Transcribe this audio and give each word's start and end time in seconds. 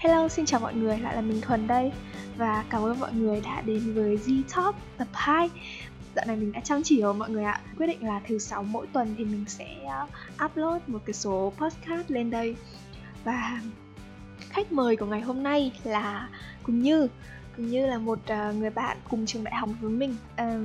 Hello, 0.00 0.28
xin 0.28 0.46
chào 0.46 0.60
mọi 0.60 0.74
người, 0.74 0.98
lại 0.98 1.14
là 1.14 1.20
mình 1.20 1.40
Thuần 1.40 1.66
đây. 1.66 1.92
Và 2.36 2.64
cảm 2.70 2.82
ơn 2.82 3.00
mọi 3.00 3.12
người 3.12 3.40
đã 3.40 3.60
đến 3.60 3.94
với 3.94 4.16
Z 4.16 4.42
Talk 4.56 4.76
tập 4.96 5.08
2 5.12 5.50
Dạo 6.14 6.24
này 6.26 6.36
mình 6.36 6.52
đã 6.52 6.60
chăm 6.60 6.82
chỉ 6.82 7.00
rồi 7.00 7.14
mọi 7.14 7.30
người 7.30 7.44
ạ. 7.44 7.60
Quyết 7.76 7.86
định 7.86 8.06
là 8.06 8.20
thứ 8.28 8.38
sáu 8.38 8.62
mỗi 8.62 8.86
tuần 8.92 9.14
thì 9.18 9.24
mình 9.24 9.44
sẽ 9.48 9.66
ờ, 9.88 10.06
upload 10.44 10.82
một 10.86 10.98
cái 11.06 11.14
số 11.14 11.52
podcast 11.56 12.10
lên 12.10 12.30
đây. 12.30 12.56
Và 13.24 13.60
khách 14.48 14.72
mời 14.72 14.96
của 14.96 15.06
ngày 15.06 15.20
hôm 15.20 15.42
nay 15.42 15.72
là 15.84 16.28
Cùng 16.62 16.82
Như. 16.82 17.08
Cùng 17.56 17.66
Như 17.66 17.86
là 17.86 17.98
một 17.98 18.18
ờ, 18.26 18.52
người 18.52 18.70
bạn 18.70 18.96
cùng 19.10 19.26
trường 19.26 19.44
đại 19.44 19.54
học 19.54 19.70
với 19.80 19.90
mình. 19.90 20.16
À, 20.36 20.58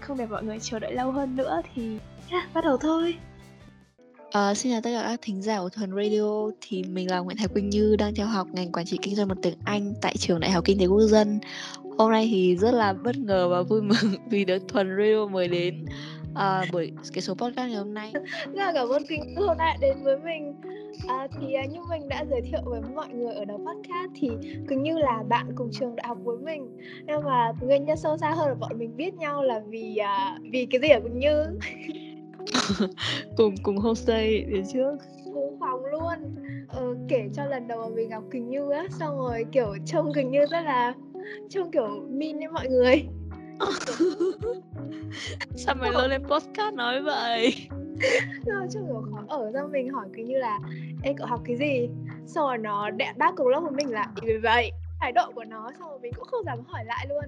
Không 0.00 0.18
để 0.18 0.26
mọi 0.26 0.42
người 0.42 0.58
chờ 0.60 0.78
đợi 0.78 0.92
lâu 0.92 1.12
hơn 1.12 1.36
nữa 1.36 1.60
thì 1.74 1.98
à, 2.30 2.48
bắt 2.54 2.64
đầu 2.64 2.76
thôi. 2.76 3.16
Uh, 4.38 4.56
xin 4.56 4.72
chào 4.72 4.80
tất 4.80 4.90
cả 4.94 5.02
các 5.08 5.20
thính 5.22 5.42
giả 5.42 5.60
của 5.60 5.68
Thuần 5.68 5.90
Radio 5.90 6.50
thì 6.60 6.82
mình 6.82 7.10
là 7.10 7.18
Nguyễn 7.18 7.36
Thái 7.36 7.48
Quỳnh 7.48 7.70
Như 7.70 7.96
đang 7.98 8.14
theo 8.14 8.26
học 8.26 8.46
ngành 8.52 8.72
quản 8.72 8.86
trị 8.86 8.98
kinh 9.02 9.14
doanh 9.14 9.28
một 9.28 9.34
tiếng 9.42 9.54
Anh 9.64 9.94
tại 10.02 10.16
trường 10.16 10.40
Đại 10.40 10.50
học 10.50 10.64
Kinh 10.64 10.78
tế 10.78 10.86
Quốc 10.86 11.00
dân. 11.00 11.38
Hôm 11.98 12.10
nay 12.10 12.28
thì 12.30 12.56
rất 12.56 12.74
là 12.74 12.92
bất 12.92 13.16
ngờ 13.16 13.48
và 13.48 13.62
vui 13.62 13.82
mừng 13.82 14.14
vì 14.30 14.44
được 14.44 14.68
Thuần 14.68 14.96
Radio 14.98 15.26
mời 15.26 15.48
đến 15.48 15.84
uh, 16.32 16.72
buổi 16.72 16.92
cái 17.12 17.22
số 17.22 17.34
podcast 17.34 17.68
ngày 17.68 17.78
hôm 17.78 17.94
nay. 17.94 18.12
Rất 18.14 18.64
là 18.64 18.72
cảm 18.72 18.88
ơn 18.88 19.06
Quỳnh 19.06 19.34
Như 19.34 19.46
hôm 19.46 19.58
nay 19.58 19.78
đến 19.80 20.02
với 20.02 20.16
mình. 20.18 20.54
Ờ, 21.08 21.18
à, 21.18 21.28
thì 21.40 21.46
như 21.46 21.80
mình 21.90 22.08
đã 22.08 22.24
giới 22.30 22.40
thiệu 22.42 22.60
với 22.64 22.80
mọi 22.94 23.08
người 23.08 23.34
ở 23.34 23.44
đầu 23.44 23.58
podcast 23.58 24.10
thì 24.14 24.28
cứ 24.68 24.76
Như 24.76 24.98
là 24.98 25.22
bạn 25.28 25.46
cùng 25.54 25.70
trường 25.72 25.96
đại 25.96 26.06
học 26.08 26.18
với 26.24 26.36
mình. 26.38 26.76
Nhưng 27.06 27.24
mà 27.24 27.52
nguyên 27.60 27.84
nhân 27.84 27.96
sâu 27.96 28.18
xa 28.18 28.30
hơn 28.30 28.48
là 28.48 28.54
bọn 28.54 28.78
mình 28.78 28.96
biết 28.96 29.14
nhau 29.14 29.42
là 29.42 29.60
vì 29.68 29.96
à, 29.96 30.38
vì 30.52 30.66
cái 30.66 30.80
gì 30.80 30.88
ở 30.88 31.00
Quỳnh 31.00 31.18
Như. 31.18 31.46
cùng 33.36 33.54
cùng 33.62 33.76
homestay 33.76 34.40
đến 34.40 34.64
trước. 34.72 34.96
Cùng 35.24 35.56
phòng 35.60 35.84
luôn. 35.84 36.36
Ờ, 36.68 36.94
kể 37.08 37.28
cho 37.34 37.44
lần 37.44 37.68
đầu 37.68 37.80
mà 37.88 37.94
mình 37.94 38.08
gặp 38.08 38.22
Quỳnh 38.30 38.50
Như 38.50 38.70
á 38.70 38.84
xong 38.90 39.18
rồi 39.18 39.44
kiểu 39.52 39.76
trông 39.86 40.12
Quỳnh 40.12 40.30
Như 40.30 40.46
rất 40.50 40.60
là 40.60 40.94
trông 41.50 41.70
kiểu 41.70 41.88
min 42.10 42.38
với 42.38 42.48
mọi 42.48 42.68
người. 42.68 43.04
Sao 45.56 45.74
mày 45.74 45.92
lên 45.92 46.10
lên 46.10 46.24
postcard 46.24 46.76
nói 46.76 47.02
vậy? 47.02 47.68
Rồi 48.46 48.66
trông 48.70 48.86
kiểu 48.86 49.04
khó 49.12 49.24
ở 49.28 49.50
ra 49.50 49.60
mình 49.72 49.90
hỏi 49.90 50.06
Quỳnh 50.14 50.24
Như 50.24 50.38
là 50.38 50.58
Ê 51.02 51.14
cậu 51.16 51.26
học 51.26 51.40
cái 51.44 51.56
gì? 51.56 51.88
Xong 52.26 52.46
rồi 52.46 52.58
nó 52.58 52.90
đáp 53.16 53.32
cùng 53.36 53.48
lớp 53.48 53.60
với 53.60 53.70
mình 53.70 53.90
là 53.90 54.06
vì 54.22 54.36
vậy 54.36 54.72
thái 55.04 55.12
độ 55.12 55.32
của 55.34 55.44
nó 55.44 55.70
xong 55.78 55.88
rồi 55.88 55.98
mình 56.02 56.12
cũng 56.16 56.24
không 56.24 56.44
dám 56.44 56.58
hỏi 56.66 56.84
lại 56.84 57.06
luôn. 57.08 57.24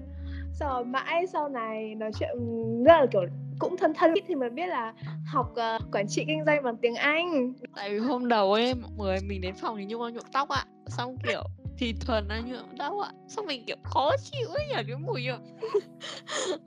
Rồi 0.59 0.85
mãi 0.85 1.27
sau 1.27 1.49
này 1.49 1.95
nói 1.95 2.11
chuyện 2.19 2.37
rất 2.83 2.93
là 2.99 3.05
kiểu 3.11 3.21
cũng 3.59 3.77
thân 3.77 3.93
thân 3.93 4.13
thì 4.27 4.35
mới 4.35 4.49
biết 4.49 4.67
là 4.67 4.93
học 5.25 5.51
uh, 5.51 5.81
quản 5.91 6.07
trị 6.07 6.23
kinh 6.27 6.45
doanh 6.45 6.63
bằng 6.63 6.77
tiếng 6.77 6.95
Anh. 6.95 7.53
Tại 7.75 7.89
vì 7.89 7.97
hôm 7.97 8.27
đầu 8.27 8.53
ấy 8.53 8.73
mọi 8.73 8.91
người 8.97 9.17
mình 9.23 9.41
đến 9.41 9.55
phòng 9.55 9.77
thì 9.77 9.85
nhung 9.85 10.13
nhuộm 10.13 10.23
tóc 10.33 10.49
ạ. 10.49 10.65
Xong 10.87 11.17
kiểu 11.23 11.43
thì 11.77 11.93
thuần 11.93 12.27
là 12.27 12.39
nhuộm 12.39 12.65
tóc 12.79 12.93
ạ. 13.03 13.11
Xong 13.27 13.45
mình 13.45 13.63
kiểu 13.67 13.77
khó 13.83 14.11
chịu 14.31 14.47
ấy 14.47 14.65
nhỉ 14.67 14.83
cái 14.87 14.97
mùi 14.97 15.23
nhuộm. 15.23 15.39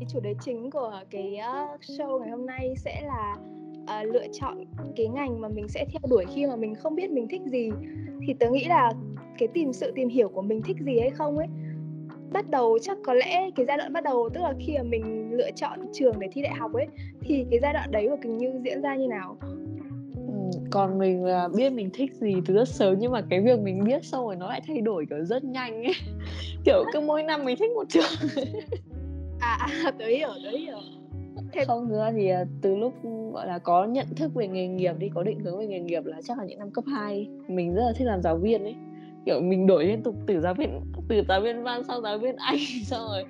Cái 0.00 0.06
chủ 0.12 0.20
đề 0.20 0.34
chính 0.44 0.70
của 0.70 1.00
cái 1.10 1.38
uh, 1.74 1.80
show 1.80 2.18
ngày 2.20 2.30
hôm 2.30 2.46
nay 2.46 2.74
sẽ 2.76 3.02
là 3.02 3.36
uh, 3.82 4.14
lựa 4.14 4.26
chọn 4.40 4.64
cái 4.96 5.08
ngành 5.08 5.40
mà 5.40 5.48
mình 5.48 5.68
sẽ 5.68 5.84
theo 5.92 6.00
đuổi 6.10 6.24
khi 6.34 6.46
mà 6.46 6.56
mình 6.56 6.74
không 6.74 6.94
biết 6.94 7.10
mình 7.10 7.28
thích 7.28 7.42
gì. 7.46 7.70
Thì 8.26 8.34
tớ 8.40 8.50
nghĩ 8.50 8.64
là 8.64 8.92
cái 9.38 9.48
tìm 9.48 9.72
sự 9.72 9.92
tìm 9.94 10.08
hiểu 10.08 10.28
của 10.28 10.42
mình 10.42 10.62
thích 10.62 10.76
gì 10.80 10.98
hay 10.98 11.10
không 11.10 11.38
ấy. 11.38 11.46
Bắt 12.32 12.50
đầu 12.50 12.78
chắc 12.82 12.98
có 13.04 13.14
lẽ 13.14 13.50
cái 13.56 13.66
giai 13.66 13.76
đoạn 13.76 13.92
bắt 13.92 14.04
đầu 14.04 14.28
tức 14.34 14.40
là 14.40 14.54
khi 14.60 14.76
mà 14.76 14.82
mình 14.82 15.32
lựa 15.32 15.50
chọn 15.50 15.78
trường 15.92 16.20
để 16.20 16.28
thi 16.32 16.42
đại 16.42 16.54
học 16.54 16.72
ấy 16.74 16.86
thì 17.20 17.46
cái 17.50 17.60
giai 17.62 17.72
đoạn 17.72 17.90
đấy 17.90 18.06
của 18.08 18.16
Quỳnh 18.16 18.38
Như 18.38 18.60
diễn 18.64 18.82
ra 18.82 18.96
như 18.96 19.06
nào? 19.06 19.36
Ừ, 20.16 20.60
còn 20.70 20.98
mình 20.98 21.24
là 21.24 21.48
biết 21.56 21.72
mình 21.72 21.90
thích 21.92 22.14
gì 22.14 22.34
từ 22.46 22.54
rất 22.54 22.68
sớm 22.68 22.96
nhưng 22.98 23.12
mà 23.12 23.22
cái 23.30 23.40
việc 23.40 23.60
mình 23.60 23.84
biết 23.84 24.04
xong 24.04 24.24
rồi 24.24 24.36
nó 24.36 24.48
lại 24.48 24.60
thay 24.66 24.80
đổi 24.80 25.06
kiểu 25.10 25.24
rất 25.24 25.44
nhanh 25.44 25.84
ấy. 25.84 25.94
Kiểu 26.64 26.84
cứ 26.92 27.00
mỗi 27.00 27.22
năm 27.22 27.44
mình 27.44 27.56
thích 27.58 27.70
một 27.74 27.84
trường. 27.88 28.30
À, 29.40 29.56
à 29.60 29.90
tớ 29.98 30.06
hiểu 30.06 30.30
tớ 30.44 30.58
hiểu. 30.58 30.78
Thế... 31.52 31.64
không 31.64 31.88
nữa 31.88 32.10
thì 32.16 32.28
à, 32.28 32.44
từ 32.62 32.76
lúc 32.76 32.92
gọi 33.32 33.46
là 33.46 33.58
có 33.58 33.84
nhận 33.84 34.06
thức 34.16 34.34
về 34.34 34.48
nghề 34.48 34.66
nghiệp 34.66 34.92
đi 34.98 35.10
có 35.14 35.22
định 35.22 35.40
hướng 35.40 35.58
về 35.58 35.66
nghề 35.66 35.80
nghiệp 35.80 36.04
là 36.04 36.22
chắc 36.24 36.38
là 36.38 36.44
những 36.44 36.58
năm 36.58 36.70
cấp 36.70 36.84
2 36.86 37.28
mình 37.48 37.74
rất 37.74 37.82
là 37.86 37.92
thích 37.96 38.04
làm 38.04 38.22
giáo 38.22 38.36
viên 38.36 38.64
ấy 38.64 38.74
kiểu 39.26 39.40
mình 39.40 39.66
đổi 39.66 39.84
liên 39.84 40.02
tục 40.02 40.14
từ 40.26 40.40
giáo 40.40 40.54
viên 40.54 40.80
từ 41.08 41.22
giáo 41.28 41.40
viên 41.40 41.62
văn 41.62 41.84
sang 41.84 42.02
giáo 42.02 42.18
viên 42.18 42.36
anh 42.36 42.58
xong 42.86 43.06
rồi 43.08 43.24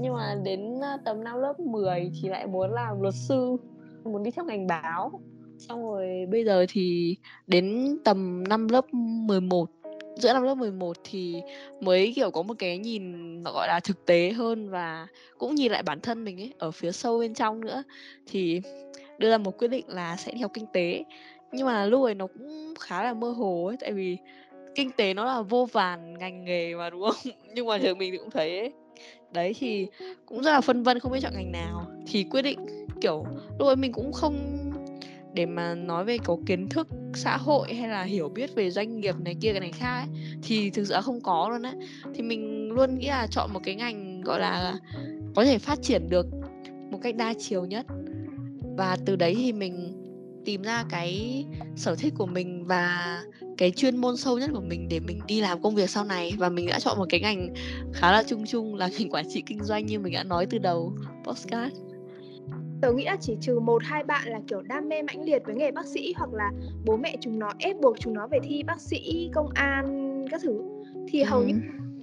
nhưng 0.00 0.14
mà 0.14 0.36
đến 0.44 0.80
tầm 1.04 1.24
năm 1.24 1.40
lớp 1.40 1.60
10 1.60 2.10
thì 2.22 2.28
lại 2.28 2.46
muốn 2.46 2.72
làm 2.72 3.02
luật 3.02 3.14
sư 3.14 3.56
muốn 4.04 4.22
đi 4.22 4.30
theo 4.30 4.44
ngành 4.44 4.66
báo. 4.66 5.20
Xong 5.58 5.82
rồi 5.82 6.26
bây 6.30 6.44
giờ 6.44 6.66
thì 6.68 7.16
đến 7.46 7.96
tầm 8.04 8.44
năm 8.48 8.68
lớp 8.68 8.84
11 8.94 9.70
giữa 10.16 10.32
năm 10.32 10.42
lớp 10.42 10.54
11 10.54 10.96
thì 11.04 11.42
mới 11.80 12.12
kiểu 12.16 12.30
có 12.30 12.42
một 12.42 12.54
cái 12.58 12.78
nhìn 12.78 13.42
nó 13.42 13.52
gọi 13.52 13.68
là 13.68 13.80
thực 13.80 14.06
tế 14.06 14.32
hơn 14.32 14.70
và 14.70 15.06
cũng 15.38 15.54
nhìn 15.54 15.72
lại 15.72 15.82
bản 15.82 16.00
thân 16.00 16.24
mình 16.24 16.40
ấy 16.40 16.52
ở 16.58 16.70
phía 16.70 16.92
sâu 16.92 17.18
bên 17.18 17.34
trong 17.34 17.60
nữa. 17.60 17.82
Thì 18.26 18.60
đưa 19.18 19.30
ra 19.30 19.38
một 19.38 19.58
quyết 19.58 19.68
định 19.68 19.84
là 19.88 20.16
sẽ 20.16 20.32
đi 20.32 20.40
học 20.40 20.50
kinh 20.54 20.66
tế. 20.72 21.04
Nhưng 21.52 21.66
mà 21.66 21.86
lúc 21.86 22.02
ấy 22.04 22.14
nó 22.14 22.26
cũng 22.26 22.74
khá 22.80 23.04
là 23.04 23.14
mơ 23.14 23.30
hồ 23.30 23.66
ấy 23.66 23.76
tại 23.80 23.92
vì 23.92 24.16
kinh 24.76 24.90
tế 24.96 25.14
nó 25.14 25.24
là 25.24 25.42
vô 25.42 25.68
vàn 25.72 26.18
ngành 26.18 26.44
nghề 26.44 26.74
mà 26.74 26.90
đúng 26.90 27.02
không? 27.02 27.32
Nhưng 27.54 27.66
mà 27.66 27.78
trường 27.78 27.98
mình 27.98 28.12
thì 28.12 28.18
cũng 28.18 28.30
thấy 28.30 28.58
ấy. 28.58 28.72
đấy 29.32 29.54
thì 29.58 29.86
cũng 30.26 30.42
rất 30.42 30.52
là 30.52 30.60
phân 30.60 30.82
vân 30.82 30.98
không 30.98 31.12
biết 31.12 31.20
chọn 31.22 31.32
ngành 31.34 31.52
nào. 31.52 31.86
Thì 32.06 32.24
quyết 32.24 32.42
định 32.42 32.58
kiểu 33.00 33.24
lúc 33.58 33.68
ấy 33.68 33.76
mình 33.76 33.92
cũng 33.92 34.12
không 34.12 34.62
để 35.34 35.46
mà 35.46 35.74
nói 35.74 36.04
về 36.04 36.18
có 36.24 36.36
kiến 36.46 36.68
thức 36.68 36.88
xã 37.14 37.36
hội 37.36 37.74
hay 37.74 37.88
là 37.88 38.02
hiểu 38.02 38.28
biết 38.28 38.54
về 38.54 38.70
doanh 38.70 39.00
nghiệp 39.00 39.14
này 39.24 39.36
kia 39.40 39.50
cái 39.52 39.60
này 39.60 39.72
khác 39.72 39.98
ấy, 39.98 40.06
thì 40.42 40.70
thực 40.70 40.84
sự 40.84 40.94
là 40.94 41.00
không 41.00 41.20
có 41.20 41.48
luôn 41.48 41.62
á. 41.62 41.72
Thì 42.14 42.22
mình 42.22 42.70
luôn 42.70 42.98
nghĩ 42.98 43.06
là 43.06 43.26
chọn 43.30 43.52
một 43.52 43.60
cái 43.64 43.74
ngành 43.74 44.20
gọi 44.20 44.40
là 44.40 44.74
có 45.34 45.44
thể 45.44 45.58
phát 45.58 45.78
triển 45.82 46.08
được 46.10 46.26
một 46.90 46.98
cách 47.02 47.16
đa 47.16 47.34
chiều 47.38 47.64
nhất. 47.64 47.86
Và 48.76 48.96
từ 49.06 49.16
đấy 49.16 49.34
thì 49.38 49.52
mình 49.52 50.05
tìm 50.46 50.62
ra 50.62 50.84
cái 50.88 51.44
sở 51.76 51.94
thích 51.94 52.14
của 52.18 52.26
mình 52.26 52.64
và 52.66 53.18
cái 53.58 53.70
chuyên 53.70 53.96
môn 53.96 54.16
sâu 54.16 54.38
nhất 54.38 54.50
của 54.54 54.60
mình 54.60 54.88
để 54.88 55.00
mình 55.00 55.20
đi 55.26 55.40
làm 55.40 55.62
công 55.62 55.74
việc 55.74 55.90
sau 55.90 56.04
này. 56.04 56.32
Và 56.38 56.48
mình 56.48 56.66
đã 56.66 56.80
chọn 56.80 56.98
một 56.98 57.06
cái 57.08 57.20
ngành 57.20 57.54
khá 57.92 58.12
là 58.12 58.22
chung 58.22 58.46
chung 58.46 58.74
là 58.74 58.88
ngành 58.98 59.10
quản 59.10 59.24
trị 59.28 59.42
kinh 59.46 59.64
doanh 59.64 59.86
như 59.86 59.98
mình 59.98 60.12
đã 60.12 60.24
nói 60.24 60.46
từ 60.50 60.58
đầu 60.58 60.92
postcard 61.24 61.76
tớ 62.80 62.92
nghĩ 62.92 63.04
là 63.04 63.16
chỉ 63.20 63.36
trừ 63.40 63.60
một 63.60 63.82
hai 63.84 64.04
bạn 64.04 64.28
là 64.28 64.40
kiểu 64.48 64.62
đam 64.62 64.88
mê 64.88 65.02
mãnh 65.02 65.24
liệt 65.24 65.42
với 65.46 65.54
nghề 65.54 65.70
bác 65.70 65.86
sĩ 65.86 66.14
hoặc 66.16 66.32
là 66.32 66.52
bố 66.84 66.96
mẹ 66.96 67.16
chúng 67.20 67.38
nó 67.38 67.52
ép 67.58 67.76
buộc 67.80 67.96
chúng 68.00 68.14
nó 68.14 68.26
về 68.26 68.38
thi 68.42 68.62
bác 68.62 68.80
sĩ 68.80 69.30
công 69.34 69.48
an 69.54 70.24
các 70.30 70.40
thứ. 70.44 70.62
Thì 71.08 71.22
hầu 71.22 71.42
như 71.42 71.54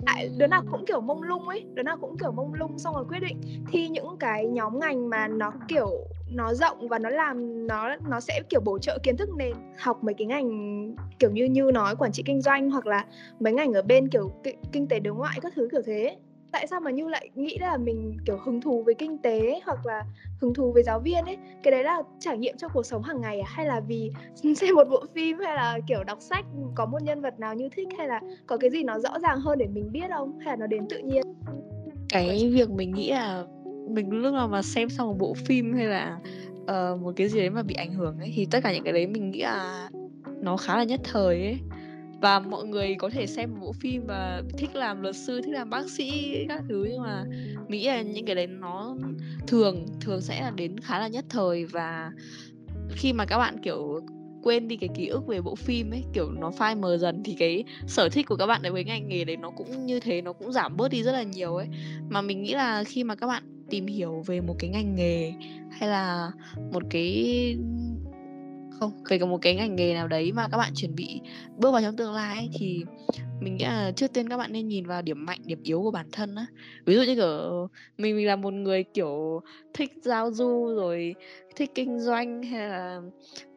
tại 0.05 0.29
đứa 0.37 0.47
nào 0.47 0.63
cũng 0.71 0.85
kiểu 0.85 1.01
mông 1.01 1.23
lung 1.23 1.49
ấy 1.49 1.65
đứa 1.73 1.83
nào 1.83 1.97
cũng 2.01 2.17
kiểu 2.17 2.31
mông 2.31 2.53
lung 2.53 2.79
xong 2.79 2.95
rồi 2.95 3.05
quyết 3.09 3.19
định 3.19 3.37
thi 3.71 3.89
những 3.89 4.17
cái 4.19 4.47
nhóm 4.47 4.79
ngành 4.79 5.09
mà 5.09 5.27
nó 5.27 5.51
kiểu 5.67 5.89
nó 6.29 6.53
rộng 6.53 6.87
và 6.87 6.99
nó 6.99 7.09
làm 7.09 7.67
nó 7.67 7.95
nó 8.09 8.19
sẽ 8.19 8.41
kiểu 8.49 8.61
bổ 8.65 8.79
trợ 8.79 8.97
kiến 9.03 9.17
thức 9.17 9.29
nền 9.37 9.53
học 9.79 10.03
mấy 10.03 10.13
cái 10.13 10.27
ngành 10.27 10.49
kiểu 11.19 11.31
như 11.31 11.45
như 11.45 11.71
nói 11.73 11.95
quản 11.95 12.11
trị 12.11 12.23
kinh 12.25 12.41
doanh 12.41 12.71
hoặc 12.71 12.87
là 12.87 13.05
mấy 13.39 13.53
ngành 13.53 13.73
ở 13.73 13.81
bên 13.81 14.09
kiểu 14.09 14.31
kinh 14.71 14.87
tế 14.87 14.99
đối 14.99 15.13
ngoại 15.15 15.39
các 15.41 15.53
thứ 15.55 15.67
kiểu 15.71 15.81
thế 15.85 16.17
tại 16.53 16.67
sao 16.67 16.79
mà 16.79 16.91
như 16.91 17.07
lại 17.07 17.29
nghĩ 17.35 17.57
là 17.59 17.77
mình 17.77 18.17
kiểu 18.25 18.37
hứng 18.45 18.61
thú 18.61 18.83
với 18.83 18.95
kinh 18.95 19.17
tế 19.17 19.59
hoặc 19.65 19.85
là 19.85 20.03
hứng 20.41 20.53
thú 20.53 20.71
với 20.71 20.83
giáo 20.83 20.99
viên 20.99 21.25
ấy? 21.25 21.37
Cái 21.63 21.71
đấy 21.71 21.83
là 21.83 22.01
trải 22.19 22.37
nghiệm 22.37 22.57
trong 22.57 22.71
cuộc 22.73 22.85
sống 22.85 23.03
hàng 23.03 23.21
ngày 23.21 23.39
à? 23.39 23.49
Hay 23.53 23.65
là 23.65 23.79
vì 23.79 24.11
xem 24.55 24.75
một 24.75 24.87
bộ 24.89 25.03
phim 25.13 25.37
hay 25.39 25.55
là 25.55 25.79
kiểu 25.87 26.03
đọc 26.03 26.17
sách 26.21 26.45
có 26.75 26.85
một 26.85 27.03
nhân 27.03 27.21
vật 27.21 27.39
nào 27.39 27.55
như 27.55 27.69
thích 27.69 27.87
hay 27.97 28.07
là 28.07 28.21
có 28.47 28.57
cái 28.57 28.69
gì 28.69 28.83
nó 28.83 28.99
rõ 28.99 29.19
ràng 29.19 29.39
hơn 29.39 29.57
để 29.57 29.67
mình 29.67 29.91
biết 29.91 30.05
không? 30.09 30.39
Hay 30.39 30.47
là 30.47 30.55
nó 30.55 30.67
đến 30.67 30.87
tự 30.89 30.97
nhiên? 30.97 31.23
Cái 32.09 32.51
việc 32.53 32.69
mình 32.69 32.93
nghĩ 32.93 33.11
là 33.11 33.45
mình 33.89 34.09
lúc 34.09 34.33
nào 34.33 34.47
mà 34.47 34.61
xem 34.61 34.89
xong 34.89 35.07
một 35.07 35.15
bộ 35.19 35.33
phim 35.33 35.73
hay 35.73 35.85
là 35.85 36.17
uh, 36.61 37.01
một 37.01 37.13
cái 37.15 37.29
gì 37.29 37.39
đấy 37.39 37.49
mà 37.49 37.63
bị 37.63 37.75
ảnh 37.75 37.93
hưởng 37.93 38.19
ấy 38.19 38.31
thì 38.35 38.47
tất 38.51 38.59
cả 38.63 38.73
những 38.73 38.83
cái 38.83 38.93
đấy 38.93 39.07
mình 39.07 39.31
nghĩ 39.31 39.41
là 39.41 39.89
nó 40.41 40.57
khá 40.57 40.77
là 40.77 40.83
nhất 40.83 40.99
thời 41.03 41.41
ấy 41.41 41.59
và 42.23 42.39
mọi 42.39 42.65
người 42.65 42.95
có 42.99 43.09
thể 43.09 43.27
xem 43.27 43.51
một 43.51 43.57
bộ 43.61 43.71
phim 43.71 44.05
và 44.05 44.43
thích 44.57 44.75
làm 44.75 45.01
luật 45.01 45.15
sư, 45.15 45.41
thích 45.41 45.53
làm 45.53 45.69
bác 45.69 45.89
sĩ 45.89 46.35
các 46.49 46.61
thứ, 46.69 46.87
nhưng 46.89 47.01
mà 47.01 47.23
mình 47.67 47.81
nghĩ 47.81 47.87
là 47.87 48.01
những 48.01 48.25
cái 48.25 48.35
đấy 48.35 48.47
nó 48.47 48.95
thường 49.47 49.85
thường 50.01 50.21
sẽ 50.21 50.41
là 50.41 50.51
đến 50.51 50.79
khá 50.79 50.99
là 50.99 51.07
nhất 51.07 51.25
thời. 51.29 51.65
Và 51.65 52.11
khi 52.89 53.13
mà 53.13 53.25
các 53.25 53.37
bạn, 53.37 53.55
kiểu, 53.63 53.99
quên 54.43 54.67
đi 54.67 54.77
cái 54.77 54.89
ký 54.95 55.07
ức 55.07 55.27
về 55.27 55.41
bộ 55.41 55.55
phim 55.55 55.91
ấy, 55.91 56.03
kiểu, 56.13 56.31
nó 56.31 56.51
phai 56.51 56.75
mờ 56.75 56.97
dần 56.97 57.21
thì 57.25 57.35
cái 57.39 57.63
sở 57.87 58.09
thích 58.09 58.27
của 58.27 58.35
các 58.35 58.47
bạn 58.47 58.61
đối 58.61 58.71
với 58.71 58.83
ngành 58.83 59.07
nghề 59.07 59.25
đấy 59.25 59.37
nó 59.37 59.49
cũng 59.49 59.85
như 59.85 59.99
thế, 59.99 60.21
nó 60.21 60.33
cũng 60.33 60.51
giảm 60.51 60.77
bớt 60.77 60.91
đi 60.91 61.03
rất 61.03 61.11
là 61.11 61.23
nhiều 61.23 61.55
ấy. 61.55 61.67
Mà 62.09 62.21
mình 62.21 62.43
nghĩ 62.43 62.53
là 62.53 62.83
khi 62.83 63.03
mà 63.03 63.15
các 63.15 63.27
bạn 63.27 63.43
tìm 63.69 63.87
hiểu 63.87 64.23
về 64.25 64.41
một 64.41 64.55
cái 64.59 64.69
ngành 64.69 64.95
nghề 64.95 65.33
hay 65.71 65.89
là 65.89 66.31
một 66.71 66.83
cái 66.89 67.57
không. 68.79 69.03
Về 69.09 69.19
một 69.19 69.37
cái 69.41 69.55
ngành 69.55 69.75
nghề 69.75 69.93
nào 69.93 70.07
đấy 70.07 70.31
mà 70.31 70.47
các 70.51 70.57
bạn 70.57 70.71
chuẩn 70.75 70.95
bị 70.95 71.21
bước 71.57 71.71
vào 71.71 71.81
trong 71.81 71.97
tương 71.97 72.13
lai 72.13 72.37
ấy, 72.37 72.49
thì 72.53 72.83
mình 73.41 73.55
nghĩ 73.55 73.65
là 73.65 73.91
trước 73.95 74.13
tiên 74.13 74.29
các 74.29 74.37
bạn 74.37 74.53
nên 74.53 74.67
nhìn 74.67 74.85
vào 74.85 75.01
điểm 75.01 75.25
mạnh 75.25 75.39
điểm 75.45 75.59
yếu 75.63 75.81
của 75.81 75.91
bản 75.91 76.05
thân 76.11 76.35
á. 76.35 76.45
Ví 76.85 76.95
dụ 76.95 77.01
như 77.01 77.15
kiểu 77.15 77.67
mình 77.97 78.15
mình 78.15 78.27
là 78.27 78.35
một 78.35 78.53
người 78.53 78.83
kiểu 78.83 79.41
thích 79.73 79.91
giao 80.03 80.31
du 80.31 80.73
rồi 80.75 81.15
thích 81.55 81.71
kinh 81.75 81.99
doanh 81.99 82.43
hay 82.43 82.69
là 82.69 83.01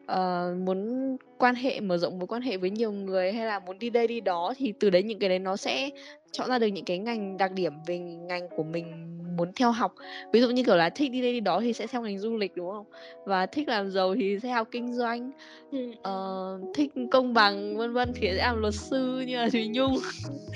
ờ, 0.07 0.53
muốn 0.63 1.17
quan 1.37 1.55
hệ 1.55 1.79
mở 1.79 1.97
rộng 1.97 2.19
mối 2.19 2.27
quan 2.27 2.41
hệ 2.41 2.57
với 2.57 2.69
nhiều 2.69 2.91
người 2.91 3.33
hay 3.33 3.45
là 3.45 3.59
muốn 3.59 3.79
đi 3.79 3.89
đây 3.89 4.07
đi 4.07 4.21
đó 4.21 4.53
thì 4.57 4.73
từ 4.79 4.89
đấy 4.89 5.03
những 5.03 5.19
cái 5.19 5.29
đấy 5.29 5.39
nó 5.39 5.57
sẽ 5.57 5.89
chọn 6.31 6.49
ra 6.49 6.59
được 6.59 6.67
những 6.67 6.85
cái 6.85 6.97
ngành 6.97 7.37
đặc 7.37 7.51
điểm 7.51 7.73
về 7.87 7.97
ngành 7.99 8.47
của 8.55 8.63
mình 8.63 9.17
muốn 9.37 9.53
theo 9.53 9.71
học. 9.71 9.95
Ví 10.33 10.41
dụ 10.41 10.49
như 10.49 10.63
kiểu 10.63 10.75
là 10.75 10.89
thích 10.89 11.11
đi 11.11 11.21
đây 11.21 11.33
đi 11.33 11.39
đó 11.39 11.61
thì 11.61 11.73
sẽ 11.73 11.87
theo 11.87 12.01
ngành 12.01 12.19
du 12.19 12.37
lịch 12.37 12.55
đúng 12.55 12.71
không? 12.71 12.85
Và 13.25 13.45
thích 13.45 13.67
làm 13.67 13.91
giàu 13.91 14.15
thì 14.15 14.39
sẽ 14.43 14.49
học 14.49 14.67
kinh 14.71 14.93
doanh. 14.93 15.31
Ừ. 15.71 15.91
ờ, 16.01 16.59
thích 16.73 16.91
công 17.11 17.33
bằng 17.33 17.77
vân 17.77 17.93
vân 17.93 18.11
thì 18.15 18.27
sẽ 18.27 18.33
làm 18.33 18.61
luật 18.61 18.73
sư 18.73 19.23
như 19.27 19.37
là 19.37 19.49
thùy 19.49 19.67
nhung. 19.67 19.97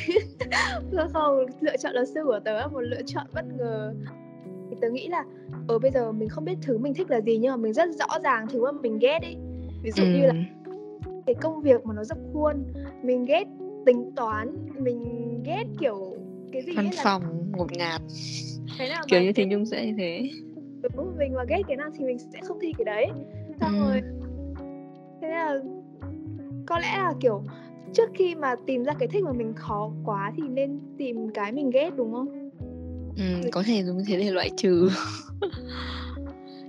Không 1.13 1.45
lựa 1.61 1.77
chọn 1.77 1.93
luật 1.93 2.07
sư 2.07 2.21
của 2.25 2.39
tớ 2.45 2.53
là 2.53 2.67
một 2.67 2.81
lựa 2.81 3.01
chọn 3.05 3.25
bất 3.33 3.45
ngờ 3.57 3.93
tớ 4.81 4.89
nghĩ 4.89 5.07
là 5.07 5.23
ở 5.67 5.75
ờ, 5.75 5.79
bây 5.79 5.91
giờ 5.91 6.11
mình 6.11 6.29
không 6.29 6.45
biết 6.45 6.57
thứ 6.61 6.77
mình 6.77 6.93
thích 6.93 7.09
là 7.09 7.21
gì 7.21 7.37
nhưng 7.37 7.51
mà 7.51 7.57
mình 7.57 7.73
rất 7.73 7.89
rõ 7.99 8.19
ràng 8.23 8.47
thứ 8.51 8.63
mà 8.63 8.71
mình 8.71 8.99
ghét 8.99 9.19
ấy 9.21 9.37
ví 9.83 9.91
dụ 9.91 10.03
ừ. 10.03 10.09
như 10.09 10.25
là 10.25 10.33
cái 11.25 11.35
công 11.41 11.61
việc 11.61 11.85
mà 11.85 11.93
nó 11.93 12.03
dập 12.03 12.17
khuôn 12.33 12.63
mình 13.03 13.25
ghét 13.25 13.43
tính 13.85 14.11
toán 14.15 14.55
mình 14.77 15.03
ghét 15.45 15.63
kiểu 15.79 16.17
cái 16.51 16.61
gì 16.61 16.73
văn 16.75 16.85
là 16.85 17.03
phòng 17.03 17.51
ngột 17.51 17.71
ngạt. 17.71 18.01
Kiểu 19.07 19.21
như 19.21 19.31
thì 19.33 19.45
nhung 19.45 19.65
sẽ 19.65 19.85
như 19.85 19.93
thế. 19.97 20.29
Đúng 20.95 21.17
mình 21.17 21.33
mà 21.33 21.43
ghét 21.43 21.61
cái 21.67 21.77
nào 21.77 21.89
thì 21.97 22.05
mình 22.05 22.19
sẽ 22.19 22.39
không 22.43 22.57
thi 22.61 22.73
cái 22.77 22.85
đấy. 22.85 23.07
Xong 23.59 23.79
ừ. 23.79 23.85
rồi 23.85 24.01
thế 25.21 25.27
là 25.27 25.59
có 26.65 26.79
lẽ 26.79 26.97
là 26.97 27.13
kiểu 27.19 27.43
trước 27.93 28.09
khi 28.13 28.35
mà 28.35 28.55
tìm 28.65 28.83
ra 28.83 28.93
cái 28.99 29.07
thích 29.07 29.23
mà 29.23 29.33
mình 29.33 29.53
khó 29.55 29.91
quá 30.05 30.33
thì 30.37 30.43
nên 30.47 30.79
tìm 30.97 31.29
cái 31.33 31.51
mình 31.51 31.69
ghét 31.69 31.89
đúng 31.95 32.13
không 32.13 32.40
ừ, 33.17 33.49
có 33.51 33.63
thể 33.63 33.83
dùng 33.83 34.03
thế 34.07 34.17
để 34.17 34.31
loại 34.31 34.49
trừ. 34.57 34.89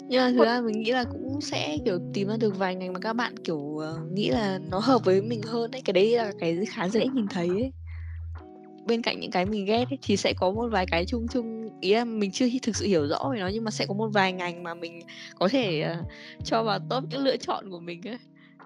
nhưng 0.08 0.20
mà 0.20 0.32
thực 0.36 0.44
ra 0.44 0.60
mình 0.60 0.80
nghĩ 0.80 0.92
là 0.92 1.04
cũng 1.04 1.40
sẽ 1.40 1.78
kiểu 1.84 1.98
tìm 2.14 2.28
ra 2.28 2.36
được 2.36 2.58
vài 2.58 2.74
ngành 2.74 2.92
mà 2.92 3.00
các 3.00 3.12
bạn 3.12 3.34
kiểu 3.44 3.56
uh, 3.56 4.12
nghĩ 4.12 4.28
là 4.28 4.58
nó 4.70 4.78
hợp 4.78 5.04
với 5.04 5.22
mình 5.22 5.42
hơn 5.42 5.70
đấy 5.70 5.82
cái 5.84 5.92
đấy 5.92 6.16
là 6.16 6.32
cái 6.40 6.58
khá 6.68 6.88
dễ 6.88 7.06
nhìn 7.14 7.26
thấy 7.30 7.48
ấy. 7.48 7.72
Bên 8.86 9.02
cạnh 9.02 9.20
những 9.20 9.30
cái 9.30 9.46
mình 9.46 9.64
ghét 9.64 9.84
ấy, 9.90 9.98
thì 10.02 10.16
sẽ 10.16 10.32
có 10.32 10.50
một 10.50 10.68
vài 10.72 10.86
cái 10.86 11.06
chung 11.06 11.28
chung 11.28 11.68
ý 11.80 11.94
là 11.94 12.04
mình 12.04 12.30
chưa 12.30 12.46
thực 12.62 12.76
sự 12.76 12.86
hiểu 12.86 13.06
rõ 13.06 13.30
về 13.32 13.40
nó 13.40 13.48
nhưng 13.48 13.64
mà 13.64 13.70
sẽ 13.70 13.86
có 13.86 13.94
một 13.94 14.08
vài 14.08 14.32
ngành 14.32 14.62
mà 14.62 14.74
mình 14.74 15.00
có 15.38 15.48
thể 15.48 15.94
uh, 16.00 16.06
cho 16.44 16.62
vào 16.62 16.78
top 16.90 17.04
những 17.10 17.24
lựa 17.24 17.36
chọn 17.36 17.70
của 17.70 17.80
mình 17.80 18.02
ấy 18.08 18.18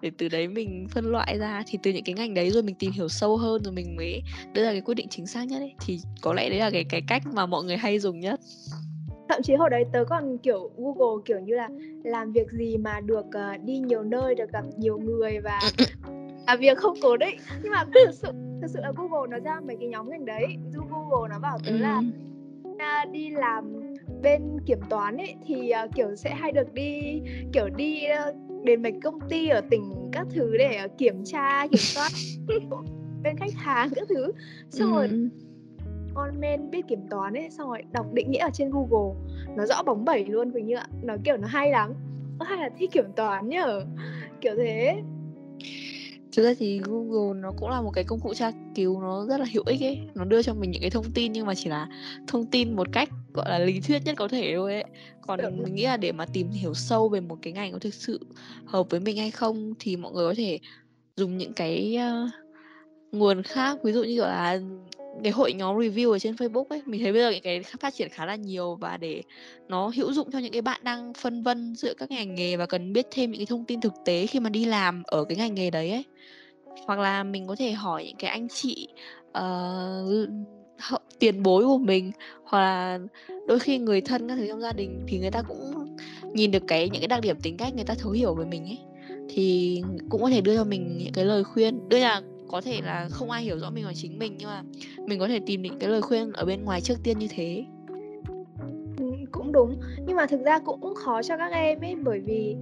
để 0.03 0.11
từ 0.19 0.29
đấy 0.29 0.49
mình 0.49 0.87
phân 0.91 1.05
loại 1.05 1.39
ra 1.39 1.63
thì 1.67 1.79
từ 1.83 1.91
những 1.91 2.05
cái 2.05 2.15
ngành 2.15 2.35
đấy 2.35 2.51
rồi 2.51 2.63
mình 2.63 2.75
tìm 2.75 2.93
hiểu 2.93 3.09
sâu 3.09 3.37
hơn 3.37 3.63
rồi 3.65 3.73
mình 3.73 3.97
mới 3.97 4.23
đưa 4.53 4.63
ra 4.63 4.73
cái 4.73 4.81
quyết 4.81 4.95
định 4.95 5.09
chính 5.09 5.27
xác 5.27 5.45
nhất 5.45 5.59
ấy. 5.59 5.75
Thì 5.87 5.99
có 6.23 6.35
lẽ 6.35 6.49
đấy 6.49 6.59
là 6.59 6.71
cái 6.71 6.85
cái 6.85 7.03
cách 7.09 7.23
mà 7.33 7.47
mọi 7.47 7.65
người 7.65 7.77
hay 7.77 7.99
dùng 7.99 8.21
nhất. 8.21 8.41
Thậm 9.29 9.43
chí 9.43 9.55
hồi 9.55 9.71
đấy 9.71 9.85
tớ 9.93 10.05
còn 10.05 10.39
kiểu 10.39 10.71
google 10.77 11.23
kiểu 11.25 11.41
như 11.41 11.55
là 11.55 11.69
làm 12.05 12.33
việc 12.33 12.51
gì 12.53 12.77
mà 12.77 13.01
được 13.01 13.27
uh, 13.27 13.65
đi 13.65 13.79
nhiều 13.79 14.03
nơi 14.03 14.35
được 14.35 14.53
gặp 14.53 14.65
nhiều 14.79 14.99
người 14.99 15.41
và 15.41 15.61
à, 16.47 16.57
việc 16.57 16.79
không 16.79 16.97
cố 17.03 17.17
định. 17.17 17.39
Nhưng 17.63 17.73
mà 17.73 17.85
thực 17.85 18.15
sự 18.15 18.29
thực 18.61 18.71
sự 18.71 18.81
là 18.81 18.93
google 18.97 19.31
nó 19.31 19.39
ra 19.39 19.61
mấy 19.61 19.77
cái 19.81 19.89
nhóm 19.89 20.11
ngành 20.11 20.25
đấy. 20.25 20.57
Dù 20.73 20.81
google 20.91 21.29
nó 21.31 21.39
bảo 21.39 21.59
tớ 21.65 21.71
ừ. 21.71 21.79
là 21.79 22.03
uh, 22.69 23.13
đi 23.13 23.31
làm 23.31 23.73
bên 24.23 24.43
kiểm 24.67 24.81
toán 24.91 25.17
ấy 25.17 25.35
thì 25.47 25.73
uh, 25.85 25.95
kiểu 25.95 26.17
sẽ 26.17 26.35
hay 26.35 26.53
được 26.53 26.75
đi 26.75 27.21
kiểu 27.53 27.69
đi 27.77 28.03
uh, 28.29 28.46
đến 28.65 28.83
mấy 28.83 28.93
công 29.03 29.19
ty 29.29 29.49
ở 29.49 29.61
tỉnh 29.71 29.93
các 30.13 30.27
thứ 30.31 30.57
để 30.59 30.81
uh, 30.85 30.99
kiểm 30.99 31.25
tra 31.25 31.67
kiểm 31.67 31.79
soát 31.79 32.09
bên 33.23 33.37
khách 33.37 33.55
hàng 33.55 33.89
các 33.95 34.09
thứ. 34.09 34.33
Xong 34.71 34.93
ừ. 34.93 34.95
rồi 34.95 35.09
on 36.15 36.41
men 36.41 36.71
biết 36.71 36.89
kiểm 36.89 37.07
toán 37.11 37.35
ấy 37.35 37.51
xong 37.51 37.69
rồi 37.69 37.83
đọc 37.93 38.07
định 38.13 38.31
nghĩa 38.31 38.39
ở 38.39 38.51
trên 38.53 38.71
google 38.71 39.15
nó 39.57 39.67
rõ 39.67 39.83
bóng 39.83 40.05
bẩy 40.05 40.25
luôn 40.25 40.53
Quỳnh 40.53 40.67
như 40.67 40.77
ạ. 40.77 40.87
Nó 41.03 41.17
kiểu 41.25 41.37
nó 41.37 41.49
hay 41.49 41.71
lắm. 41.71 41.93
Hay 42.41 42.59
là 42.59 42.71
thi 42.79 42.87
kiểm 42.87 43.13
toán 43.17 43.49
nhở? 43.49 43.85
Kiểu 44.41 44.55
thế 44.57 45.03
thực 46.37 46.43
ra 46.43 46.55
thì 46.59 46.81
Google 46.85 47.41
nó 47.41 47.53
cũng 47.59 47.71
là 47.71 47.81
một 47.81 47.91
cái 47.91 48.05
công 48.05 48.21
cụ 48.21 48.35
tra 48.35 48.53
cứu 48.75 49.01
nó 49.01 49.27
rất 49.27 49.41
là 49.41 49.47
hữu 49.53 49.63
ích 49.67 49.81
ấy. 49.81 49.99
Nó 50.15 50.25
đưa 50.25 50.43
cho 50.43 50.55
mình 50.55 50.71
những 50.71 50.81
cái 50.81 50.91
thông 50.91 51.13
tin 51.15 51.33
nhưng 51.33 51.47
mà 51.47 51.55
chỉ 51.55 51.69
là 51.69 51.89
thông 52.27 52.47
tin 52.47 52.77
một 52.77 52.89
cách 52.93 53.09
gọi 53.33 53.51
là 53.51 53.59
lý 53.59 53.81
thuyết 53.81 54.05
nhất 54.05 54.15
có 54.19 54.29
thể 54.29 54.53
thôi 54.57 54.73
ấy. 54.73 54.85
Còn 55.21 55.39
ừ. 55.39 55.51
mình 55.51 55.75
nghĩ 55.75 55.85
là 55.85 55.97
để 55.97 56.13
mà 56.13 56.27
tìm 56.27 56.49
hiểu 56.51 56.75
sâu 56.75 57.09
về 57.09 57.21
một 57.21 57.39
cái 57.43 57.53
ngành 57.53 57.73
có 57.73 57.79
thực 57.79 57.95
sự 57.95 58.21
hợp 58.65 58.91
với 58.91 59.01
mình 59.01 59.17
hay 59.17 59.31
không 59.31 59.75
thì 59.79 59.97
mọi 59.97 60.13
người 60.13 60.29
có 60.29 60.35
thể 60.37 60.59
dùng 61.17 61.37
những 61.37 61.53
cái 61.53 61.99
uh, 62.25 62.31
nguồn 63.13 63.43
khác. 63.43 63.79
Ví 63.85 63.93
dụ 63.93 64.03
như 64.03 64.15
kiểu 64.15 64.25
là 64.25 64.61
cái 65.23 65.33
hội 65.33 65.53
nhóm 65.53 65.77
review 65.77 66.11
ở 66.11 66.19
trên 66.19 66.35
Facebook 66.35 66.65
ấy 66.69 66.83
mình 66.87 67.03
thấy 67.03 67.13
bây 67.13 67.23
giờ 67.23 67.31
những 67.31 67.43
cái 67.43 67.63
phát 67.81 67.95
triển 67.95 68.09
khá 68.09 68.27
là 68.27 68.37
nhiều 68.37 68.75
và 68.75 68.97
để 68.97 69.23
nó 69.69 69.91
hữu 69.97 70.13
dụng 70.13 70.31
cho 70.31 70.39
những 70.39 70.53
cái 70.53 70.63
bạn 70.63 70.81
đang 70.85 71.13
phân 71.15 71.43
vân 71.43 71.75
giữa 71.75 71.95
các 71.95 72.11
ngành 72.11 72.35
nghề 72.35 72.57
và 72.57 72.67
cần 72.67 72.93
biết 72.93 73.07
thêm 73.11 73.31
những 73.31 73.39
cái 73.39 73.47
thông 73.47 73.65
tin 73.65 73.81
thực 73.81 73.93
tế 74.05 74.27
khi 74.27 74.41
mà 74.41 74.51
đi 74.51 74.65
làm 74.65 75.03
ở 75.07 75.25
cái 75.25 75.37
ngành 75.37 75.55
nghề 75.55 75.71
đấy 75.71 75.91
ấy. 75.91 76.05
Hoặc 76.87 76.99
là 76.99 77.25
mình 77.25 77.47
có 77.47 77.57
thể 77.57 77.73
hỏi 77.73 78.05
những 78.05 78.17
cái 78.17 78.31
anh 78.31 78.49
chị 78.49 78.89
uh, 79.39 80.29
tiền 81.19 81.43
bối 81.43 81.65
của 81.65 81.79
mình 81.79 82.13
hoặc 82.45 82.61
là 82.61 82.99
đôi 83.47 83.59
khi 83.59 83.79
người 83.79 84.01
thân 84.01 84.29
các 84.29 84.37
thứ 84.37 84.47
trong 84.49 84.61
gia 84.61 84.73
đình 84.73 85.01
thì 85.09 85.19
người 85.19 85.31
ta 85.31 85.43
cũng 85.43 85.97
nhìn 86.33 86.51
được 86.51 86.63
cái 86.69 86.89
những 86.89 87.01
cái 87.01 87.09
đặc 87.09 87.21
điểm 87.21 87.41
tính 87.43 87.57
cách 87.57 87.75
người 87.75 87.85
ta 87.85 87.95
thấu 87.95 88.13
hiểu 88.13 88.35
về 88.35 88.45
mình 88.45 88.65
ấy. 88.65 88.79
Thì 89.29 89.83
cũng 90.09 90.23
có 90.23 90.31
thể 90.31 90.41
đưa 90.41 90.57
cho 90.57 90.65
mình 90.65 90.99
những 90.99 91.13
cái 91.13 91.25
lời 91.25 91.45
khuyên. 91.45 91.89
Đưa 91.89 91.99
là 91.99 92.23
có 92.49 92.61
thể 92.61 92.81
là 92.83 93.09
không 93.11 93.31
ai 93.31 93.43
hiểu 93.43 93.59
rõ 93.59 93.71
mình 93.71 93.83
ngoài 93.83 93.95
chính 93.95 94.19
mình 94.19 94.37
nhưng 94.39 94.49
mà 94.49 94.63
mình 95.07 95.19
có 95.19 95.29
thể 95.29 95.41
tìm 95.47 95.63
những 95.63 95.79
cái 95.79 95.91
lời 95.91 96.03
khuyên 96.03 96.33
ở 96.33 96.45
bên 96.45 96.65
ngoài 96.65 96.81
trước 96.81 96.95
tiên 97.03 97.19
như 97.19 97.27
thế. 97.31 97.65
Ừ, 98.99 99.05
cũng 99.33 99.53
đúng. 99.53 99.81
Nhưng 100.07 100.17
mà 100.17 100.27
thực 100.27 100.41
ra 100.41 100.59
cũng 100.59 100.95
khó 100.95 101.23
cho 101.23 101.37
các 101.37 101.53
em 101.53 101.81
ấy 101.81 101.95
bởi 101.95 102.21
vì 102.21 102.57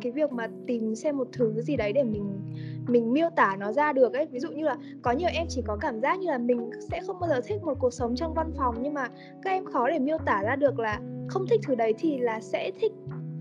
cái 0.00 0.12
việc 0.12 0.32
mà 0.32 0.48
tìm 0.66 0.94
xem 0.94 1.16
một 1.16 1.28
thứ 1.32 1.62
gì 1.62 1.76
đấy 1.76 1.92
để 1.92 2.02
mình 2.02 2.40
mình 2.88 3.12
miêu 3.12 3.28
tả 3.36 3.56
nó 3.58 3.72
ra 3.72 3.92
được 3.92 4.12
ấy. 4.12 4.26
Ví 4.26 4.40
dụ 4.40 4.50
như 4.50 4.64
là 4.64 4.76
có 5.02 5.12
nhiều 5.12 5.28
em 5.32 5.46
chỉ 5.48 5.62
có 5.66 5.76
cảm 5.80 6.00
giác 6.00 6.18
như 6.18 6.30
là 6.30 6.38
mình 6.38 6.70
sẽ 6.90 7.00
không 7.06 7.20
bao 7.20 7.30
giờ 7.30 7.40
thích 7.40 7.62
một 7.62 7.74
cuộc 7.78 7.92
sống 7.92 8.16
trong 8.16 8.34
văn 8.34 8.52
phòng 8.58 8.74
nhưng 8.82 8.94
mà 8.94 9.08
các 9.42 9.50
em 9.50 9.64
khó 9.64 9.88
để 9.88 9.98
miêu 9.98 10.18
tả 10.18 10.42
ra 10.42 10.56
được 10.56 10.78
là 10.78 11.00
không 11.28 11.46
thích 11.46 11.60
thứ 11.66 11.74
đấy 11.74 11.94
thì 11.98 12.18
là 12.18 12.40
sẽ 12.40 12.70
thích 12.80 12.92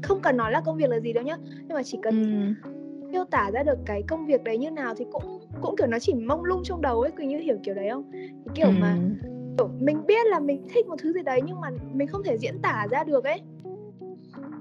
không 0.04 0.20
cần 0.22 0.38
nói 0.38 0.52
là 0.52 0.62
công 0.62 0.78
việc 0.78 0.90
là 0.90 1.00
gì 1.00 1.14
đâu 1.14 1.24
nhá. 1.24 1.38
Nhưng 1.44 1.76
mà 1.76 1.84
chỉ 1.84 2.00
cần 2.02 2.56
ừ. 2.64 2.72
miêu 3.12 3.26
tả 3.26 3.52
ra 3.52 3.64
được 3.64 3.78
cái 3.86 4.04
công 4.08 4.26
việc 4.26 4.44
đấy 4.44 4.58
như 4.58 4.72
nào 4.72 4.96
thì 4.98 5.06
cũng 5.12 5.39
cũng 5.62 5.76
kiểu 5.78 5.88
nó 5.88 6.00
chỉ 6.00 6.14
mông 6.14 6.44
lung 6.44 6.62
trong 6.64 6.82
đầu 6.82 7.02
ấy 7.02 7.12
Quỳnh 7.12 7.30
như 7.30 7.38
hiểu 7.38 7.58
kiểu 7.64 7.76
đấy 7.76 7.90
không? 7.92 8.12
Cái 8.14 8.56
kiểu 8.56 8.68
ừ. 8.68 8.74
mà 8.80 8.98
kiểu 9.58 9.70
mình 9.80 10.06
biết 10.08 10.28
là 10.28 10.40
mình 10.40 10.68
thích 10.74 10.88
một 10.88 10.96
thứ 11.00 11.14
gì 11.14 11.22
đấy 11.26 11.42
nhưng 11.46 11.62
mà 11.62 11.70
mình 11.94 12.08
không 12.08 12.24
thể 12.26 12.38
diễn 12.38 12.60
tả 12.62 12.88
ra 12.92 13.04
được 13.04 13.24
ấy. 13.24 13.42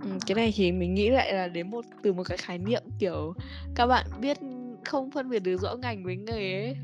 Ừ, 0.03 0.11
cái 0.27 0.35
này 0.35 0.53
thì 0.57 0.73
mình 0.73 0.95
nghĩ 0.95 1.11
lại 1.11 1.33
là 1.33 1.49
đến 1.49 1.71
một 1.71 1.85
từ 2.03 2.13
một 2.13 2.23
cái 2.29 2.39
khái 2.39 2.59
niệm 2.59 2.83
kiểu 2.99 3.35
các 3.75 3.87
bạn 3.87 4.07
biết 4.21 4.39
không 4.85 5.11
phân 5.11 5.31
biệt 5.31 5.39
được 5.39 5.57
rõ 5.57 5.75
ngành 5.75 6.05
với 6.05 6.17
nghề 6.17 6.63
ấy. 6.63 6.77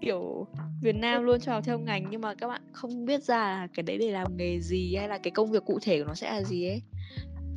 Kiểu 0.00 0.46
Việt 0.82 0.96
Nam 0.96 1.24
luôn 1.24 1.40
cho 1.40 1.52
học 1.52 1.64
theo 1.64 1.78
ngành 1.78 2.06
nhưng 2.10 2.20
mà 2.20 2.34
các 2.34 2.48
bạn 2.48 2.62
không 2.72 3.04
biết 3.04 3.22
ra 3.22 3.36
là 3.36 3.68
cái 3.74 3.82
đấy 3.82 3.98
để 3.98 4.10
làm 4.10 4.36
nghề 4.36 4.60
gì 4.60 4.94
hay 4.96 5.08
là 5.08 5.18
cái 5.18 5.30
công 5.30 5.50
việc 5.50 5.64
cụ 5.64 5.78
thể 5.82 5.98
của 5.98 6.04
nó 6.04 6.14
sẽ 6.14 6.30
là 6.30 6.42
gì 6.42 6.68
ấy 6.68 6.82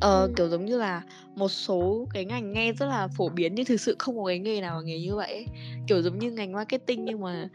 Ờ, 0.00 0.30
kiểu, 0.36 0.48
giống 0.48 0.64
như 0.64 0.78
là 0.78 1.02
một 1.34 1.48
số 1.48 2.06
cái 2.10 2.24
ngành 2.24 2.52
nghe 2.52 2.72
rất 2.72 2.86
là 2.86 3.08
phổ 3.08 3.28
biến 3.28 3.54
nhưng 3.54 3.64
thực 3.64 3.80
sự 3.80 3.96
không 3.98 4.16
có 4.18 4.24
cái 4.26 4.38
nghề 4.38 4.60
nào 4.60 4.76
là 4.76 4.82
nghề 4.84 4.98
như 4.98 5.14
vậy 5.16 5.32
ấy. 5.32 5.46
Kiểu, 5.86 6.02
giống 6.02 6.18
như 6.18 6.30
ngành 6.30 6.52
marketing 6.52 7.04
nhưng 7.04 7.20
mà 7.20 7.48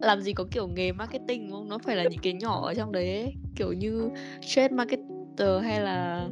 làm 0.00 0.20
gì 0.22 0.32
có, 0.32 0.44
kiểu, 0.50 0.68
nghề 0.68 0.92
marketing, 0.92 1.48
đúng 1.48 1.58
không? 1.58 1.68
Nó 1.68 1.78
phải 1.78 1.96
là 1.96 2.04
những 2.04 2.20
cái 2.22 2.32
nhỏ 2.32 2.66
ở 2.66 2.74
trong 2.74 2.92
đấy 2.92 3.20
ấy, 3.20 3.34
kiểu 3.56 3.72
như 3.72 4.08
trade 4.40 4.74
marketer 4.74 5.62
hay 5.62 5.80
là 5.80 6.28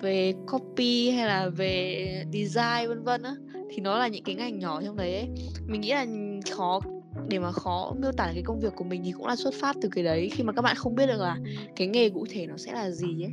về 0.00 0.32
copy 0.52 1.10
hay 1.10 1.26
là 1.26 1.48
về 1.48 2.24
design 2.32 2.88
vân 2.88 3.02
vân 3.04 3.22
á, 3.22 3.34
thì 3.70 3.80
nó 3.80 3.98
là 3.98 4.08
những 4.08 4.24
cái 4.24 4.34
ngành 4.34 4.58
nhỏ 4.58 4.82
trong 4.82 4.96
đấy 4.96 5.16
ấy. 5.16 5.28
Mình 5.66 5.80
nghĩ 5.80 5.90
là 5.92 6.06
khó 6.50 6.80
để 7.28 7.38
mà 7.38 7.52
khó 7.52 7.92
miêu 8.00 8.12
tả 8.12 8.30
cái 8.34 8.42
công 8.42 8.60
việc 8.60 8.72
của 8.76 8.84
mình 8.84 9.02
thì 9.04 9.12
cũng 9.12 9.26
là 9.26 9.36
xuất 9.36 9.54
phát 9.60 9.76
từ 9.82 9.88
cái 9.92 10.04
đấy, 10.04 10.30
khi 10.32 10.42
mà 10.44 10.52
các 10.52 10.62
bạn 10.62 10.76
không 10.76 10.94
biết 10.94 11.06
được 11.06 11.20
là 11.20 11.36
cái 11.76 11.86
nghề 11.86 12.10
cụ 12.10 12.26
thể 12.30 12.46
nó 12.46 12.56
sẽ 12.56 12.72
là 12.72 12.90
gì 12.90 13.22
ấy. 13.24 13.32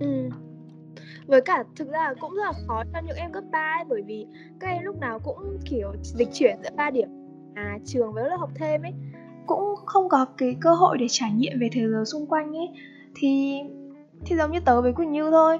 Ừm. 0.00 0.49
Với 1.30 1.40
cả 1.40 1.64
thực 1.76 1.88
ra 1.90 2.14
cũng 2.20 2.34
rất 2.34 2.42
là 2.44 2.52
khó 2.66 2.82
cho 2.92 3.00
những 3.06 3.16
em 3.16 3.32
cấp 3.32 3.44
3 3.52 3.58
ấy, 3.58 3.84
bởi 3.88 4.02
vì 4.06 4.26
các 4.60 4.68
em 4.68 4.82
lúc 4.82 5.00
nào 5.00 5.18
cũng, 5.24 5.58
kiểu, 5.64 5.92
dịch 6.02 6.28
chuyển 6.32 6.56
giữa 6.62 6.70
ba 6.76 6.90
điểm 6.90 7.08
à, 7.54 7.78
trường 7.84 8.12
với 8.12 8.24
lớp 8.24 8.36
học 8.36 8.50
thêm 8.54 8.82
ấy, 8.82 8.92
cũng 9.46 9.74
không 9.86 10.08
có 10.08 10.26
cái 10.38 10.56
cơ 10.60 10.74
hội 10.74 10.98
để 10.98 11.06
trải 11.08 11.32
nghiệm 11.32 11.60
về 11.60 11.68
thế 11.72 11.88
giới 11.88 12.04
xung 12.04 12.26
quanh 12.26 12.56
ấy. 12.56 12.68
Thì 13.14 13.60
thì 14.24 14.36
giống 14.36 14.52
như 14.52 14.60
tớ 14.60 14.82
với 14.82 14.92
Quỳnh 14.92 15.12
Như 15.12 15.30
thôi. 15.30 15.58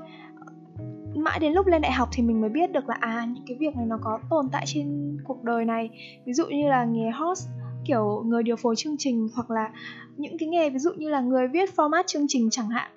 Mãi 1.14 1.38
đến 1.38 1.52
lúc 1.52 1.66
lên 1.66 1.82
đại 1.82 1.92
học 1.92 2.08
thì 2.12 2.22
mình 2.22 2.40
mới 2.40 2.50
biết 2.50 2.72
được 2.72 2.88
là 2.88 2.96
à 3.00 3.26
những 3.34 3.44
cái 3.46 3.56
việc 3.60 3.76
này 3.76 3.86
nó 3.86 3.98
có 4.02 4.18
tồn 4.30 4.48
tại 4.52 4.64
trên 4.66 5.18
cuộc 5.24 5.44
đời 5.44 5.64
này. 5.64 5.90
Ví 6.24 6.32
dụ 6.32 6.46
như 6.46 6.68
là 6.68 6.84
nghề 6.84 7.10
host, 7.10 7.48
kiểu 7.86 8.22
người 8.26 8.42
điều 8.42 8.56
phối 8.56 8.76
chương 8.76 8.96
trình 8.98 9.28
hoặc 9.34 9.50
là 9.50 9.70
những 10.16 10.38
cái 10.38 10.48
nghề 10.48 10.70
ví 10.70 10.78
dụ 10.78 10.90
như 10.96 11.08
là 11.08 11.20
người 11.20 11.48
viết 11.48 11.70
format 11.76 12.02
chương 12.06 12.26
trình 12.28 12.50
chẳng 12.50 12.68
hạn 12.68 12.90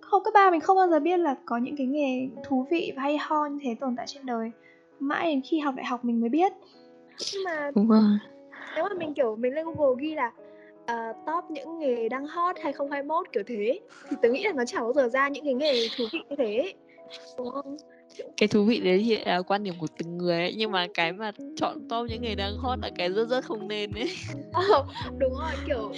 không 0.00 0.24
cấp 0.24 0.34
ba 0.34 0.50
mình 0.50 0.60
không 0.60 0.76
bao 0.76 0.88
giờ 0.88 1.00
biết 1.00 1.20
là 1.20 1.36
có 1.44 1.56
những 1.56 1.76
cái 1.76 1.86
nghề 1.86 2.28
thú 2.44 2.66
vị 2.70 2.92
và 2.96 3.02
hay 3.02 3.16
ho 3.16 3.46
như 3.46 3.58
thế 3.62 3.76
tồn 3.80 3.96
tại 3.96 4.06
trên 4.08 4.26
đời. 4.26 4.50
Mãi 4.98 5.26
đến 5.26 5.40
khi 5.44 5.58
học 5.58 5.74
đại 5.74 5.86
học 5.86 6.04
mình 6.04 6.20
mới 6.20 6.28
biết. 6.28 6.52
Nhưng 7.32 7.44
mà 7.44 7.70
Đúng 7.74 7.88
rồi. 7.88 8.02
nếu 8.74 8.84
mà 8.84 8.94
mình 8.98 9.14
kiểu 9.14 9.36
mình 9.36 9.54
lên 9.54 9.66
google 9.66 10.02
ghi 10.02 10.14
là 10.14 10.32
uh, 10.92 11.16
top 11.26 11.50
những 11.50 11.78
nghề 11.78 12.08
đang 12.08 12.26
hot 12.26 12.56
2021 12.62 13.26
kiểu 13.32 13.42
thế 13.46 13.80
thì 14.10 14.16
tớ 14.22 14.28
nghĩ 14.28 14.44
là 14.44 14.52
nó 14.52 14.64
chẳng 14.64 14.82
bao 14.82 14.92
giờ 14.92 15.08
ra 15.08 15.28
những 15.28 15.44
cái 15.44 15.54
nghề 15.54 15.72
thú 15.96 16.04
vị 16.12 16.18
như 16.28 16.36
thế 16.36 16.72
đúng 17.38 17.50
không? 17.50 17.76
Cái 18.36 18.48
thú 18.48 18.64
vị 18.64 18.80
đấy 18.80 19.02
thì 19.04 19.18
là 19.24 19.42
quan 19.42 19.64
điểm 19.64 19.74
của 19.80 19.86
từng 19.98 20.18
người 20.18 20.36
ấy 20.36 20.54
nhưng 20.56 20.70
mà 20.70 20.86
cái 20.94 21.12
mà 21.12 21.32
chọn 21.56 21.88
top 21.88 22.06
những 22.08 22.22
người 22.22 22.34
đang 22.34 22.56
hot 22.56 22.78
là 22.82 22.90
cái 22.98 23.08
rất 23.08 23.28
rất 23.28 23.44
không 23.44 23.68
nên 23.68 23.92
ấy. 23.94 24.10
Ờ, 24.52 24.84
đúng 25.18 25.32
rồi 25.32 25.52
kiểu 25.66 25.92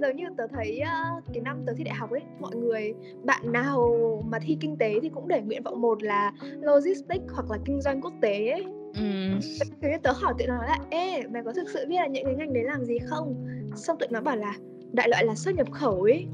giống 0.00 0.16
như 0.16 0.24
tớ 0.36 0.46
thấy 0.46 0.80
uh, 0.82 1.24
cái 1.34 1.42
năm 1.42 1.62
tớ 1.66 1.72
thi 1.76 1.84
đại 1.84 1.94
học 1.94 2.10
ấy 2.10 2.22
mọi 2.40 2.56
người 2.56 2.94
bạn 3.24 3.52
nào 3.52 3.96
mà 4.28 4.38
thi 4.38 4.56
kinh 4.60 4.76
tế 4.76 5.00
thì 5.02 5.08
cũng 5.14 5.28
để 5.28 5.40
nguyện 5.40 5.62
vọng 5.62 5.80
một 5.80 6.02
là 6.02 6.32
logistics 6.60 7.32
hoặc 7.34 7.50
là 7.50 7.58
kinh 7.64 7.80
doanh 7.80 8.00
quốc 8.00 8.12
tế 8.20 8.50
ấy. 8.50 8.64
Ừ. 8.94 9.04
thế 9.82 9.98
tớ 10.02 10.12
hỏi 10.12 10.34
tụi 10.38 10.46
nó 10.46 10.54
là 10.54 10.78
ê 10.90 11.22
mày 11.26 11.42
có 11.44 11.52
thực 11.52 11.68
sự 11.74 11.86
biết 11.88 11.96
là 11.96 12.06
những 12.06 12.24
cái 12.24 12.34
ngành 12.34 12.52
đấy 12.52 12.64
làm 12.64 12.84
gì 12.84 12.98
không? 12.98 13.46
Xong 13.76 13.98
tụi 13.98 14.08
nó 14.10 14.20
bảo 14.20 14.36
là 14.36 14.54
đại 14.92 15.08
loại 15.08 15.24
là 15.24 15.34
xuất 15.34 15.54
nhập 15.54 15.70
khẩu 15.72 16.02
ấy. 16.02 16.26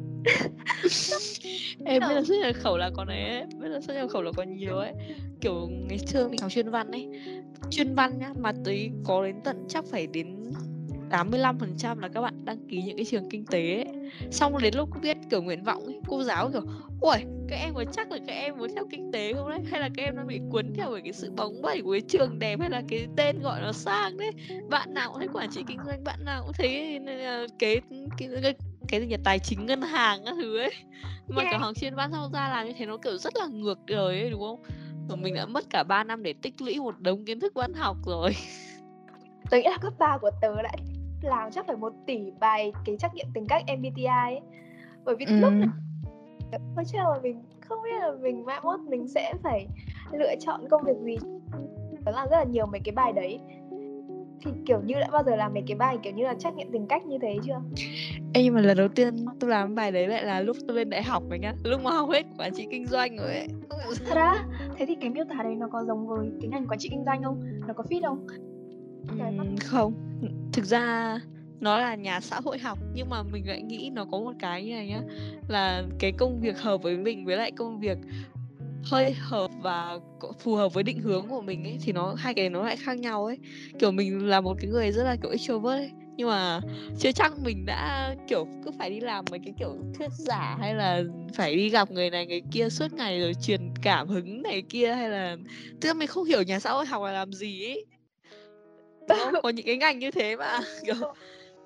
Em 1.84 2.02
biết 2.08 2.14
là 2.14 2.22
xuất 2.22 2.36
nhập 2.42 2.56
khẩu 2.62 2.76
là 2.76 2.90
còn 2.94 3.08
ấy 3.08 3.44
biết 3.60 3.68
là 3.68 3.80
xuất 3.80 3.94
nhập 3.94 4.08
khẩu 4.10 4.22
là 4.22 4.32
còn 4.36 4.56
nhiều 4.56 4.76
ấy. 4.76 4.92
Kiểu 5.40 5.68
ngày 5.88 5.98
xưa 5.98 6.28
mình 6.28 6.40
học 6.40 6.50
chuyên 6.50 6.70
văn 6.70 6.90
ấy. 6.90 7.08
Chuyên 7.70 7.94
văn 7.94 8.18
nhá 8.18 8.32
mà 8.38 8.52
tới 8.64 8.90
có 9.04 9.24
đến 9.24 9.36
tận 9.44 9.64
chắc 9.68 9.84
phải 9.86 10.06
đến 10.06 10.52
85% 11.10 11.98
là 12.00 12.08
các 12.08 12.20
bạn 12.20 12.44
đăng 12.44 12.68
ký 12.68 12.82
những 12.82 12.96
cái 12.96 13.04
trường 13.04 13.30
kinh 13.30 13.46
tế 13.46 13.74
ấy. 13.74 14.10
Xong 14.30 14.58
đến 14.62 14.74
lúc 14.74 14.88
viết 15.02 15.16
kiểu 15.30 15.42
nguyện 15.42 15.64
vọng 15.64 15.84
ấy, 15.86 16.00
cô 16.08 16.22
giáo 16.22 16.50
kiểu 16.52 16.62
Ôi, 17.00 17.24
các 17.48 17.56
em 17.56 17.74
có 17.74 17.84
chắc 17.92 18.10
là 18.10 18.18
các 18.26 18.32
em 18.32 18.56
muốn 18.56 18.70
theo 18.74 18.84
kinh 18.90 19.12
tế 19.12 19.32
không 19.32 19.50
đấy? 19.50 19.60
Hay 19.70 19.80
là 19.80 19.88
các 19.96 20.02
em 20.02 20.16
đang 20.16 20.26
bị 20.26 20.40
cuốn 20.50 20.74
theo 20.74 20.90
bởi 20.90 21.00
cái 21.02 21.12
sự 21.12 21.30
bóng 21.36 21.62
bẩy 21.62 21.82
của 21.82 21.92
cái 21.92 22.00
trường 22.00 22.38
đẹp 22.38 22.60
hay 22.60 22.70
là 22.70 22.82
cái 22.88 23.06
tên 23.16 23.40
gọi 23.42 23.60
nó 23.60 23.72
sang 23.72 24.16
đấy? 24.16 24.30
Bạn 24.70 24.94
nào 24.94 25.10
cũng 25.10 25.18
thấy 25.18 25.28
quản 25.32 25.50
trị 25.50 25.64
kinh 25.66 25.78
doanh, 25.86 26.04
bạn 26.04 26.24
nào 26.24 26.42
cũng 26.42 26.52
thấy 26.52 27.00
cái 27.58 27.80
cái 28.18 28.30
cái, 28.42 28.54
cái 28.88 29.00
gì 29.00 29.06
nhỉ? 29.06 29.16
Tài 29.24 29.38
chính 29.38 29.66
ngân 29.66 29.82
hàng 29.82 30.20
các 30.24 30.34
thứ 30.42 30.58
ấy. 30.58 30.74
Mà 31.28 31.42
kiểu 31.50 31.58
học 31.58 31.76
chuyên 31.76 31.94
văn 31.94 32.10
sau 32.12 32.30
ra 32.32 32.48
làm 32.48 32.66
như 32.66 32.72
thế 32.78 32.86
nó 32.86 32.96
kiểu 32.96 33.18
rất 33.18 33.36
là 33.36 33.46
ngược 33.46 33.78
đời 33.86 34.20
ấy 34.20 34.30
đúng 34.30 34.40
không? 34.40 34.62
Mà 35.08 35.16
mình 35.16 35.34
đã 35.34 35.46
mất 35.46 35.64
cả 35.70 35.82
3 35.82 36.04
năm 36.04 36.22
để 36.22 36.34
tích 36.42 36.54
lũy 36.60 36.78
một 36.78 37.00
đống 37.00 37.24
kiến 37.24 37.40
thức 37.40 37.54
văn 37.54 37.74
học 37.74 37.96
rồi. 38.06 38.36
Tớ 39.50 39.56
nghĩ 39.56 39.68
là 39.70 39.78
cấp 39.78 39.92
3 39.98 40.18
của 40.20 40.30
tớ 40.42 40.62
đã 40.62 40.72
làm 41.22 41.50
chắc 41.50 41.66
phải 41.66 41.76
một 41.76 41.92
tỷ 42.06 42.30
bài 42.40 42.72
cái 42.84 42.96
trắc 42.98 43.14
nghiệm 43.14 43.26
tính 43.34 43.46
cách 43.48 43.64
MBTI 43.78 44.04
ấy. 44.04 44.40
Bởi 45.04 45.16
vì 45.16 45.24
ừ. 45.24 45.40
lúc 45.40 45.52
nào 45.52 45.68
Nói 46.76 46.84
chung 46.84 47.00
là 47.00 47.18
mình 47.22 47.42
không 47.60 47.78
biết 47.82 48.00
là 48.00 48.12
mình 48.20 48.44
mai 48.44 48.60
mốt 48.62 48.80
mình 48.80 49.08
sẽ 49.08 49.34
phải 49.42 49.66
lựa 50.12 50.34
chọn 50.40 50.68
công 50.70 50.82
việc 50.84 50.96
gì. 51.04 51.16
Tớ 52.04 52.12
làm 52.12 52.28
rất 52.30 52.36
là 52.36 52.44
nhiều 52.44 52.66
mấy 52.66 52.80
cái 52.84 52.92
bài 52.92 53.12
đấy. 53.12 53.38
Thì 54.44 54.50
kiểu 54.66 54.80
như 54.84 54.94
đã 54.94 55.08
bao 55.12 55.22
giờ 55.26 55.36
làm 55.36 55.54
mấy 55.54 55.62
cái 55.66 55.76
bài 55.76 55.98
kiểu 56.02 56.12
như 56.12 56.24
là 56.24 56.34
trắc 56.34 56.54
nghiệm 56.54 56.72
tính 56.72 56.86
cách 56.88 57.06
như 57.06 57.18
thế 57.22 57.36
chưa? 57.46 57.60
Ê, 58.34 58.42
nhưng 58.44 58.54
mà 58.54 58.60
lần 58.60 58.76
đầu 58.76 58.88
tiên 58.88 59.14
tôi 59.40 59.50
làm 59.50 59.74
bài 59.74 59.92
đấy 59.92 60.08
lại 60.08 60.24
là 60.24 60.40
lúc 60.40 60.56
tôi 60.68 60.76
lên 60.76 60.90
đại 60.90 61.02
học 61.02 61.22
rồi 61.30 61.38
nhá. 61.38 61.54
Lúc 61.64 61.82
mà 61.82 61.90
học 61.90 62.08
hết 62.10 62.26
quản 62.38 62.52
trị 62.54 62.66
kinh 62.70 62.86
doanh 62.86 63.16
rồi 63.16 63.34
ấy. 63.34 63.48
Thật 64.08 64.14
á? 64.14 64.44
Thế 64.76 64.86
thì 64.86 64.94
cái 65.00 65.10
miêu 65.10 65.24
tả 65.24 65.42
đấy 65.42 65.54
nó 65.54 65.68
có 65.72 65.84
giống 65.84 66.06
với 66.06 66.30
cái 66.40 66.48
ngành 66.48 66.66
quản 66.66 66.78
trị 66.78 66.88
kinh 66.88 67.04
doanh 67.06 67.22
không? 67.22 67.42
Nó 67.66 67.74
có 67.74 67.84
fit 67.90 68.00
không 68.02 68.26
uhm, 69.12 69.56
không. 69.56 69.94
Thực 70.52 70.64
ra 70.64 71.18
nó 71.60 71.78
là 71.78 71.94
nhà 71.94 72.20
xã 72.20 72.40
hội 72.40 72.58
học 72.58 72.78
nhưng 72.94 73.10
mà 73.10 73.22
mình 73.22 73.48
lại 73.48 73.62
nghĩ 73.62 73.90
nó 73.94 74.04
có 74.04 74.18
một 74.18 74.32
cái 74.38 74.64
như 74.64 74.74
này 74.74 74.86
nhá 74.86 75.00
là 75.48 75.82
cái 75.98 76.12
công 76.12 76.40
việc 76.40 76.58
hợp 76.60 76.82
với 76.82 76.96
mình 76.96 77.24
với 77.24 77.36
lại 77.36 77.50
công 77.50 77.80
việc 77.80 77.98
hơi 78.84 79.12
hợp 79.18 79.50
và 79.62 79.98
phù 80.38 80.54
hợp 80.54 80.74
với 80.74 80.82
định 80.84 81.00
hướng 81.00 81.28
của 81.28 81.40
mình 81.40 81.64
ấy 81.64 81.78
thì 81.82 81.92
nó 81.92 82.14
hai 82.18 82.34
cái 82.34 82.50
nó 82.50 82.62
lại 82.62 82.76
khác 82.76 82.98
nhau 82.98 83.24
ấy. 83.24 83.38
Kiểu 83.78 83.92
mình 83.92 84.26
là 84.26 84.40
một 84.40 84.56
cái 84.60 84.70
người 84.70 84.92
rất 84.92 85.04
là 85.04 85.16
kiểu 85.22 85.30
extrovert 85.30 85.78
ấy 85.78 85.90
nhưng 86.16 86.28
mà 86.28 86.60
chưa 86.98 87.12
chắc 87.12 87.32
mình 87.44 87.66
đã 87.66 88.14
kiểu 88.28 88.46
cứ 88.64 88.70
phải 88.78 88.90
đi 88.90 89.00
làm 89.00 89.24
mấy 89.30 89.40
cái 89.44 89.54
kiểu 89.58 89.76
thuyết 89.98 90.12
giả 90.12 90.56
hay 90.60 90.74
là 90.74 91.02
phải 91.34 91.56
đi 91.56 91.68
gặp 91.68 91.90
người 91.90 92.10
này 92.10 92.26
người 92.26 92.42
kia 92.52 92.68
suốt 92.68 92.92
ngày 92.92 93.20
rồi 93.20 93.34
truyền 93.34 93.60
cảm 93.82 94.08
hứng 94.08 94.42
này 94.42 94.62
kia 94.68 94.94
hay 94.94 95.10
là 95.10 95.36
tức 95.80 95.88
là 95.88 95.94
mình 95.94 96.08
không 96.08 96.24
hiểu 96.24 96.42
nhà 96.42 96.60
xã 96.60 96.72
hội 96.72 96.86
học 96.86 97.02
là 97.04 97.12
làm 97.12 97.32
gì 97.32 97.64
ấy 97.64 97.86
không? 99.08 99.34
có 99.42 99.48
những 99.48 99.66
cái 99.66 99.76
ngành 99.76 99.98
như 99.98 100.10
thế 100.10 100.36
mà 100.36 100.58
kiểu 100.84 100.94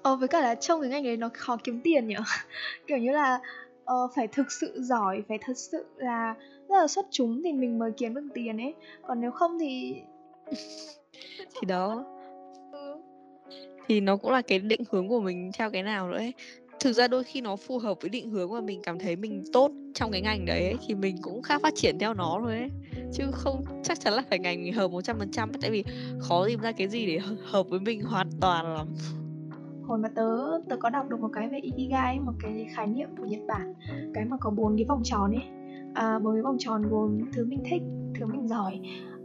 ờ 0.03 0.17
với 0.17 0.29
cả 0.29 0.41
là 0.41 0.55
trong 0.55 0.81
cái 0.81 0.91
ngành 0.91 1.05
đấy 1.05 1.17
nó 1.17 1.31
khó 1.35 1.57
kiếm 1.65 1.81
tiền 1.85 2.09
nhỉ 2.09 2.15
kiểu 2.87 2.99
như 2.99 3.13
là 3.13 3.41
uh, 3.93 4.11
phải 4.17 4.27
thực 4.27 4.53
sự 4.53 4.83
giỏi 4.83 5.23
phải 5.29 5.39
thật 5.41 5.59
sự 5.59 5.87
là 5.97 6.35
rất 6.69 6.77
là 6.81 6.89
xuất 6.89 7.07
chúng 7.11 7.43
thì 7.45 7.53
mình 7.53 7.79
mới 7.79 7.93
kiếm 7.97 8.15
được 8.15 8.29
tiền 8.35 8.61
ấy 8.61 8.75
còn 9.03 9.21
nếu 9.21 9.31
không 9.31 9.59
thì 9.59 9.95
thì 11.39 11.67
đó 11.69 12.05
ừ. 12.73 13.01
thì 13.89 14.01
nó 14.01 14.17
cũng 14.17 14.31
là 14.31 14.43
cái 14.43 14.59
định 14.59 14.83
hướng 14.91 15.09
của 15.09 15.21
mình 15.21 15.51
theo 15.59 15.71
cái 15.71 15.83
nào 15.83 16.09
nữa 16.09 16.17
ấy 16.17 16.35
thực 16.81 16.93
ra 16.93 17.09
đôi 17.09 17.25
khi 17.25 17.41
nó 17.41 17.57
phù 17.57 17.79
hợp 17.79 17.99
với 18.01 18.11
định 18.11 18.31
hướng 18.31 18.53
mà 18.53 18.61
mình 18.61 18.81
cảm 18.83 18.99
thấy 18.99 19.17
mình 19.17 19.43
tốt 19.53 19.71
trong 19.95 20.11
cái 20.11 20.21
ngành 20.21 20.47
đấy 20.47 20.65
ấy, 20.65 20.77
thì 20.87 20.95
mình 20.95 21.17
cũng 21.23 21.43
khác 21.43 21.63
phát 21.63 21.75
triển 21.75 21.99
theo 21.99 22.15
nó 22.15 22.39
rồi 22.39 22.57
ấy. 22.57 22.71
Chứ 23.13 23.25
không 23.33 23.65
chắc 23.83 24.01
chắn 24.01 24.13
là 24.13 24.23
phải 24.31 24.39
ngành 24.39 24.63
mình 24.63 24.73
hợp 24.73 24.91
một 24.91 25.03
trăm 25.03 25.19
phần 25.19 25.31
trăm 25.31 25.53
tại 25.61 25.71
vì 25.71 25.85
khó 26.19 26.47
tìm 26.47 26.61
ra 26.61 26.73
cái 26.73 26.89
gì 26.89 27.07
để 27.07 27.21
hợp 27.45 27.69
với 27.69 27.81
mình 27.81 28.03
hoàn 28.03 28.31
toàn 28.41 28.75
lắm. 28.75 28.87
Hồi 29.87 29.99
mà 29.99 30.09
tớ 30.09 30.61
tớ 30.69 30.77
có 30.77 30.91
đọc 30.91 31.11
được 31.11 31.21
một 31.21 31.31
cái 31.33 31.49
về 31.49 31.59
ikigai 31.59 32.21
một 32.21 32.33
cái 32.43 32.67
khái 32.75 32.87
niệm 32.87 33.09
của 33.19 33.25
Nhật 33.25 33.41
Bản 33.49 33.75
cái 34.15 34.25
mà 34.25 34.37
có 34.41 34.51
bốn 34.51 34.77
cái 34.77 34.85
vòng 34.89 35.03
tròn 35.05 35.31
ấy. 35.31 35.45
À, 35.95 36.19
bốn 36.19 36.35
cái 36.35 36.43
vòng 36.43 36.57
tròn 36.59 36.83
gồm 36.91 37.21
thứ 37.33 37.45
mình 37.45 37.63
thích 37.71 37.83
thứ 38.15 38.27
mình 38.27 38.49
giỏi 38.49 38.81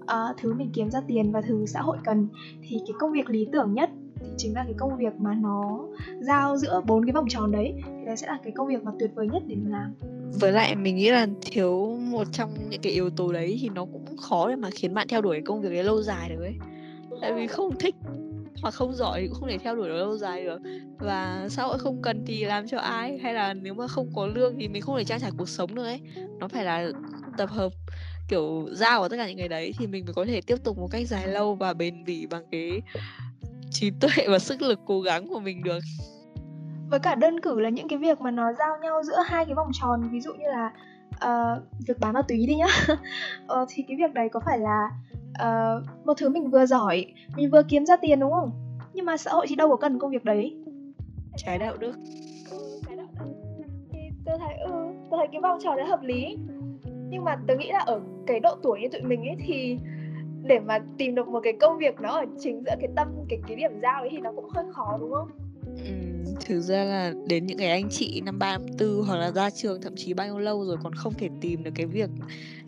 à, 0.05 0.19
thứ 0.37 0.53
mình 0.53 0.69
kiếm 0.73 0.91
ra 0.91 1.01
tiền 1.07 1.31
và 1.31 1.41
thứ 1.41 1.65
xã 1.65 1.81
hội 1.81 1.97
cần. 2.05 2.27
Thì 2.61 2.77
cái 2.87 2.93
công 2.99 3.11
việc 3.11 3.29
lý 3.29 3.47
tưởng 3.51 3.73
nhất 3.73 3.89
thì 4.25 4.31
chính 4.37 4.53
là 4.53 4.63
cái 4.63 4.73
công 4.77 4.97
việc 4.97 5.13
mà 5.17 5.33
nó 5.33 5.87
giao 6.19 6.57
giữa 6.57 6.81
bốn 6.87 7.05
cái 7.05 7.13
vòng 7.13 7.25
tròn 7.29 7.51
đấy. 7.51 7.73
Thì 7.85 8.05
đấy 8.05 8.17
sẽ 8.17 8.27
là 8.27 8.39
cái 8.43 8.53
công 8.55 8.67
việc 8.67 8.83
mà 8.83 8.91
tuyệt 8.99 9.11
vời 9.15 9.27
nhất 9.27 9.43
để 9.47 9.55
mình 9.55 9.71
làm. 9.71 9.93
Với 10.39 10.51
lại 10.51 10.75
mình 10.75 10.95
nghĩ 10.95 11.11
là 11.11 11.27
thiếu 11.41 11.97
một 12.01 12.27
trong 12.31 12.49
những 12.69 12.81
cái 12.81 12.93
yếu 12.93 13.09
tố 13.09 13.31
đấy 13.31 13.57
thì 13.61 13.69
nó 13.69 13.85
cũng 13.85 14.17
khó 14.17 14.49
để 14.49 14.55
mà 14.55 14.69
khiến 14.69 14.93
bạn 14.93 15.07
theo 15.07 15.21
đuổi 15.21 15.41
công 15.45 15.61
việc 15.61 15.69
đấy 15.69 15.83
lâu 15.83 16.01
dài 16.01 16.29
được 16.29 16.43
ấy. 16.43 16.55
Tại 17.21 17.33
vì 17.33 17.47
không 17.47 17.75
thích 17.79 17.95
hoặc 18.61 18.73
không 18.73 18.93
giỏi 18.93 19.21
thì 19.21 19.27
cũng 19.27 19.35
không 19.39 19.49
thể 19.49 19.57
theo 19.57 19.75
đuổi 19.75 19.89
lâu 19.89 20.17
dài 20.17 20.43
được. 20.43 20.61
Và 20.99 21.47
xã 21.49 21.63
hội 21.63 21.79
không 21.79 22.01
cần 22.01 22.23
thì 22.27 22.45
làm 22.45 22.67
cho 22.67 22.79
ai? 22.79 23.17
Hay 23.17 23.33
là 23.33 23.53
nếu 23.53 23.73
mà 23.73 23.87
không 23.87 24.09
có 24.15 24.27
lương 24.27 24.55
thì 24.59 24.67
mình 24.67 24.81
không 24.81 24.97
thể 24.97 25.03
trang 25.03 25.19
trải 25.19 25.31
cuộc 25.37 25.49
sống 25.49 25.75
được 25.75 25.83
ấy. 25.83 26.01
Nó 26.39 26.47
phải 26.47 26.65
là 26.65 26.89
tập 27.37 27.49
hợp, 27.49 27.71
kiểu, 28.27 28.67
giao 28.71 28.99
vào 28.99 29.09
tất 29.09 29.17
cả 29.17 29.27
những 29.27 29.37
cái 29.37 29.47
đấy 29.47 29.73
thì 29.77 29.87
mình 29.87 30.05
mới 30.05 30.13
có 30.13 30.25
thể 30.25 30.41
tiếp 30.41 30.55
tục 30.63 30.77
một 30.77 30.87
cách 30.91 31.07
dài 31.07 31.27
lâu 31.27 31.55
và 31.55 31.73
bền 31.73 32.03
bỉ 32.03 32.25
bằng 32.25 32.43
cái 32.51 32.81
trí 33.75 33.91
tuệ 33.91 34.27
và 34.27 34.39
sức 34.39 34.61
lực 34.61 34.79
cố 34.85 35.01
gắng 35.01 35.27
của 35.27 35.39
mình 35.39 35.63
được. 35.63 35.79
Với 36.89 36.99
cả 36.99 37.15
đơn 37.15 37.39
cử 37.39 37.59
là 37.59 37.69
những 37.69 37.87
cái 37.87 37.99
việc 37.99 38.21
mà 38.21 38.31
nó 38.31 38.53
giao 38.53 38.77
nhau 38.81 39.03
giữa 39.03 39.17
hai 39.25 39.45
cái 39.45 39.55
vòng 39.55 39.71
tròn 39.73 40.09
ví 40.11 40.21
dụ 40.21 40.33
như 40.33 40.45
là 40.47 40.71
uh, 41.15 41.63
việc 41.87 41.99
bán 41.99 42.13
ma 42.13 42.21
túy 42.21 42.45
đi 42.47 42.55
nhá. 42.55 42.67
Uh, 43.61 43.67
thì 43.69 43.83
cái 43.87 43.97
việc 43.97 44.13
đấy 44.13 44.29
có 44.29 44.39
phải 44.45 44.59
là 44.59 44.89
uh, 45.43 46.05
một 46.05 46.13
thứ 46.17 46.29
mình 46.29 46.51
vừa 46.51 46.65
giỏi 46.65 47.05
mình 47.35 47.51
vừa 47.51 47.63
kiếm 47.63 47.85
ra 47.85 47.95
tiền 47.97 48.19
đúng 48.19 48.31
không? 48.31 48.51
Nhưng 48.93 49.05
mà 49.05 49.17
xã 49.17 49.31
hội 49.31 49.45
thì 49.49 49.55
đâu 49.55 49.69
có 49.69 49.75
cần 49.75 49.99
công 49.99 50.11
việc 50.11 50.23
đấy. 50.23 50.57
Trái 51.37 51.57
đạo 51.57 51.77
đức. 51.77 51.95
Thì 53.91 53.99
tôi 54.25 54.37
thấy 54.39 54.57
ừ 54.57 54.71
tôi 55.09 55.17
thấy 55.17 55.27
cái 55.31 55.41
vòng 55.41 55.59
tròn 55.63 55.77
đấy 55.77 55.85
hợp 55.85 56.01
lý. 56.03 56.37
Nhưng 57.09 57.23
mà 57.23 57.37
tôi 57.47 57.57
nghĩ 57.57 57.71
là 57.71 57.79
ở 57.79 58.01
cái 58.27 58.39
độ 58.39 58.55
tuổi 58.63 58.79
như 58.81 58.87
tụi 58.91 59.01
mình 59.01 59.21
ấy 59.21 59.35
thì 59.39 59.77
để 60.47 60.59
mà 60.59 60.79
tìm 60.97 61.15
được 61.15 61.27
một 61.27 61.39
cái 61.43 61.53
công 61.61 61.77
việc 61.77 61.99
nó 62.01 62.09
ở 62.09 62.25
chính 62.39 62.63
giữa 62.65 62.75
cái 62.79 62.89
tâm 62.95 63.07
cái 63.29 63.39
cái 63.47 63.57
điểm 63.57 63.71
giao 63.81 64.01
ấy 64.01 64.09
thì 64.11 64.17
nó 64.17 64.31
cũng 64.35 64.49
hơi 64.49 64.65
khó 64.73 64.97
đúng 64.99 65.11
không? 65.11 65.29
Ừ, 65.65 65.91
thực 66.45 66.59
ra 66.59 66.83
là 66.83 67.13
đến 67.27 67.45
những 67.45 67.57
cái 67.57 67.69
anh 67.69 67.89
chị 67.89 68.21
năm 68.25 68.39
ba 68.39 68.51
năm 68.51 68.67
tư 68.77 69.03
hoặc 69.07 69.17
là 69.17 69.31
ra 69.31 69.49
trường 69.49 69.81
thậm 69.81 69.95
chí 69.95 70.13
bao 70.13 70.27
nhiêu 70.27 70.37
lâu 70.37 70.65
rồi 70.65 70.77
còn 70.83 70.93
không 70.93 71.13
thể 71.13 71.29
tìm 71.41 71.63
được 71.63 71.71
cái 71.75 71.85
việc 71.85 72.09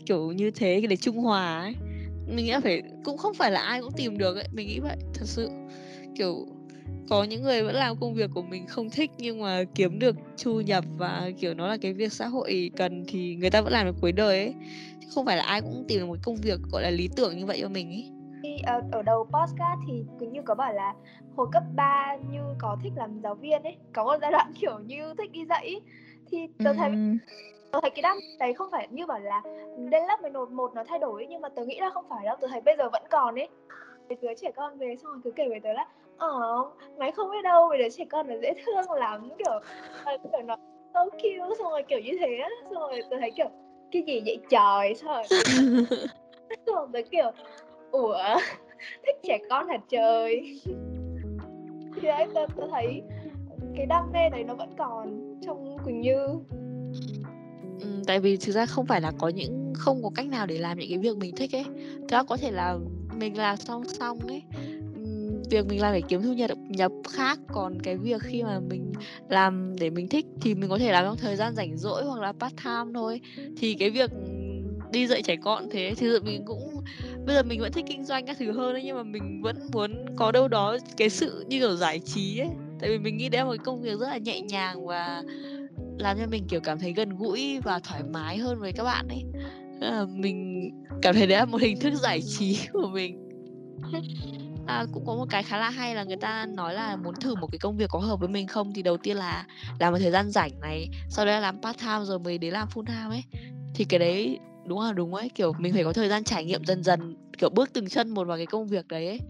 kiểu 0.06 0.32
như 0.32 0.50
thế 0.50 0.86
để 0.90 0.96
trung 0.96 1.16
hòa 1.16 1.60
ấy. 1.60 1.74
Mình 2.26 2.44
nghĩ 2.44 2.50
là 2.50 2.60
phải 2.60 2.82
cũng 3.04 3.18
không 3.18 3.34
phải 3.34 3.50
là 3.50 3.60
ai 3.60 3.82
cũng 3.82 3.92
tìm 3.96 4.18
được 4.18 4.36
ấy 4.36 4.48
mình 4.52 4.66
nghĩ 4.66 4.78
vậy. 4.80 4.96
Thật 5.14 5.26
sự 5.26 5.50
kiểu 6.16 6.46
có 7.08 7.24
những 7.24 7.42
người 7.42 7.62
vẫn 7.62 7.74
làm 7.74 7.96
công 8.00 8.14
việc 8.14 8.30
của 8.34 8.42
mình 8.42 8.66
không 8.66 8.90
thích 8.90 9.10
nhưng 9.18 9.40
mà 9.40 9.64
kiếm 9.74 9.98
được 9.98 10.16
thu 10.42 10.60
nhập 10.60 10.84
và 10.98 11.30
kiểu 11.40 11.54
nó 11.54 11.68
là 11.68 11.76
cái 11.76 11.92
việc 11.92 12.12
xã 12.12 12.26
hội 12.26 12.70
cần 12.76 13.04
thì 13.08 13.34
người 13.34 13.50
ta 13.50 13.60
vẫn 13.60 13.72
làm 13.72 13.86
được 13.86 13.96
cuối 14.00 14.12
đời 14.12 14.38
ấy 14.42 14.54
không 15.14 15.26
phải 15.26 15.36
là 15.36 15.42
ai 15.42 15.60
cũng 15.60 15.84
tìm 15.88 16.00
được 16.00 16.06
một 16.06 16.18
công 16.22 16.36
việc 16.36 16.60
gọi 16.72 16.82
là 16.82 16.90
lý 16.90 17.08
tưởng 17.16 17.36
như 17.38 17.46
vậy 17.46 17.58
cho 17.62 17.68
mình 17.68 17.88
ấy 17.88 18.12
ở, 18.66 18.80
ở 18.92 19.02
đầu 19.02 19.24
podcast 19.24 19.80
thì 19.86 20.04
cứ 20.20 20.26
như 20.26 20.42
có 20.42 20.54
bảo 20.54 20.72
là 20.72 20.94
hồi 21.36 21.46
cấp 21.52 21.62
3 21.74 22.16
như 22.30 22.40
có 22.58 22.76
thích 22.82 22.92
làm 22.96 23.20
giáo 23.22 23.34
viên 23.34 23.62
ấy 23.62 23.76
có 23.92 24.04
một 24.04 24.16
giai 24.22 24.32
đoạn 24.32 24.52
kiểu 24.60 24.78
như 24.78 25.14
thích 25.18 25.32
đi 25.32 25.44
dạy 25.44 25.66
ấy. 25.66 25.80
thì 26.30 26.38
tôi 26.64 26.74
thấy 26.74 26.90
uhm. 26.90 27.18
tôi 27.72 27.82
thấy 27.82 27.90
cái 27.90 28.02
đam 28.02 28.18
đấy 28.38 28.54
không 28.54 28.70
phải 28.70 28.88
như 28.90 29.06
bảo 29.06 29.20
là 29.20 29.42
đến 29.76 30.02
lớp 30.08 30.22
11 30.22 30.50
một 30.50 30.74
nó 30.74 30.84
thay 30.88 30.98
đổi 30.98 31.22
ấy, 31.22 31.26
nhưng 31.30 31.40
mà 31.40 31.48
tôi 31.48 31.66
nghĩ 31.66 31.80
là 31.80 31.90
không 31.90 32.04
phải 32.08 32.24
đâu 32.24 32.36
tôi 32.40 32.50
thấy 32.50 32.60
bây 32.60 32.76
giờ 32.78 32.88
vẫn 32.92 33.02
còn 33.10 33.34
ấy 33.34 33.48
đứa 34.22 34.34
trẻ 34.40 34.50
con 34.56 34.78
về 34.78 34.96
xong 35.02 35.12
rồi 35.12 35.20
cứ 35.24 35.30
kể 35.30 35.48
với 35.48 35.60
tớ 35.60 35.72
là 35.72 35.86
ờ 36.18 36.64
mày 36.98 37.12
không 37.12 37.30
biết 37.30 37.42
đâu 37.44 37.68
vì 37.72 37.78
đứa 37.78 37.88
trẻ 37.88 38.04
con 38.10 38.28
nó 38.28 38.34
dễ 38.42 38.54
thương 38.66 38.90
lắm 38.92 39.28
kiểu 39.38 39.60
kiểu 40.32 40.42
nó 40.44 40.56
so 40.94 41.04
cute 41.04 41.56
xong 41.58 41.70
rồi 41.70 41.82
kiểu 41.88 41.98
như 41.98 42.12
thế 42.20 42.36
á 42.36 42.48
xong 42.64 42.80
rồi 42.80 43.02
tôi 43.10 43.20
thấy 43.20 43.30
kiểu 43.36 43.48
cái 43.92 44.02
gì 44.06 44.20
vậy? 44.24 44.38
Trời 44.50 44.94
sao 44.94 45.22
rồi 46.66 46.86
tôi 46.92 47.02
kiểu 47.10 47.30
ủa 47.90 48.18
thích 49.06 49.16
trẻ 49.22 49.38
con 49.50 49.68
hả 49.68 49.78
trời? 49.88 50.60
Thì 51.96 52.02
đấy 52.02 52.26
tôi, 52.34 52.46
tôi 52.56 52.68
thấy 52.72 53.02
cái 53.76 53.86
đam 53.86 54.12
mê 54.12 54.30
đấy 54.30 54.44
nó 54.44 54.54
vẫn 54.54 54.70
còn 54.78 55.38
trong 55.46 55.76
Quỳnh 55.84 56.00
Như. 56.00 56.26
Ừ, 57.80 57.86
tại 58.06 58.20
vì 58.20 58.36
thực 58.36 58.52
ra 58.52 58.66
không 58.66 58.86
phải 58.86 59.00
là 59.00 59.12
có 59.18 59.28
những 59.28 59.72
không 59.74 60.02
có 60.02 60.10
cách 60.14 60.26
nào 60.26 60.46
để 60.46 60.58
làm 60.58 60.78
những 60.78 60.88
cái 60.88 60.98
việc 60.98 61.16
mình 61.16 61.36
thích 61.36 61.54
ấy. 61.54 61.64
Ra 62.08 62.22
có 62.22 62.36
thể 62.36 62.50
là 62.50 62.78
mình 63.16 63.38
làm 63.38 63.56
song 63.56 63.84
song 63.84 64.18
ấy 64.28 64.42
việc 65.50 65.66
mình 65.66 65.80
làm 65.80 65.92
để 65.94 66.02
kiếm 66.08 66.22
thu 66.22 66.32
nhập 66.32 66.50
nhập 66.68 66.92
khác, 67.08 67.38
còn 67.52 67.82
cái 67.82 67.96
việc 67.96 68.22
khi 68.22 68.42
mà 68.42 68.60
mình 68.60 68.92
làm 69.28 69.76
để 69.80 69.90
mình 69.90 70.08
thích 70.08 70.26
thì 70.40 70.54
mình 70.54 70.70
có 70.70 70.78
thể 70.78 70.92
làm 70.92 71.04
trong 71.04 71.16
thời 71.16 71.36
gian 71.36 71.54
rảnh 71.54 71.76
rỗi 71.76 72.04
hoặc 72.04 72.20
là 72.20 72.32
part 72.32 72.54
time 72.64 72.92
thôi. 72.94 73.20
Thì 73.56 73.74
cái 73.74 73.90
việc 73.90 74.10
đi 74.92 75.06
dạy 75.06 75.22
trẻ 75.22 75.36
con 75.36 75.68
thế, 75.70 75.94
thì 75.96 76.08
giờ 76.08 76.20
mình 76.20 76.42
cũng, 76.46 76.82
bây 77.26 77.34
giờ 77.34 77.42
mình 77.42 77.60
vẫn 77.60 77.72
thích 77.72 77.84
kinh 77.88 78.04
doanh 78.04 78.26
các 78.26 78.36
thứ 78.38 78.52
hơn 78.52 78.74
ấy 78.74 78.82
nhưng 78.84 78.96
mà 78.96 79.02
mình 79.02 79.42
vẫn 79.42 79.56
muốn 79.72 80.06
có 80.16 80.32
đâu 80.32 80.48
đó 80.48 80.76
cái 80.96 81.10
sự 81.10 81.44
như 81.48 81.58
kiểu 81.58 81.76
giải 81.76 81.98
trí 81.98 82.38
ấy. 82.38 82.48
Tại 82.80 82.90
vì 82.90 82.98
mình 82.98 83.16
nghĩ 83.16 83.28
đấy 83.28 83.38
là 83.38 83.44
một 83.44 83.50
cái 83.50 83.64
công 83.64 83.82
việc 83.82 83.98
rất 83.98 84.08
là 84.08 84.18
nhẹ 84.18 84.40
nhàng 84.40 84.86
và 84.86 85.22
làm 85.98 86.18
cho 86.18 86.26
mình, 86.26 86.44
kiểu, 86.48 86.60
cảm 86.60 86.78
thấy 86.78 86.92
gần 86.92 87.16
gũi 87.16 87.60
và 87.60 87.78
thoải 87.78 88.02
mái 88.12 88.38
hơn 88.38 88.58
với 88.60 88.72
các 88.72 88.84
bạn 88.84 89.08
ấy. 89.08 89.24
Là 89.80 90.06
mình 90.10 90.70
cảm 91.02 91.14
thấy 91.14 91.26
đấy 91.26 91.38
là 91.38 91.44
một 91.44 91.60
hình 91.60 91.80
thức 91.80 91.94
giải 91.94 92.20
trí 92.22 92.58
của 92.72 92.88
mình. 92.92 93.28
à, 94.68 94.86
cũng 94.92 95.06
có 95.06 95.14
một 95.14 95.24
cái 95.30 95.42
khá 95.42 95.58
là 95.58 95.70
hay 95.70 95.94
là 95.94 96.04
người 96.04 96.16
ta 96.16 96.46
nói 96.46 96.74
là 96.74 96.96
muốn 96.96 97.14
thử 97.14 97.34
một 97.34 97.48
cái 97.52 97.58
công 97.58 97.76
việc 97.76 97.90
có 97.90 97.98
hợp 97.98 98.20
với 98.20 98.28
mình 98.28 98.46
không? 98.46 98.72
Thì 98.74 98.82
đầu 98.82 98.96
tiên 98.96 99.16
là 99.16 99.46
làm 99.78 99.92
một 99.92 99.98
thời 99.98 100.10
gian 100.10 100.30
rảnh 100.30 100.60
này 100.60 100.88
sau 101.08 101.26
đó 101.26 101.32
là 101.32 101.40
làm 101.40 101.62
part 101.62 101.78
time 101.78 102.04
rồi 102.04 102.18
mới 102.18 102.38
đến 102.38 102.52
làm 102.52 102.68
full 102.68 102.84
time 102.86 103.08
ấy. 103.08 103.24
Thì 103.74 103.84
cái 103.84 103.98
đấy 103.98 104.38
đúng 104.66 104.80
là 104.80 104.92
đúng 104.92 105.14
ấy 105.14 105.28
kiểu 105.28 105.52
mình 105.58 105.72
phải 105.72 105.84
có 105.84 105.92
thời 105.92 106.08
gian 106.08 106.24
trải 106.24 106.44
nghiệm 106.44 106.64
dần 106.64 106.82
dần 106.82 107.16
kiểu 107.38 107.50
bước 107.50 107.70
từng 107.72 107.88
chân 107.88 108.08
một 108.08 108.26
vào 108.26 108.36
cái 108.36 108.46
công 108.46 108.66
việc 108.66 108.88
đấy 108.88 109.06
ấy. 109.06 109.20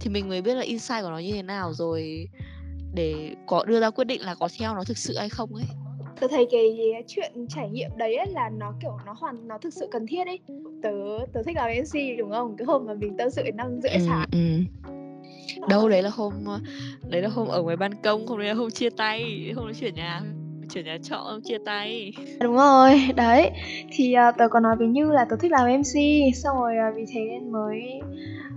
thì 0.00 0.10
mình 0.10 0.28
mới 0.28 0.42
biết 0.42 0.54
là 0.54 0.62
insight 0.62 1.02
của 1.02 1.10
nó 1.10 1.18
như 1.18 1.32
thế 1.32 1.42
nào 1.42 1.72
rồi 1.72 2.28
để 2.94 3.34
có 3.46 3.64
đưa 3.64 3.80
ra 3.80 3.90
quyết 3.90 4.04
định 4.04 4.22
là 4.22 4.34
có 4.34 4.48
theo 4.58 4.74
nó 4.74 4.84
thực 4.84 4.98
sự 4.98 5.18
hay 5.18 5.28
không 5.28 5.54
ấy 5.54 5.64
tớ 6.20 6.26
thấy 6.28 6.46
cái 6.50 6.78
chuyện 7.06 7.46
trải 7.48 7.70
nghiệm 7.70 7.90
đấy 7.96 8.16
ấy 8.16 8.26
là 8.26 8.50
nó 8.58 8.72
kiểu 8.82 8.98
nó 9.06 9.12
hoàn 9.12 9.48
nó 9.48 9.58
thực 9.58 9.72
sự 9.72 9.88
cần 9.90 10.06
thiết 10.06 10.26
ấy. 10.26 10.38
Tớ 10.82 10.90
tớ 11.32 11.42
thích 11.42 11.56
làm 11.56 11.70
mc 11.70 12.18
đúng 12.18 12.30
không? 12.30 12.56
Cái 12.56 12.66
hôm 12.66 12.86
mà 12.86 12.94
mình 12.94 13.16
tâm 13.18 13.30
sự 13.30 13.42
năm 13.54 13.80
rưỡi 13.82 13.92
ừ, 13.92 13.98
sáng. 14.06 14.26
ừ. 14.32 14.38
đâu 15.68 15.88
đấy 15.88 16.02
là 16.02 16.10
hôm 16.10 16.32
đấy 17.08 17.22
là 17.22 17.28
hôm 17.28 17.48
ở 17.48 17.62
ngoài 17.62 17.76
ban 17.76 17.94
công 18.02 18.26
hôm 18.26 18.38
đấy 18.38 18.48
là 18.48 18.54
hôm 18.54 18.70
chia 18.70 18.90
tay. 18.90 19.52
Hôm 19.56 19.64
đấy 19.64 19.74
chuyển 19.74 19.94
nhà 19.94 20.22
chuyển 20.70 20.84
nhà 20.84 20.98
trọ 21.02 21.40
chia 21.44 21.58
tay. 21.64 22.12
Đúng 22.40 22.56
rồi 22.56 23.08
đấy. 23.16 23.50
Thì 23.90 24.14
uh, 24.28 24.36
tớ 24.38 24.48
có 24.48 24.60
nói 24.60 24.76
với 24.76 24.88
như 24.88 25.12
là 25.12 25.24
tớ 25.24 25.36
thích 25.36 25.52
làm 25.52 25.80
mc 25.80 26.00
xong 26.34 26.56
rồi 26.56 26.74
uh, 26.90 26.96
vì 26.96 27.04
thế 27.14 27.20
nên 27.20 27.52
mới 27.52 28.00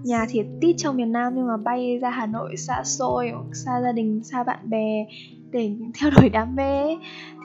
nhà 0.03 0.25
thì 0.29 0.43
tít 0.61 0.75
trong 0.77 0.97
miền 0.97 1.11
nam 1.11 1.33
nhưng 1.35 1.47
mà 1.47 1.57
bay 1.57 1.99
ra 2.01 2.09
hà 2.09 2.25
nội 2.25 2.57
xa 2.57 2.83
xôi 2.83 3.31
xa 3.53 3.81
gia 3.81 3.91
đình 3.91 4.21
xa 4.23 4.43
bạn 4.43 4.59
bè 4.69 5.05
để 5.51 5.71
theo 5.99 6.09
đuổi 6.17 6.29
đam 6.29 6.55
mê 6.55 6.97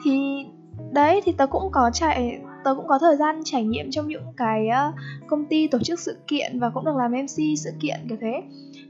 thì 0.03 0.45
đấy 0.91 1.21
thì 1.25 1.31
tớ 1.31 1.47
cũng 1.47 1.71
có 1.71 1.89
chạy 1.93 2.39
tớ 2.65 2.75
cũng 2.75 2.87
có 2.87 2.99
thời 2.99 3.15
gian 3.15 3.41
trải 3.43 3.63
nghiệm 3.63 3.91
trong 3.91 4.07
những 4.07 4.23
cái 4.37 4.67
ờ, 4.67 4.91
công 5.27 5.45
ty 5.45 5.67
tổ 5.67 5.79
chức 5.79 5.99
sự 5.99 6.17
kiện 6.27 6.59
và 6.59 6.69
cũng 6.69 6.85
được 6.85 6.95
làm 6.95 7.11
mc 7.11 7.57
sự 7.57 7.71
kiện 7.79 7.99
kiểu 8.09 8.17
thế. 8.21 8.43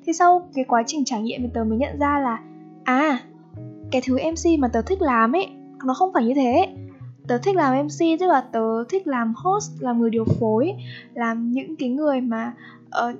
Thì 0.06 0.14
sau 0.14 0.48
cái 0.54 0.66
quá 0.66 0.84
trình 0.88 1.06
trải 1.06 1.22
nghiệm 1.22 1.42
thì 1.42 1.48
tớ 1.54 1.64
mới 1.64 1.78
nhận 1.78 2.00
ra 2.00 2.20
là 2.20 2.40
à 2.84 3.20
cái 3.92 4.02
thứ 4.06 4.18
mc 4.18 4.60
mà 4.60 4.68
tớ 4.68 4.82
thích 4.82 5.02
làm 5.02 5.36
ấy 5.36 5.50
nó 5.86 5.94
không 5.94 6.14
phải 6.14 6.26
như 6.26 6.34
thế. 6.34 6.68
Tớ 7.28 7.38
thích 7.38 7.56
làm 7.56 7.86
mc 7.86 8.20
tức 8.20 8.28
là 8.28 8.42
tớ 8.52 8.84
thích 8.90 9.08
làm 9.08 9.34
host 9.36 9.72
làm 9.80 10.00
người 10.00 10.10
điều 10.10 10.26
phối 10.40 10.74
làm 11.14 11.52
những 11.52 11.76
cái 11.76 11.90
người 11.90 12.22
mà 12.22 12.54
uh, 13.10 13.16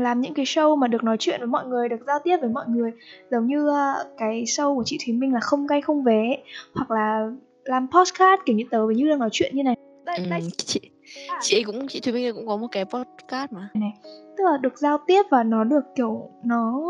làm 0.00 0.20
những 0.20 0.34
cái 0.34 0.44
show 0.44 0.76
mà 0.76 0.88
được 0.88 1.04
nói 1.04 1.16
chuyện 1.20 1.40
với 1.40 1.46
mọi 1.46 1.66
người 1.66 1.88
được 1.88 2.00
giao 2.06 2.18
tiếp 2.24 2.36
với 2.40 2.50
mọi 2.50 2.64
người 2.68 2.90
giống 3.30 3.46
như 3.46 3.68
uh, 3.68 4.06
cái 4.18 4.44
show 4.44 4.76
của 4.76 4.82
chị 4.86 4.98
Thúy 5.04 5.14
Minh 5.14 5.32
là 5.32 5.40
không 5.40 5.68
cay 5.68 5.80
không 5.80 6.04
vé 6.04 6.36
hoặc 6.74 6.90
là 6.90 7.30
làm 7.64 7.88
podcast 7.90 8.40
kiểu 8.46 8.56
như 8.56 8.64
tớ 8.70 8.86
với 8.86 8.94
như 8.94 9.08
đang 9.08 9.18
nói 9.18 9.28
chuyện 9.32 9.56
như 9.56 9.62
này 9.62 9.76
đây, 10.04 10.16
ừ, 10.16 10.24
đây. 10.30 10.40
chị 10.56 10.80
à. 11.28 11.38
chị 11.42 11.62
cũng 11.62 11.88
chị 11.88 12.00
Thúy 12.00 12.12
Minh 12.12 12.34
cũng 12.34 12.46
có 12.46 12.56
một 12.56 12.68
cái 12.70 12.84
podcast 12.84 13.52
mà 13.52 13.68
này 13.74 13.92
tức 14.36 14.44
là 14.44 14.56
được 14.60 14.78
giao 14.78 14.98
tiếp 15.06 15.22
và 15.30 15.42
nó 15.42 15.64
được 15.64 15.84
kiểu 15.96 16.30
nó 16.44 16.82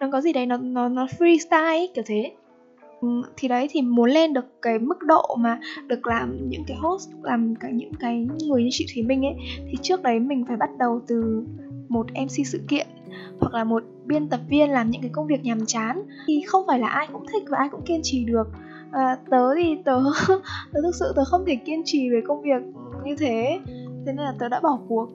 nó 0.00 0.08
có 0.12 0.20
gì 0.20 0.32
đấy 0.32 0.46
nó 0.46 0.56
nó 0.56 0.88
nó 0.88 1.06
freestyle 1.18 1.64
ấy, 1.64 1.90
kiểu 1.94 2.04
thế 2.06 2.32
thì 3.36 3.48
đấy 3.48 3.68
thì 3.70 3.82
muốn 3.82 4.10
lên 4.10 4.32
được 4.32 4.62
cái 4.62 4.78
mức 4.78 5.02
độ 5.02 5.36
mà 5.38 5.60
được 5.86 6.06
làm 6.06 6.48
những 6.48 6.62
cái 6.66 6.76
host 6.80 7.10
làm 7.22 7.54
cả 7.60 7.70
những 7.70 7.92
cái 8.00 8.26
người 8.46 8.62
như 8.62 8.68
chị 8.72 8.86
Thúy 8.94 9.02
Minh 9.02 9.24
ấy 9.24 9.34
thì 9.70 9.78
trước 9.82 10.02
đấy 10.02 10.20
mình 10.20 10.44
phải 10.48 10.56
bắt 10.56 10.70
đầu 10.78 11.00
từ 11.06 11.44
một 11.88 12.06
MC 12.12 12.46
sự 12.46 12.60
kiện 12.68 12.86
hoặc 13.40 13.54
là 13.54 13.64
một 13.64 13.82
biên 14.04 14.28
tập 14.28 14.40
viên 14.48 14.70
làm 14.70 14.90
những 14.90 15.02
cái 15.02 15.10
công 15.14 15.26
việc 15.26 15.44
nhàm 15.44 15.66
chán. 15.66 16.02
Thì 16.26 16.42
không 16.46 16.66
phải 16.66 16.78
là 16.78 16.88
ai 16.88 17.08
cũng 17.12 17.26
thích 17.32 17.42
và 17.48 17.58
ai 17.58 17.68
cũng 17.70 17.82
kiên 17.82 18.00
trì 18.02 18.24
được. 18.24 18.48
À, 18.92 19.18
tớ 19.30 19.54
thì 19.54 19.76
tớ 19.84 20.02
tớ 20.72 20.80
thực 20.82 20.94
sự 20.94 21.12
tớ 21.16 21.24
không 21.24 21.44
thể 21.46 21.56
kiên 21.56 21.82
trì 21.84 22.10
về 22.10 22.20
công 22.28 22.42
việc 22.42 22.62
như 23.04 23.16
thế 23.18 23.60
thế 24.06 24.12
nên 24.12 24.16
là 24.16 24.34
tớ 24.38 24.48
đã 24.48 24.60
bỏ 24.60 24.78
cuộc. 24.88 25.08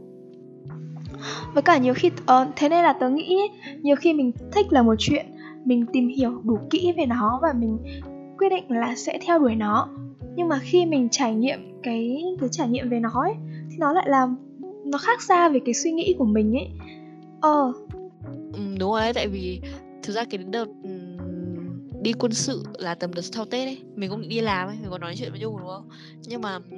Với 1.54 1.64
cả 1.64 1.78
nhiều 1.78 1.94
khi 1.94 2.08
uh, 2.08 2.48
thế 2.56 2.70
nên 2.70 2.84
là 2.84 2.94
tớ 2.94 3.10
nghĩ 3.10 3.38
nhiều 3.82 3.96
khi 3.96 4.14
mình 4.14 4.32
thích 4.52 4.66
là 4.70 4.82
một 4.82 4.96
chuyện 5.00 5.26
mình 5.66 5.86
tìm 5.94 6.08
hiểu 6.08 6.42
đủ 6.44 6.58
kỹ 6.70 6.94
về 6.98 7.06
nó 7.06 7.40
và 7.42 7.54
mình 7.54 7.78
quyết 8.38 8.50
định 8.50 8.64
là 8.70 8.96
sẽ 8.96 9.20
theo 9.26 9.40
đuổi 9.40 9.56
nó. 9.56 9.88
Nhưng 10.36 10.48
mà 10.48 10.60
khi 10.64 10.86
mình 10.86 11.08
trải 11.12 11.36
nghiệm 11.36 11.60
cái 11.84 12.24
cái 12.40 12.50
trải 12.52 12.70
nghiệm 12.70 12.90
về 12.90 13.00
nó 13.00 13.10
ấy 13.14 13.34
thì 13.70 13.76
nó 13.78 13.94
lại 13.94 14.06
là 14.10 14.28
nó 14.86 14.98
khác 14.98 15.22
xa 15.22 15.50
về 15.50 15.60
cái 15.66 15.74
suy 15.74 15.92
nghĩ 15.92 16.16
của 16.18 16.26
mình 16.26 16.54
ấy. 16.54 16.70
Ờ. 17.42 17.74
Ừ, 18.54 18.60
đúng 18.80 18.92
rồi 18.92 19.02
đấy 19.02 19.14
tại 19.14 19.28
vì 19.28 19.62
thực 20.04 20.14
ra 20.14 20.24
cái 20.30 20.38
đợt 20.38 20.66
ừ, 20.84 20.90
đi 22.02 22.14
quân 22.14 22.32
sự 22.32 22.64
là 22.78 22.96
tầm 22.96 23.14
đợt 23.14 23.22
sau 23.22 23.46
tết 23.46 23.68
ấy 23.68 23.78
mình 23.96 24.10
cũng 24.10 24.30
đi 24.30 24.42
làm 24.42 24.68
ấy 24.68 24.78
mình 24.82 24.90
có 24.92 24.98
nói 24.98 25.16
chuyện 25.18 25.32
với 25.32 25.40
nhung 25.40 25.58
đúng 25.58 25.68
không? 25.68 25.90
Nhưng 26.28 26.42
mà 26.42 26.60
ừ, 26.72 26.78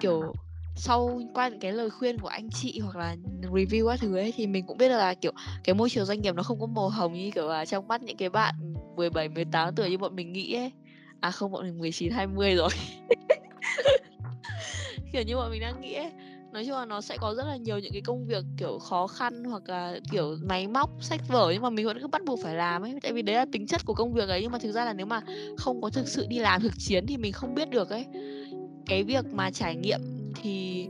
kiểu 0.00 0.32
sau 0.76 1.20
qua 1.34 1.48
những 1.48 1.60
cái 1.60 1.72
lời 1.72 1.90
khuyên 1.90 2.18
của 2.18 2.28
anh 2.28 2.50
chị 2.50 2.78
hoặc 2.78 2.96
là 2.96 3.16
review 3.42 3.88
các 3.88 4.00
thứ 4.00 4.16
ấy 4.16 4.32
thì 4.36 4.46
mình 4.46 4.66
cũng 4.66 4.78
biết 4.78 4.88
là 4.88 5.14
kiểu 5.14 5.32
cái 5.64 5.74
môi 5.74 5.90
trường 5.90 6.04
doanh 6.04 6.22
nghiệp 6.22 6.34
nó 6.34 6.42
không 6.42 6.60
có 6.60 6.66
màu 6.66 6.88
hồng 6.88 7.12
như 7.12 7.30
kiểu 7.30 7.48
là 7.48 7.64
trong 7.64 7.88
mắt 7.88 8.02
những 8.02 8.16
cái 8.16 8.28
bạn 8.28 8.54
17 8.96 9.28
18 9.28 9.74
tuổi 9.74 9.90
như 9.90 9.98
bọn 9.98 10.16
mình 10.16 10.32
nghĩ 10.32 10.54
ấy. 10.54 10.72
À 11.20 11.30
không, 11.30 11.52
bọn 11.52 11.64
mình 11.64 11.78
19 11.78 12.12
20 12.12 12.54
rồi. 12.54 12.70
kiểu 15.12 15.22
như 15.22 15.36
bọn 15.36 15.50
mình 15.50 15.60
đang 15.60 15.80
nghĩ 15.80 15.94
ấy 15.94 16.10
nói 16.52 16.64
chung 16.64 16.74
là 16.74 16.84
nó 16.84 17.00
sẽ 17.00 17.16
có 17.20 17.34
rất 17.34 17.44
là 17.46 17.56
nhiều 17.56 17.78
những 17.78 17.92
cái 17.92 18.02
công 18.02 18.26
việc 18.26 18.44
kiểu 18.58 18.78
khó 18.78 19.06
khăn 19.06 19.44
hoặc 19.44 19.68
là 19.68 19.98
kiểu 20.10 20.36
máy 20.42 20.66
móc, 20.66 20.90
sách 21.00 21.20
vở 21.28 21.50
nhưng 21.52 21.62
mà 21.62 21.70
mình 21.70 21.86
vẫn 21.86 22.00
cứ 22.00 22.06
bắt 22.06 22.22
buộc 22.26 22.38
phải 22.42 22.54
làm 22.54 22.82
ấy 22.82 22.94
tại 23.02 23.12
vì 23.12 23.22
đấy 23.22 23.36
là 23.36 23.46
tính 23.52 23.66
chất 23.66 23.84
của 23.84 23.94
công 23.94 24.12
việc 24.12 24.28
ấy 24.28 24.42
nhưng 24.42 24.52
mà 24.52 24.58
thực 24.58 24.72
ra 24.72 24.84
là 24.84 24.92
nếu 24.92 25.06
mà 25.06 25.20
không 25.56 25.82
có 25.82 25.90
thực 25.90 26.08
sự 26.08 26.26
đi 26.28 26.38
làm 26.38 26.62
thực 26.62 26.72
chiến 26.78 27.06
thì 27.06 27.16
mình 27.16 27.32
không 27.32 27.54
biết 27.54 27.70
được 27.70 27.90
ấy 27.90 28.06
cái 28.86 29.04
việc 29.04 29.24
mà 29.32 29.50
trải 29.50 29.76
nghiệm 29.76 30.15
thì 30.42 30.88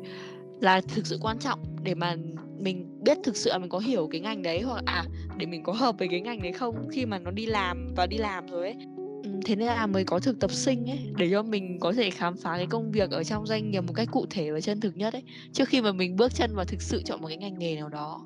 là 0.61 0.81
thực 0.81 1.07
sự 1.07 1.19
quan 1.21 1.39
trọng 1.39 1.59
để 1.83 1.95
mà 1.95 2.17
mình 2.59 3.01
biết 3.05 3.19
thực 3.25 3.37
sự 3.37 3.51
là 3.51 3.59
mình 3.59 3.69
có 3.69 3.79
hiểu 3.79 4.09
cái 4.13 4.21
ngành 4.21 4.43
đấy 4.43 4.61
hoặc 4.61 4.83
à 4.87 5.05
để 5.37 5.47
mình 5.47 5.63
có 5.63 5.73
hợp 5.73 5.95
với 5.99 6.09
cái 6.09 6.21
ngành 6.21 6.43
đấy 6.43 6.53
không 6.53 6.89
khi 6.91 7.07
mà 7.07 7.19
nó 7.19 7.31
đi 7.31 7.47
làm 7.47 7.89
và 7.97 8.07
đi 8.07 8.19
làm 8.19 8.47
rồi 8.47 8.63
ấy. 8.63 8.77
Ừ, 9.23 9.31
thế 9.45 9.57
nên 9.57 9.67
là 9.67 9.87
mới 9.87 10.05
có 10.05 10.19
thực 10.19 10.41
tập 10.41 10.51
sinh 10.51 10.91
ấy 10.91 10.99
để 11.17 11.29
cho 11.31 11.43
mình 11.43 11.79
có 11.81 11.93
thể 11.93 12.11
khám 12.11 12.37
phá 12.37 12.57
cái 12.57 12.67
công 12.67 12.91
việc 12.93 13.11
ở 13.11 13.25
trong 13.25 13.47
doanh 13.47 13.71
nghiệp 13.71 13.81
một 13.81 13.93
cách 13.97 14.09
cụ 14.13 14.27
thể 14.31 14.51
và 14.51 14.61
chân 14.61 14.81
thực 14.81 14.97
nhất 14.97 15.13
ấy 15.15 15.23
trước 15.53 15.69
khi 15.69 15.83
mà 15.83 15.93
mình 15.93 16.17
bước 16.17 16.35
chân 16.35 16.55
vào 16.55 16.65
thực 16.65 16.83
sự 16.83 17.03
chọn 17.03 17.21
một 17.21 17.29
cái 17.29 17.37
ngành 17.37 17.59
nghề 17.59 17.77
nào 17.77 17.89
đó. 17.89 18.21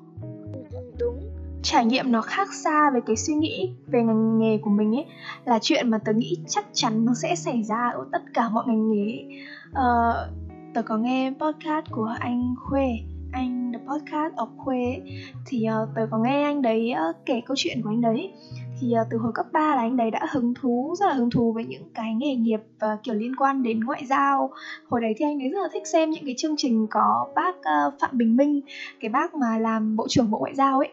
Đúng. 0.99 1.19
Trải 1.63 1.85
nghiệm 1.85 2.11
nó 2.11 2.21
khác 2.21 2.53
xa 2.53 2.91
với 2.91 3.01
cái 3.07 3.15
suy 3.15 3.33
nghĩ 3.33 3.71
về 3.87 4.01
ngành 4.03 4.39
nghề 4.39 4.57
của 4.57 4.69
mình 4.69 4.95
ấy 4.95 5.05
là 5.45 5.59
chuyện 5.61 5.89
mà 5.89 5.97
tớ 6.05 6.13
nghĩ 6.13 6.37
chắc 6.47 6.65
chắn 6.73 7.05
nó 7.05 7.13
sẽ 7.13 7.35
xảy 7.35 7.63
ra 7.63 7.89
ở 7.93 8.05
tất 8.11 8.21
cả 8.33 8.49
mọi 8.49 8.63
ngành 8.67 8.91
nghề 8.91 9.25
uh, 9.69 10.29
tớ 10.73 10.81
có 10.81 10.97
nghe 10.97 11.31
podcast 11.39 11.85
của 11.91 12.15
anh 12.19 12.55
Khuê 12.59 12.99
anh 13.31 13.71
The 13.73 13.79
Podcast 13.87 14.33
of 14.35 14.47
Khuê 14.57 15.01
thì 15.45 15.67
uh, 15.83 15.89
tớ 15.95 16.07
có 16.11 16.17
nghe 16.17 16.43
anh 16.43 16.61
đấy 16.61 16.93
uh, 17.09 17.15
kể 17.25 17.41
câu 17.45 17.55
chuyện 17.57 17.81
của 17.83 17.89
anh 17.89 18.01
đấy. 18.01 18.33
Thì 18.79 18.93
uh, 19.01 19.07
từ 19.09 19.17
hồi 19.17 19.31
cấp 19.35 19.45
3 19.51 19.75
là 19.75 19.81
anh 19.81 19.97
đấy 19.97 20.11
đã 20.11 20.27
hứng 20.31 20.53
thú 20.53 20.95
rất 20.99 21.05
là 21.05 21.13
hứng 21.13 21.29
thú 21.29 21.53
với 21.53 21.65
những 21.65 21.83
cái 21.93 22.13
nghề 22.13 22.35
nghiệp 22.35 22.59
uh, 22.85 23.03
kiểu 23.03 23.15
liên 23.15 23.35
quan 23.35 23.63
đến 23.63 23.79
ngoại 23.79 24.05
giao. 24.05 24.51
Hồi 24.89 25.01
đấy 25.01 25.13
thì 25.17 25.25
anh 25.25 25.41
ấy 25.43 25.49
rất 25.49 25.61
là 25.61 25.69
thích 25.73 25.87
xem 25.87 26.09
những 26.09 26.25
cái 26.25 26.35
chương 26.37 26.55
trình 26.57 26.87
có 26.89 27.27
bác 27.35 27.55
uh, 27.55 27.93
Phạm 28.01 28.17
Bình 28.17 28.35
Minh 28.35 28.61
cái 28.99 29.09
bác 29.09 29.35
mà 29.35 29.57
làm 29.57 29.95
bộ 29.95 30.07
trưởng 30.07 30.31
bộ 30.31 30.39
ngoại 30.39 30.55
giao 30.55 30.79
ấy. 30.79 30.89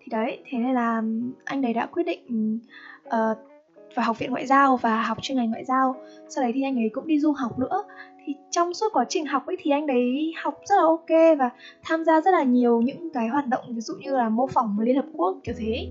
Thì 0.00 0.06
đấy 0.10 0.38
thế 0.50 0.58
nên 0.58 0.74
là 0.74 1.02
anh 1.44 1.62
đấy 1.62 1.72
đã 1.72 1.86
quyết 1.86 2.02
định 2.02 2.58
uh, 3.06 3.38
vào 3.94 4.06
học 4.06 4.18
viện 4.18 4.30
ngoại 4.30 4.46
giao 4.46 4.76
và 4.76 5.02
học 5.02 5.18
chuyên 5.22 5.38
ngành 5.38 5.50
ngoại 5.50 5.64
giao. 5.64 5.96
Sau 6.28 6.44
đấy 6.44 6.52
thì 6.54 6.62
anh 6.62 6.76
ấy 6.76 6.90
cũng 6.92 7.06
đi 7.06 7.20
du 7.20 7.32
học 7.32 7.58
nữa 7.58 7.84
thì 8.24 8.34
trong 8.50 8.74
suốt 8.74 8.86
quá 8.92 9.04
trình 9.08 9.26
học 9.26 9.46
ấy 9.46 9.56
thì 9.60 9.70
anh 9.70 9.86
đấy 9.86 10.32
học 10.42 10.54
rất 10.64 10.74
là 10.76 10.82
ok 10.82 11.38
và 11.38 11.50
tham 11.82 12.04
gia 12.04 12.20
rất 12.20 12.30
là 12.30 12.42
nhiều 12.42 12.80
những 12.80 13.10
cái 13.14 13.28
hoạt 13.28 13.46
động 13.46 13.64
ví 13.68 13.80
dụ 13.80 13.94
như 13.94 14.16
là 14.16 14.28
mô 14.28 14.46
phỏng 14.46 14.80
liên 14.80 14.96
hợp 14.96 15.06
quốc 15.12 15.36
kiểu 15.44 15.54
thế. 15.58 15.88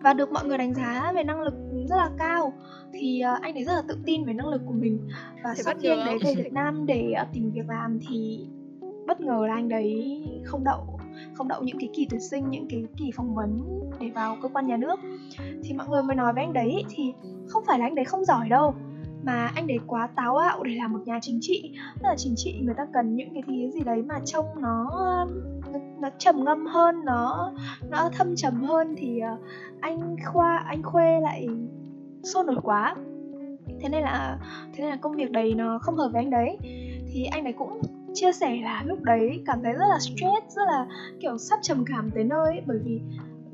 Và 0.00 0.12
được 0.12 0.32
mọi 0.32 0.44
người 0.44 0.58
đánh 0.58 0.74
giá 0.74 1.12
về 1.14 1.24
năng 1.24 1.40
lực 1.42 1.54
rất 1.88 1.96
là 1.96 2.10
cao. 2.18 2.52
Thì 2.92 3.22
uh, 3.34 3.42
anh 3.42 3.54
ấy 3.54 3.64
rất 3.64 3.72
là 3.72 3.82
tự 3.88 3.98
tin 4.06 4.24
về 4.24 4.32
năng 4.32 4.48
lực 4.48 4.62
của 4.66 4.72
mình. 4.72 5.08
Và 5.44 5.54
sau 5.54 5.74
khi 5.80 5.88
anh 5.88 6.06
đấy 6.06 6.18
về 6.24 6.34
Việt 6.42 6.52
Nam 6.52 6.86
để 6.86 7.14
uh, 7.22 7.28
tìm 7.32 7.50
việc 7.54 7.68
làm 7.68 7.98
thì 8.08 8.46
bất 9.06 9.20
ngờ 9.20 9.46
là 9.48 9.54
anh 9.54 9.68
đấy 9.68 10.22
không 10.44 10.64
đậu 10.64 10.98
không 11.34 11.48
đậu 11.48 11.62
những 11.62 11.78
cái 11.78 11.88
kỳ 11.94 12.06
tuyển 12.10 12.20
sinh 12.20 12.50
những 12.50 12.66
cái 12.70 12.84
kỳ 12.96 13.10
phỏng 13.16 13.34
vấn 13.34 13.80
để 14.00 14.10
vào 14.14 14.36
cơ 14.42 14.48
quan 14.48 14.66
nhà 14.66 14.76
nước. 14.76 15.00
Thì 15.62 15.72
mọi 15.72 15.88
người 15.88 16.02
mới 16.02 16.16
nói 16.16 16.32
với 16.32 16.44
anh 16.44 16.52
đấy 16.52 16.84
thì 16.90 17.12
không 17.48 17.64
phải 17.66 17.78
là 17.78 17.86
anh 17.86 17.94
đấy 17.94 18.04
không 18.04 18.24
giỏi 18.24 18.48
đâu 18.48 18.74
mà 19.22 19.50
anh 19.54 19.66
đấy 19.66 19.78
quá 19.86 20.08
táo 20.16 20.34
bạo 20.34 20.62
để 20.62 20.74
làm 20.74 20.92
một 20.92 21.00
nhà 21.04 21.18
chính 21.22 21.38
trị. 21.40 21.74
Tức 21.94 22.08
là 22.08 22.14
chính 22.16 22.34
trị 22.36 22.60
người 22.62 22.74
ta 22.74 22.86
cần 22.92 23.16
những 23.16 23.34
cái 23.34 23.42
thứ 23.46 23.52
gì 23.70 23.80
đấy 23.80 24.02
mà 24.02 24.14
trông 24.24 24.46
nó 24.60 24.86
nó, 25.72 25.78
nó 26.00 26.10
trầm 26.18 26.44
ngâm 26.44 26.66
hơn 26.66 27.04
nó 27.04 27.52
nó 27.90 28.10
thâm 28.12 28.36
trầm 28.36 28.62
hơn 28.62 28.94
thì 28.98 29.20
ờ, 29.20 29.36
anh 29.80 30.16
khoa 30.32 30.64
anh 30.66 30.82
khuê 30.82 31.20
lại 31.20 31.48
sôi 32.22 32.44
nổi 32.44 32.56
quá. 32.62 32.96
Thế 33.80 33.88
nên 33.88 34.02
là 34.02 34.38
thế 34.72 34.78
nên 34.78 34.90
là 34.90 34.96
công 34.96 35.16
việc 35.16 35.30
đấy 35.30 35.54
nó 35.54 35.78
không 35.82 35.96
hợp 35.96 36.08
với 36.12 36.22
anh 36.22 36.30
đấy. 36.30 36.58
Thì 37.12 37.24
anh 37.24 37.44
đấy 37.44 37.52
cũng 37.58 37.80
chia 38.14 38.32
sẻ 38.32 38.56
là 38.62 38.82
lúc 38.86 39.02
đấy 39.02 39.42
cảm 39.46 39.58
thấy 39.62 39.72
rất 39.72 39.86
là 39.88 39.98
stress 39.98 40.56
rất 40.56 40.62
là 40.66 40.86
kiểu 41.20 41.38
sắp 41.38 41.58
trầm 41.62 41.84
cảm 41.86 42.10
tới 42.14 42.24
nơi 42.24 42.46
ấy, 42.46 42.62
bởi 42.66 42.78
vì 42.84 43.00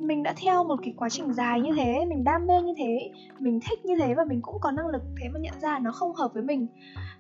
mình 0.09 0.23
đã 0.23 0.35
theo 0.37 0.65
một 0.65 0.77
cái 0.83 0.95
quá 0.97 1.09
trình 1.09 1.33
dài 1.33 1.61
như 1.61 1.71
thế 1.77 2.05
mình 2.09 2.25
đam 2.25 2.47
mê 2.47 2.63
như 2.63 2.75
thế 2.77 3.11
mình 3.39 3.61
thích 3.69 3.85
như 3.85 3.97
thế 3.99 4.15
và 4.15 4.25
mình 4.25 4.43
cũng 4.43 4.57
có 4.61 4.71
năng 4.71 4.87
lực 4.87 5.03
thế 5.21 5.29
mà 5.29 5.41
nhận 5.41 5.61
ra 5.61 5.79
nó 5.79 5.93
không 5.93 6.15
hợp 6.15 6.31
với 6.35 6.43
mình. 6.43 6.67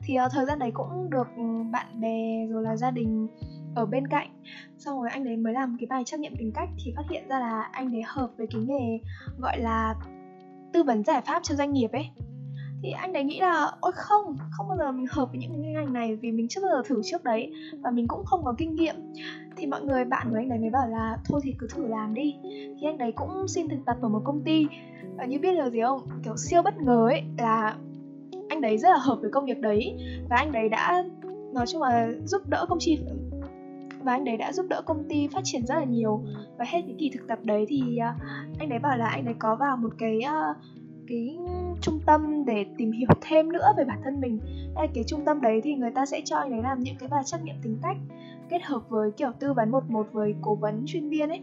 Thì 0.02 0.16
uh, 0.26 0.32
thời 0.32 0.46
gian 0.46 0.58
đấy 0.58 0.70
cũng 0.74 1.10
được 1.10 1.28
ừ, 1.36 1.42
bạn 1.72 2.00
bè 2.00 2.46
rồi 2.50 2.62
là 2.62 2.76
gia 2.76 2.90
đình 2.90 3.28
ở 3.74 3.86
bên 3.86 4.06
cạnh 4.06 4.30
xong 4.78 5.00
rồi 5.00 5.10
anh 5.10 5.24
đấy 5.24 5.36
mới 5.36 5.52
làm 5.52 5.76
cái 5.80 5.86
bài 5.86 6.02
trắc 6.04 6.20
nghiệm 6.20 6.36
tính 6.38 6.52
cách 6.54 6.68
thì 6.84 6.92
phát 6.96 7.02
hiện 7.10 7.28
ra 7.28 7.40
là 7.40 7.68
anh 7.72 7.92
đấy 7.92 8.02
hợp 8.06 8.30
với 8.38 8.46
cái 8.50 8.62
nghề 8.62 8.98
gọi 9.38 9.58
là 9.58 9.94
tư 10.72 10.82
vấn 10.82 11.04
giải 11.04 11.20
pháp 11.20 11.42
cho 11.42 11.54
doanh 11.54 11.72
nghiệp 11.72 11.92
ấy 11.92 12.10
thì 12.82 12.90
anh 12.90 13.12
đấy 13.12 13.24
nghĩ 13.24 13.40
là 13.40 13.72
ôi 13.80 13.92
không 13.94 14.36
không 14.50 14.68
bao 14.68 14.78
giờ 14.78 14.92
mình 14.92 15.06
hợp 15.10 15.28
với 15.30 15.38
những 15.38 15.62
cái 15.62 15.72
ngành 15.72 15.92
này 15.92 16.16
vì 16.16 16.32
mình 16.32 16.46
chưa 16.48 16.60
bao 16.60 16.70
giờ 16.70 16.82
thử 16.86 17.02
trước 17.04 17.24
đấy 17.24 17.52
và 17.82 17.90
mình 17.90 18.08
cũng 18.08 18.24
không 18.24 18.44
có 18.44 18.54
kinh 18.58 18.74
nghiệm. 18.74 18.94
Thì 19.56 19.66
mọi 19.66 19.82
người 19.82 20.04
bạn 20.04 20.26
của 20.30 20.36
anh 20.36 20.48
đấy 20.48 20.58
mới 20.58 20.70
bảo 20.70 20.88
là 20.88 21.18
thôi 21.24 21.40
thì 21.44 21.54
cứ 21.58 21.66
thử 21.74 21.86
làm 21.86 22.14
đi. 22.14 22.34
Thì 22.80 22.86
anh 22.86 22.98
đấy 22.98 23.12
cũng 23.12 23.48
xin 23.48 23.68
thực 23.68 23.78
tập 23.86 23.96
ở 24.02 24.08
một 24.08 24.20
công 24.24 24.42
ty. 24.44 24.66
Và 25.16 25.24
như 25.24 25.38
biết 25.38 25.54
điều 25.54 25.70
gì 25.70 25.80
không? 25.82 26.00
Kiểu 26.24 26.36
siêu 26.36 26.62
bất 26.62 26.76
ngờ 26.76 27.06
ấy 27.08 27.22
là 27.38 27.76
anh 28.48 28.60
đấy 28.60 28.78
rất 28.78 28.88
là 28.88 28.98
hợp 28.98 29.18
với 29.20 29.30
công 29.30 29.44
việc 29.44 29.60
đấy 29.60 29.96
và 30.30 30.36
anh 30.36 30.52
đấy 30.52 30.68
đã 30.68 31.04
nói 31.52 31.66
chung 31.66 31.82
là 31.82 32.08
giúp 32.24 32.42
đỡ 32.48 32.66
công 32.68 32.78
ty 32.86 32.98
và 34.02 34.12
anh 34.12 34.24
đấy 34.24 34.36
đã 34.36 34.52
giúp 34.52 34.66
đỡ 34.68 34.82
công 34.86 35.08
ty 35.08 35.28
phát 35.32 35.40
triển 35.44 35.66
rất 35.66 35.74
là 35.74 35.84
nhiều. 35.84 36.22
Và 36.58 36.64
hết 36.68 36.82
cái 36.86 36.96
kỳ 36.98 37.10
thực 37.14 37.28
tập 37.28 37.38
đấy 37.42 37.64
thì 37.68 37.96
à, 37.96 38.14
anh 38.58 38.68
đấy 38.68 38.78
bảo 38.78 38.98
là 38.98 39.08
anh 39.08 39.24
đấy 39.24 39.34
có 39.38 39.56
vào 39.56 39.76
một 39.76 39.90
cái 39.98 40.18
uh, 40.18 40.56
cái 41.08 41.38
trung 41.82 42.00
tâm 42.06 42.44
để 42.44 42.64
tìm 42.78 42.92
hiểu 42.92 43.08
thêm 43.20 43.52
nữa 43.52 43.72
về 43.78 43.84
bản 43.84 44.00
thân 44.04 44.20
mình. 44.20 44.38
Đây, 44.74 44.88
cái 44.94 45.04
trung 45.06 45.24
tâm 45.24 45.40
đấy 45.40 45.60
thì 45.64 45.74
người 45.74 45.90
ta 45.94 46.06
sẽ 46.06 46.20
cho 46.24 46.36
anh 46.36 46.50
ấy 46.50 46.62
làm 46.62 46.80
những 46.80 46.96
cái 46.98 47.08
bài 47.08 47.22
trắc 47.26 47.44
nghiệm 47.44 47.56
tính 47.62 47.78
cách 47.82 47.96
kết 48.50 48.62
hợp 48.62 48.82
với 48.88 49.10
kiểu 49.16 49.30
tư 49.40 49.52
vấn 49.52 49.70
một 49.70 49.90
một 49.90 50.06
với 50.12 50.34
cố 50.42 50.54
vấn 50.54 50.84
chuyên 50.86 51.08
viên 51.08 51.28
ấy. 51.28 51.40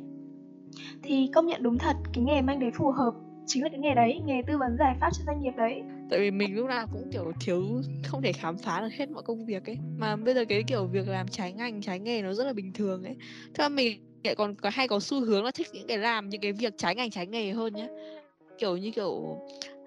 Thì 1.04 1.30
công 1.34 1.48
nhận 1.48 1.64
đúng 1.64 1.78
thật 1.78 1.96
cái 2.14 2.24
nghề 2.24 2.42
manh 2.42 2.60
đấy 2.60 2.72
phù 2.74 2.92
hợp 2.92 3.12
chính 3.46 3.64
là 3.64 3.70
cái 3.70 3.80
nghề 3.80 3.96
đấy 3.96 4.22
nghề 4.26 4.42
tư 4.48 4.58
vấn 4.58 4.78
giải 4.80 4.96
pháp 5.02 5.10
cho 5.14 5.24
doanh 5.26 5.42
nghiệp 5.42 5.54
đấy. 5.58 5.82
Tại 6.10 6.20
vì 6.20 6.32
mình 6.32 6.56
lúc 6.56 6.68
nào 6.68 6.88
cũng 6.94 7.12
kiểu 7.12 7.32
thiếu 7.40 7.64
không 8.04 8.22
thể 8.22 8.32
khám 8.32 8.58
phá 8.58 8.82
được 8.82 8.94
hết 8.98 9.12
mọi 9.12 9.24
công 9.24 9.46
việc 9.46 9.66
ấy. 9.66 9.78
Mà 9.98 10.16
bây 10.16 10.34
giờ 10.34 10.46
cái 10.46 10.64
kiểu 10.68 10.86
việc 10.86 11.08
làm 11.08 11.28
trái 11.28 11.54
ngành 11.54 11.82
trái 11.82 12.00
nghề 12.00 12.22
nó 12.22 12.34
rất 12.34 12.44
là 12.48 12.54
bình 12.54 12.74
thường 12.74 13.04
ấy. 13.04 13.16
Thế 13.54 13.64
mà 13.64 13.70
mình 13.70 14.00
lại 14.24 14.36
còn 14.36 14.56
có 14.56 14.70
hay 14.74 14.88
có 14.88 15.00
xu 15.00 15.26
hướng 15.26 15.46
là 15.46 15.52
thích 15.52 15.68
những 15.74 15.88
cái 15.88 15.98
làm 15.98 16.30
những 16.30 16.42
cái 16.42 16.54
việc 16.54 16.74
trái 16.78 16.96
ngành 16.96 17.10
trái 17.10 17.28
nghề 17.28 17.52
hơn 17.52 17.74
nhé 17.74 17.88
kiểu 18.58 18.78
như 18.78 18.92
kiểu 18.92 19.40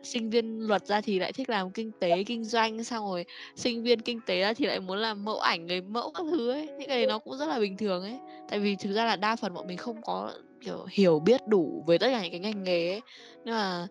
sinh 0.02 0.30
viên 0.30 0.60
luật 0.60 0.86
ra 0.86 1.00
thì 1.00 1.18
lại 1.18 1.32
thích 1.32 1.50
làm 1.50 1.70
kinh 1.70 1.90
tế, 2.00 2.24
kinh 2.24 2.44
doanh, 2.44 2.84
xong 2.84 3.06
rồi 3.06 3.24
sinh 3.56 3.82
viên 3.82 4.00
kinh 4.00 4.20
tế 4.26 4.40
ra 4.40 4.52
thì 4.52 4.66
lại 4.66 4.80
muốn 4.80 4.98
làm 4.98 5.24
mẫu 5.24 5.38
ảnh 5.38 5.66
người 5.66 5.80
mẫu 5.80 6.10
các 6.10 6.24
thứ 6.30 6.50
ấy. 6.50 6.66
Những 6.66 6.88
cái 6.88 6.96
đấy 6.96 7.06
nó 7.06 7.18
cũng 7.18 7.38
rất 7.38 7.46
là 7.46 7.58
bình 7.58 7.76
thường 7.76 8.02
ấy. 8.02 8.18
Tại 8.48 8.58
vì 8.58 8.76
thực 8.76 8.92
ra 8.92 9.04
là 9.04 9.16
đa 9.16 9.36
phần 9.36 9.54
bọn 9.54 9.66
mình 9.66 9.76
không 9.76 10.02
có, 10.02 10.32
kiểu, 10.60 10.86
hiểu 10.90 11.18
biết 11.18 11.40
đủ 11.46 11.84
về 11.86 11.98
tất 11.98 12.08
cả 12.10 12.22
những 12.22 12.30
cái 12.30 12.40
ngành 12.40 12.64
nghề 12.64 12.90
ấy. 12.90 13.00
Nhưng 13.44 13.54
mà 13.54 13.86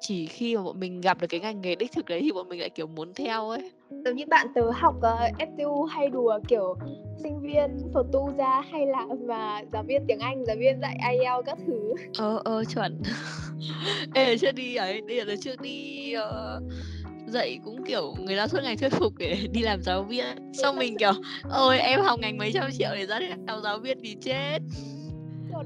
chỉ 0.00 0.26
khi 0.26 0.56
mà 0.56 0.62
bọn 0.62 0.80
mình 0.80 1.00
gặp 1.00 1.20
được 1.20 1.26
cái 1.26 1.40
ngành 1.40 1.60
nghề 1.60 1.74
đích 1.74 1.92
thực 1.92 2.06
đấy 2.06 2.20
thì 2.22 2.32
bọn 2.32 2.48
mình 2.48 2.60
lại 2.60 2.70
kiểu 2.70 2.86
muốn 2.86 3.14
theo 3.14 3.48
ấy. 3.48 3.70
Giống 4.04 4.16
như 4.16 4.26
bạn 4.26 4.46
tớ 4.54 4.70
học 4.70 4.94
uh, 4.96 5.38
FTU 5.38 5.84
hay 5.84 6.08
đùa 6.08 6.38
kiểu 6.48 6.76
sinh 7.22 7.40
viên 7.40 7.90
phổ 7.94 8.02
tu 8.02 8.30
ra 8.38 8.60
hay 8.72 8.86
là 8.86 9.06
mà 9.26 9.62
giáo 9.72 9.82
viên 9.82 10.04
tiếng 10.08 10.18
Anh 10.18 10.44
giáo 10.46 10.56
viên 10.58 10.80
dạy 10.80 10.98
IELTS 11.10 11.46
các 11.46 11.58
thứ. 11.66 11.94
Ờ 12.18 12.40
ờ 12.44 12.64
chuẩn. 12.64 13.02
Ê, 14.14 14.38
trước 14.38 14.52
đi 14.54 14.74
ấy. 14.74 15.00
Đi 15.06 15.20
là 15.20 15.34
trước 15.40 15.60
đi 15.60 16.14
uh, 16.16 16.62
dạy 17.26 17.58
cũng 17.64 17.84
kiểu 17.84 18.14
người 18.18 18.36
ta 18.36 18.48
suốt 18.48 18.58
ngày 18.62 18.76
thuyết 18.76 18.92
phục 18.92 19.12
để 19.18 19.36
đi 19.52 19.62
làm 19.62 19.82
giáo 19.82 20.02
viên. 20.02 20.52
Xong 20.52 20.76
mình 20.76 20.96
kiểu 20.98 21.12
ôi 21.50 21.78
em 21.78 22.00
học 22.00 22.20
ngành 22.20 22.38
mấy 22.38 22.52
trăm 22.52 22.70
triệu 22.78 22.90
để 22.94 23.06
ra 23.06 23.20
làm 23.20 23.62
giáo 23.62 23.78
viên 23.78 23.98
thì 24.02 24.16
chết. 24.20 24.58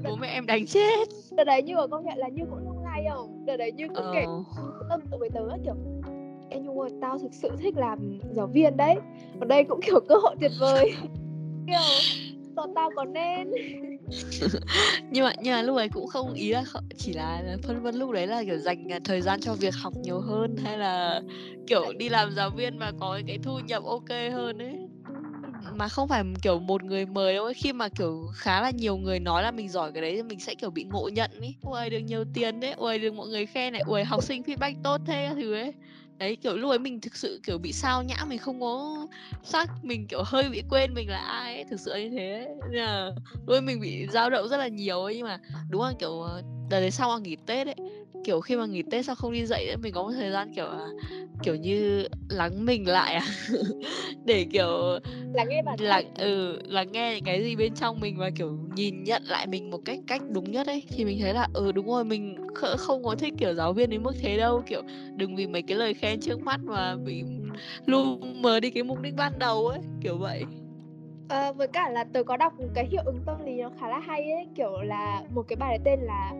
Bố 0.03 0.15
mẹ 0.15 0.27
em 0.27 0.45
đánh 0.45 0.65
chết. 0.65 1.09
đợt 1.37 1.43
đấy 1.43 1.63
như 1.63 1.75
ở 1.77 1.87
công 1.87 2.05
nhận 2.05 2.17
là 2.17 2.27
như 2.27 2.43
cũng 2.49 2.74
hay 2.95 3.05
không? 3.09 3.45
Đợt 3.45 3.57
đấy 3.57 3.71
như 3.71 3.87
cũng 3.87 3.95
ờ. 3.95 4.11
kể 4.13 4.25
tâm 4.89 5.01
sự 5.11 5.17
với 5.19 5.29
tớ 5.29 5.41
kiểu 5.63 5.75
Ê 6.49 6.59
Nhung 6.59 6.79
ơi, 6.79 6.89
tao 7.01 7.17
thực 7.17 7.33
sự 7.33 7.51
thích 7.59 7.77
làm 7.77 8.19
giáo 8.31 8.47
viên 8.47 8.77
đấy. 8.77 8.95
Ở 9.39 9.45
đây 9.45 9.63
cũng 9.63 9.79
kiểu 9.81 9.99
cơ 10.09 10.15
hội 10.15 10.35
tuyệt 10.39 10.51
vời. 10.59 10.93
Kiểu, 11.67 11.79
còn 12.55 12.73
tao 12.75 12.91
có 12.95 13.05
nên. 13.05 13.51
Nhưng 15.11 15.23
mà 15.23 15.31
nhưng 15.41 15.53
mà 15.53 15.61
lúc 15.61 15.77
ấy 15.77 15.89
cũng 15.89 16.07
không 16.07 16.33
ý 16.33 16.51
là 16.51 16.63
chỉ 16.97 17.13
là 17.13 17.57
phân 17.63 17.83
vân 17.83 17.95
lúc 17.95 18.11
đấy 18.11 18.27
là 18.27 18.43
kiểu 18.43 18.57
dành 18.57 18.91
à, 18.91 18.99
thời 19.03 19.21
gian 19.21 19.39
cho 19.39 19.53
việc 19.53 19.73
học 19.75 19.93
nhiều 20.03 20.19
hơn 20.19 20.57
hay 20.63 20.77
là 20.77 21.21
kiểu 21.67 21.93
đi 21.97 22.09
làm 22.09 22.31
giáo 22.31 22.49
viên 22.49 22.77
mà 22.77 22.91
có 22.99 23.19
cái 23.27 23.37
thu 23.43 23.59
nhập 23.59 23.83
ok 23.83 24.09
hơn 24.09 24.57
ấy 24.57 24.84
mà 25.75 25.87
không 25.87 26.07
phải, 26.07 26.23
kiểu, 26.41 26.59
một 26.59 26.83
người 26.83 27.05
mời 27.05 27.33
đâu 27.33 27.45
ấy. 27.45 27.53
Khi 27.53 27.73
mà, 27.73 27.89
kiểu, 27.89 28.27
khá 28.33 28.61
là 28.61 28.71
nhiều 28.71 28.97
người 28.97 29.19
nói 29.19 29.43
là 29.43 29.51
mình 29.51 29.69
giỏi 29.69 29.91
cái 29.91 30.01
đấy 30.01 30.15
thì 30.15 30.23
mình 30.23 30.39
sẽ, 30.39 30.55
kiểu, 30.55 30.69
bị 30.69 30.83
ngộ 30.83 31.09
nhận 31.13 31.31
ấy. 31.39 31.55
Ui 31.61 31.89
được 31.89 31.99
nhiều 31.99 32.25
tiền 32.33 32.59
đấy. 32.59 32.71
Ui 32.71 32.99
được 32.99 33.13
mọi 33.13 33.27
người 33.27 33.45
khen 33.45 33.73
này. 33.73 33.81
Ui 33.85 34.03
học 34.03 34.23
sinh 34.23 34.41
feedback 34.43 34.73
tốt 34.83 35.01
thế 35.05 35.29
thứ 35.35 35.53
ấy 35.53 35.73
đấy 36.17 36.35
kiểu 36.35 36.57
lúc 36.57 36.69
ấy 36.69 36.79
mình 36.79 37.01
thực 37.01 37.15
sự 37.15 37.39
kiểu 37.43 37.57
bị 37.57 37.71
sao 37.71 38.03
nhã 38.03 38.15
mình 38.27 38.39
không 38.39 38.61
có 38.61 39.07
xác 39.43 39.67
mình 39.83 40.07
kiểu 40.07 40.23
hơi 40.25 40.49
bị 40.49 40.63
quên 40.69 40.93
mình 40.93 41.09
là 41.09 41.17
ai 41.17 41.55
ấy 41.55 41.63
thực 41.69 41.79
sự 41.79 41.95
như 41.95 42.09
thế 42.09 42.47
nên 42.61 42.81
là 42.83 43.11
lúc 43.31 43.55
ấy 43.55 43.61
mình 43.61 43.79
bị 43.79 44.07
dao 44.07 44.29
động 44.29 44.47
rất 44.47 44.57
là 44.57 44.67
nhiều 44.67 45.03
ấy 45.03 45.15
nhưng 45.15 45.25
mà 45.25 45.39
đúng 45.69 45.81
là 45.81 45.93
kiểu 45.99 46.21
ờ, 46.21 46.41
đợt 46.69 46.79
đấy 46.79 46.91
sau 46.91 47.19
nghỉ 47.19 47.35
tết 47.45 47.67
ấy 47.67 47.75
kiểu 48.25 48.41
khi 48.41 48.55
mà 48.55 48.65
nghỉ 48.65 48.83
tết 48.91 49.05
sao 49.05 49.15
không 49.15 49.33
đi 49.33 49.45
dậy 49.45 49.67
ấy, 49.67 49.77
mình 49.77 49.93
có 49.93 50.03
một 50.03 50.11
thời 50.13 50.31
gian 50.31 50.53
kiểu 50.55 50.65
là 50.65 50.87
kiểu 51.43 51.55
như 51.55 52.07
lắng 52.29 52.65
mình 52.65 52.87
lại 52.87 53.13
à. 53.13 53.25
Để 54.25 54.45
kiểu 54.51 54.99
lắng 55.33 55.47
nghe 55.49 55.61
bản 55.61 55.79
lắng 55.79 56.13
ừ 56.17 56.59
lắng 56.67 56.91
nghe 56.91 57.15
những 57.15 57.23
cái 57.23 57.43
gì 57.43 57.55
bên 57.55 57.73
trong 57.75 57.99
mình 57.99 58.17
và 58.17 58.29
kiểu 58.29 58.57
nhìn 58.75 59.03
nhận 59.03 59.23
lại 59.25 59.47
mình 59.47 59.69
một 59.69 59.79
cách 59.85 59.99
cách 60.07 60.21
đúng 60.29 60.51
nhất 60.51 60.67
ấy. 60.67 60.83
Thì 60.89 61.05
mình 61.05 61.19
thấy 61.21 61.33
là 61.33 61.47
ừ 61.53 61.71
đúng 61.71 61.87
rồi 61.87 62.05
mình 62.05 62.35
không 62.77 63.03
có 63.03 63.15
thích 63.15 63.33
kiểu 63.37 63.53
giáo 63.53 63.73
viên 63.73 63.89
đến 63.89 64.03
mức 64.03 64.13
thế 64.21 64.37
đâu 64.37 64.63
kiểu 64.67 64.81
đừng 65.15 65.35
vì 65.35 65.47
mấy 65.47 65.61
cái 65.61 65.77
lời 65.77 65.93
khen 65.93 66.04
trước 66.21 66.41
mắt 66.41 66.59
mà 66.63 66.95
bị 66.95 67.23
lu 67.85 68.17
mờ 68.41 68.59
đi 68.59 68.69
cái 68.69 68.83
mục 68.83 69.01
đích 69.01 69.15
ban 69.15 69.39
đầu 69.39 69.67
ấy 69.67 69.79
kiểu 70.01 70.17
vậy. 70.17 70.43
À, 71.29 71.51
với 71.51 71.67
cả 71.67 71.89
là 71.89 72.03
tớ 72.03 72.23
có 72.23 72.37
đọc 72.37 72.53
một 72.59 72.67
cái 72.73 72.85
hiệu 72.85 73.01
ứng 73.05 73.19
tâm 73.25 73.45
lý 73.45 73.61
nó 73.61 73.69
khá 73.79 73.87
là 73.87 73.99
hay 73.99 74.31
ấy 74.31 74.47
kiểu 74.55 74.81
là 74.81 75.23
một 75.35 75.45
cái 75.47 75.55
bài 75.55 75.79
tên 75.83 75.99
là 75.99 76.33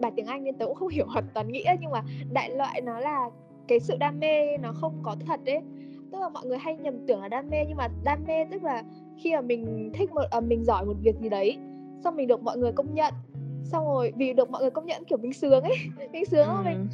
bài 0.00 0.12
tiếng 0.16 0.26
Anh 0.26 0.44
nên 0.44 0.54
tớ 0.58 0.66
cũng 0.66 0.74
không 0.74 0.88
hiểu 0.88 1.06
hoàn 1.06 1.24
toàn 1.34 1.52
nghĩa 1.52 1.76
nhưng 1.80 1.90
mà 1.90 2.02
đại 2.32 2.50
loại 2.50 2.80
nó 2.80 3.00
là 3.00 3.30
cái 3.68 3.80
sự 3.80 3.96
đam 3.96 4.20
mê 4.20 4.56
nó 4.56 4.72
không 4.72 5.00
có 5.02 5.16
thật 5.26 5.40
đấy 5.44 5.60
tức 6.12 6.18
là 6.18 6.28
mọi 6.28 6.46
người 6.46 6.58
hay 6.58 6.76
nhầm 6.76 7.06
tưởng 7.06 7.20
là 7.20 7.28
đam 7.28 7.50
mê 7.50 7.64
nhưng 7.68 7.76
mà 7.76 7.88
đam 8.04 8.24
mê 8.26 8.44
tức 8.44 8.62
là 8.62 8.82
khi 9.18 9.34
mà 9.34 9.40
mình 9.40 9.90
thích 9.94 10.10
một 10.12 10.24
à, 10.30 10.40
mình 10.40 10.64
giỏi 10.64 10.84
một 10.84 10.96
việc 11.02 11.18
gì 11.20 11.28
đấy 11.28 11.58
xong 12.04 12.16
mình 12.16 12.28
được 12.28 12.42
mọi 12.42 12.58
người 12.58 12.72
công 12.72 12.94
nhận 12.94 13.14
xong 13.64 13.84
rồi 13.84 14.12
vì 14.16 14.32
được 14.32 14.50
mọi 14.50 14.62
người 14.62 14.70
công 14.70 14.86
nhận 14.86 15.04
kiểu 15.04 15.18
mình 15.18 15.32
sướng 15.32 15.62
ấy 15.62 15.76
mình 16.12 16.24
sướng 16.24 16.48
ừ. 16.48 16.62
mình 16.64 16.88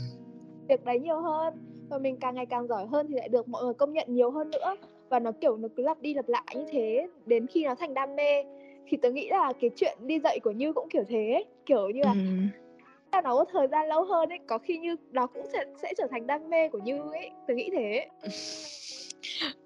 việc 0.68 0.84
đấy 0.84 1.00
nhiều 1.00 1.20
hơn 1.20 1.67
và 1.90 1.98
mình 1.98 2.16
càng 2.16 2.34
ngày 2.34 2.46
càng 2.46 2.66
giỏi 2.66 2.86
hơn 2.86 3.06
thì 3.08 3.14
lại 3.14 3.28
được 3.28 3.48
mọi 3.48 3.64
người 3.64 3.74
công 3.74 3.92
nhận 3.92 4.06
nhiều 4.08 4.30
hơn 4.30 4.50
nữa. 4.50 4.76
Và 5.08 5.18
nó 5.18 5.32
kiểu 5.40 5.56
nó 5.56 5.68
cứ 5.76 5.82
lặp 5.82 6.00
đi 6.00 6.14
lặp 6.14 6.28
lại 6.28 6.54
như 6.54 6.64
thế 6.70 7.08
đến 7.26 7.46
khi 7.46 7.64
nó 7.64 7.74
thành 7.74 7.94
đam 7.94 8.16
mê. 8.16 8.44
Thì 8.88 8.96
tớ 8.96 9.10
nghĩ 9.10 9.28
là 9.28 9.52
cái 9.60 9.70
chuyện 9.76 9.98
đi 10.00 10.20
dạy 10.20 10.40
của 10.40 10.50
như 10.50 10.72
cũng 10.72 10.88
kiểu 10.88 11.04
thế 11.08 11.32
ấy. 11.32 11.44
kiểu 11.66 11.90
như 11.90 12.02
là 12.02 12.12
ừ 12.12 12.48
là 13.12 13.22
nó 13.22 13.34
một 13.34 13.44
thời 13.52 13.68
gian 13.68 13.88
lâu 13.88 14.04
hơn 14.04 14.28
ấy. 14.28 14.38
Có 14.46 14.58
khi 14.58 14.78
như 14.78 14.96
nó 15.12 15.26
cũng 15.26 15.46
sẽ 15.52 15.64
sẽ 15.82 15.92
trở 15.98 16.06
thành 16.10 16.26
đam 16.26 16.50
mê 16.50 16.68
của 16.68 16.78
như 16.78 16.98
ấy. 17.12 17.30
Tôi 17.46 17.56
nghĩ 17.56 17.70
thế 17.72 18.08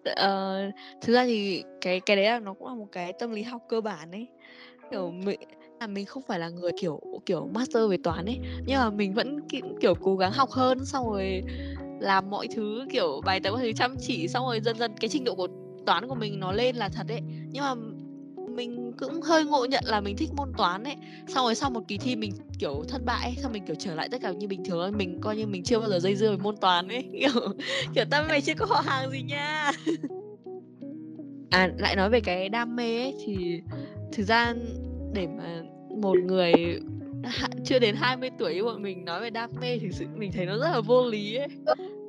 ờ, 0.16 0.60
thực 1.00 1.12
ra 1.12 1.24
thì 1.24 1.64
cái 1.80 2.00
cái 2.00 2.16
đấy 2.16 2.24
là 2.24 2.38
nó 2.38 2.54
cũng 2.54 2.68
là 2.68 2.74
một 2.74 2.86
cái 2.92 3.12
tâm 3.12 3.32
lý 3.32 3.42
học 3.42 3.62
cơ 3.68 3.80
bản 3.80 4.10
ấy. 4.10 4.26
Kiểu 4.90 5.10
mình 5.10 5.40
là 5.80 5.86
mình 5.86 6.06
không 6.06 6.22
phải 6.22 6.38
là 6.38 6.48
người 6.48 6.72
kiểu 6.80 7.00
kiểu 7.26 7.48
master 7.54 7.90
về 7.90 7.96
toán 8.02 8.24
ấy. 8.26 8.40
Nhưng 8.66 8.78
mà 8.78 8.90
mình 8.90 9.14
vẫn 9.14 9.40
kiểu 9.80 9.94
cố 10.00 10.16
gắng 10.16 10.32
học 10.32 10.50
hơn 10.50 10.84
xong 10.84 11.10
rồi 11.10 11.42
làm 12.02 12.30
mọi 12.30 12.48
thứ 12.48 12.86
kiểu 12.92 13.20
bài 13.24 13.40
tập 13.40 13.54
thứ 13.58 13.72
chăm 13.72 13.96
chỉ 14.00 14.28
xong 14.28 14.46
rồi 14.46 14.60
dần 14.60 14.78
dần 14.78 14.92
cái 15.00 15.08
trình 15.08 15.24
độ 15.24 15.34
của 15.34 15.48
toán 15.86 16.08
của 16.08 16.14
mình 16.14 16.40
nó 16.40 16.52
lên 16.52 16.76
là 16.76 16.88
thật 16.88 17.04
đấy. 17.08 17.20
Nhưng 17.50 17.64
mà 17.64 17.74
mình 18.48 18.92
cũng 18.98 19.22
hơi 19.22 19.44
ngộ 19.44 19.64
nhận 19.64 19.84
là 19.86 20.00
mình 20.00 20.16
thích 20.16 20.30
môn 20.36 20.52
toán 20.58 20.84
ấy. 20.84 20.96
Xong 21.28 21.44
rồi 21.44 21.54
sau 21.54 21.70
một 21.70 21.80
kỳ 21.88 21.98
thi 21.98 22.16
mình 22.16 22.32
kiểu 22.58 22.84
thất 22.88 23.04
bại 23.04 23.24
ấy, 23.24 23.34
xong 23.42 23.52
mình 23.52 23.66
kiểu 23.66 23.76
trở 23.78 23.94
lại 23.94 24.08
tất 24.08 24.20
cả 24.22 24.32
như 24.32 24.48
bình 24.48 24.64
thường 24.64 24.80
ấy. 24.80 24.92
mình 24.92 25.20
coi 25.20 25.36
như 25.36 25.46
mình 25.46 25.62
chưa 25.62 25.78
bao 25.78 25.88
giờ 25.88 25.98
dây 25.98 26.16
dưa 26.16 26.28
với 26.28 26.38
môn 26.38 26.56
toán 26.56 26.88
ấy. 26.88 27.04
Kiểu 27.20 27.54
kiểu 27.94 28.04
ta 28.10 28.22
mày 28.22 28.40
chưa 28.40 28.54
có 28.58 28.66
họ 28.66 28.80
hàng 28.86 29.10
gì 29.10 29.22
nha. 29.22 29.72
À 31.50 31.70
lại 31.78 31.96
nói 31.96 32.10
về 32.10 32.20
cái 32.20 32.48
đam 32.48 32.76
mê 32.76 32.98
ấy 32.98 33.14
thì 33.26 33.60
thực 34.12 34.22
ra 34.22 34.54
để 35.12 35.26
mà 35.26 35.62
một 35.96 36.18
người 36.18 36.80
chưa 37.64 37.78
đến 37.78 37.96
20 37.96 38.30
tuổi 38.38 38.54
như 38.54 38.64
bọn 38.64 38.82
mình 38.82 39.04
nói 39.04 39.20
về 39.20 39.30
đam 39.30 39.50
mê 39.60 39.78
thì 39.78 39.88
sự 39.92 40.06
mình 40.16 40.32
thấy 40.32 40.46
nó 40.46 40.58
rất 40.58 40.70
là 40.70 40.80
vô 40.80 41.06
lý 41.06 41.36
ấy 41.36 41.48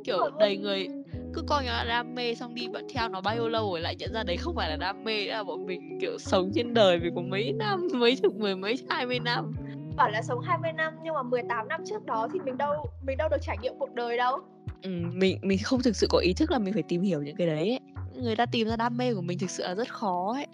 kiểu 0.03 0.29
đầy 0.39 0.57
người 0.57 0.87
cứ 1.33 1.41
coi 1.47 1.65
nó 1.65 1.71
là 1.71 1.83
đam 1.83 2.15
mê 2.15 2.35
xong 2.35 2.55
đi 2.55 2.67
vẫn 2.67 2.87
theo 2.93 3.09
nó 3.09 3.21
bao 3.21 3.35
nhiêu 3.35 3.49
lâu 3.49 3.71
rồi 3.71 3.81
lại 3.81 3.95
nhận 3.95 4.13
ra 4.13 4.23
đấy 4.23 4.37
không 4.37 4.55
phải 4.55 4.69
là 4.69 4.75
đam 4.75 5.03
mê 5.03 5.25
là 5.25 5.43
bọn 5.43 5.65
mình 5.65 5.97
kiểu 6.01 6.17
sống 6.19 6.51
trên 6.55 6.73
đời 6.73 6.99
vì 6.99 7.09
có 7.15 7.21
mấy 7.21 7.53
năm 7.53 7.87
mấy 7.93 8.15
chục 8.15 8.35
mười 8.35 8.55
mấy 8.55 8.75
hai 8.89 9.05
mươi 9.05 9.19
năm. 9.19 9.53
Bảo 9.95 10.09
là 10.09 10.21
sống 10.21 10.39
20 10.39 10.71
năm 10.71 10.93
nhưng 11.03 11.13
mà 11.13 11.23
18 11.23 11.67
năm 11.67 11.81
trước 11.89 12.05
đó 12.05 12.27
thì 12.33 12.39
mình 12.39 12.57
đâu 12.57 12.73
mình 13.03 13.17
đâu 13.17 13.29
được 13.29 13.37
trải 13.41 13.57
nghiệm 13.61 13.73
cuộc 13.79 13.93
đời 13.93 14.17
đâu. 14.17 14.39
Ừ, 14.81 14.89
mình 15.13 15.39
mình 15.41 15.57
không 15.63 15.81
thực 15.81 15.95
sự 15.95 16.07
có 16.09 16.17
ý 16.17 16.33
thức 16.33 16.51
là 16.51 16.59
mình 16.59 16.73
phải 16.73 16.83
tìm 16.83 17.01
hiểu 17.01 17.21
những 17.21 17.35
cái 17.35 17.47
đấy 17.47 17.69
ấy. 17.69 17.79
người 18.23 18.35
ta 18.35 18.45
tìm 18.45 18.67
ra 18.67 18.75
đam 18.75 18.97
mê 18.97 19.13
của 19.13 19.21
mình 19.21 19.39
thực 19.39 19.49
sự 19.49 19.63
là 19.63 19.75
rất 19.75 19.93
khó 19.93 20.33
ấy. 20.33 20.47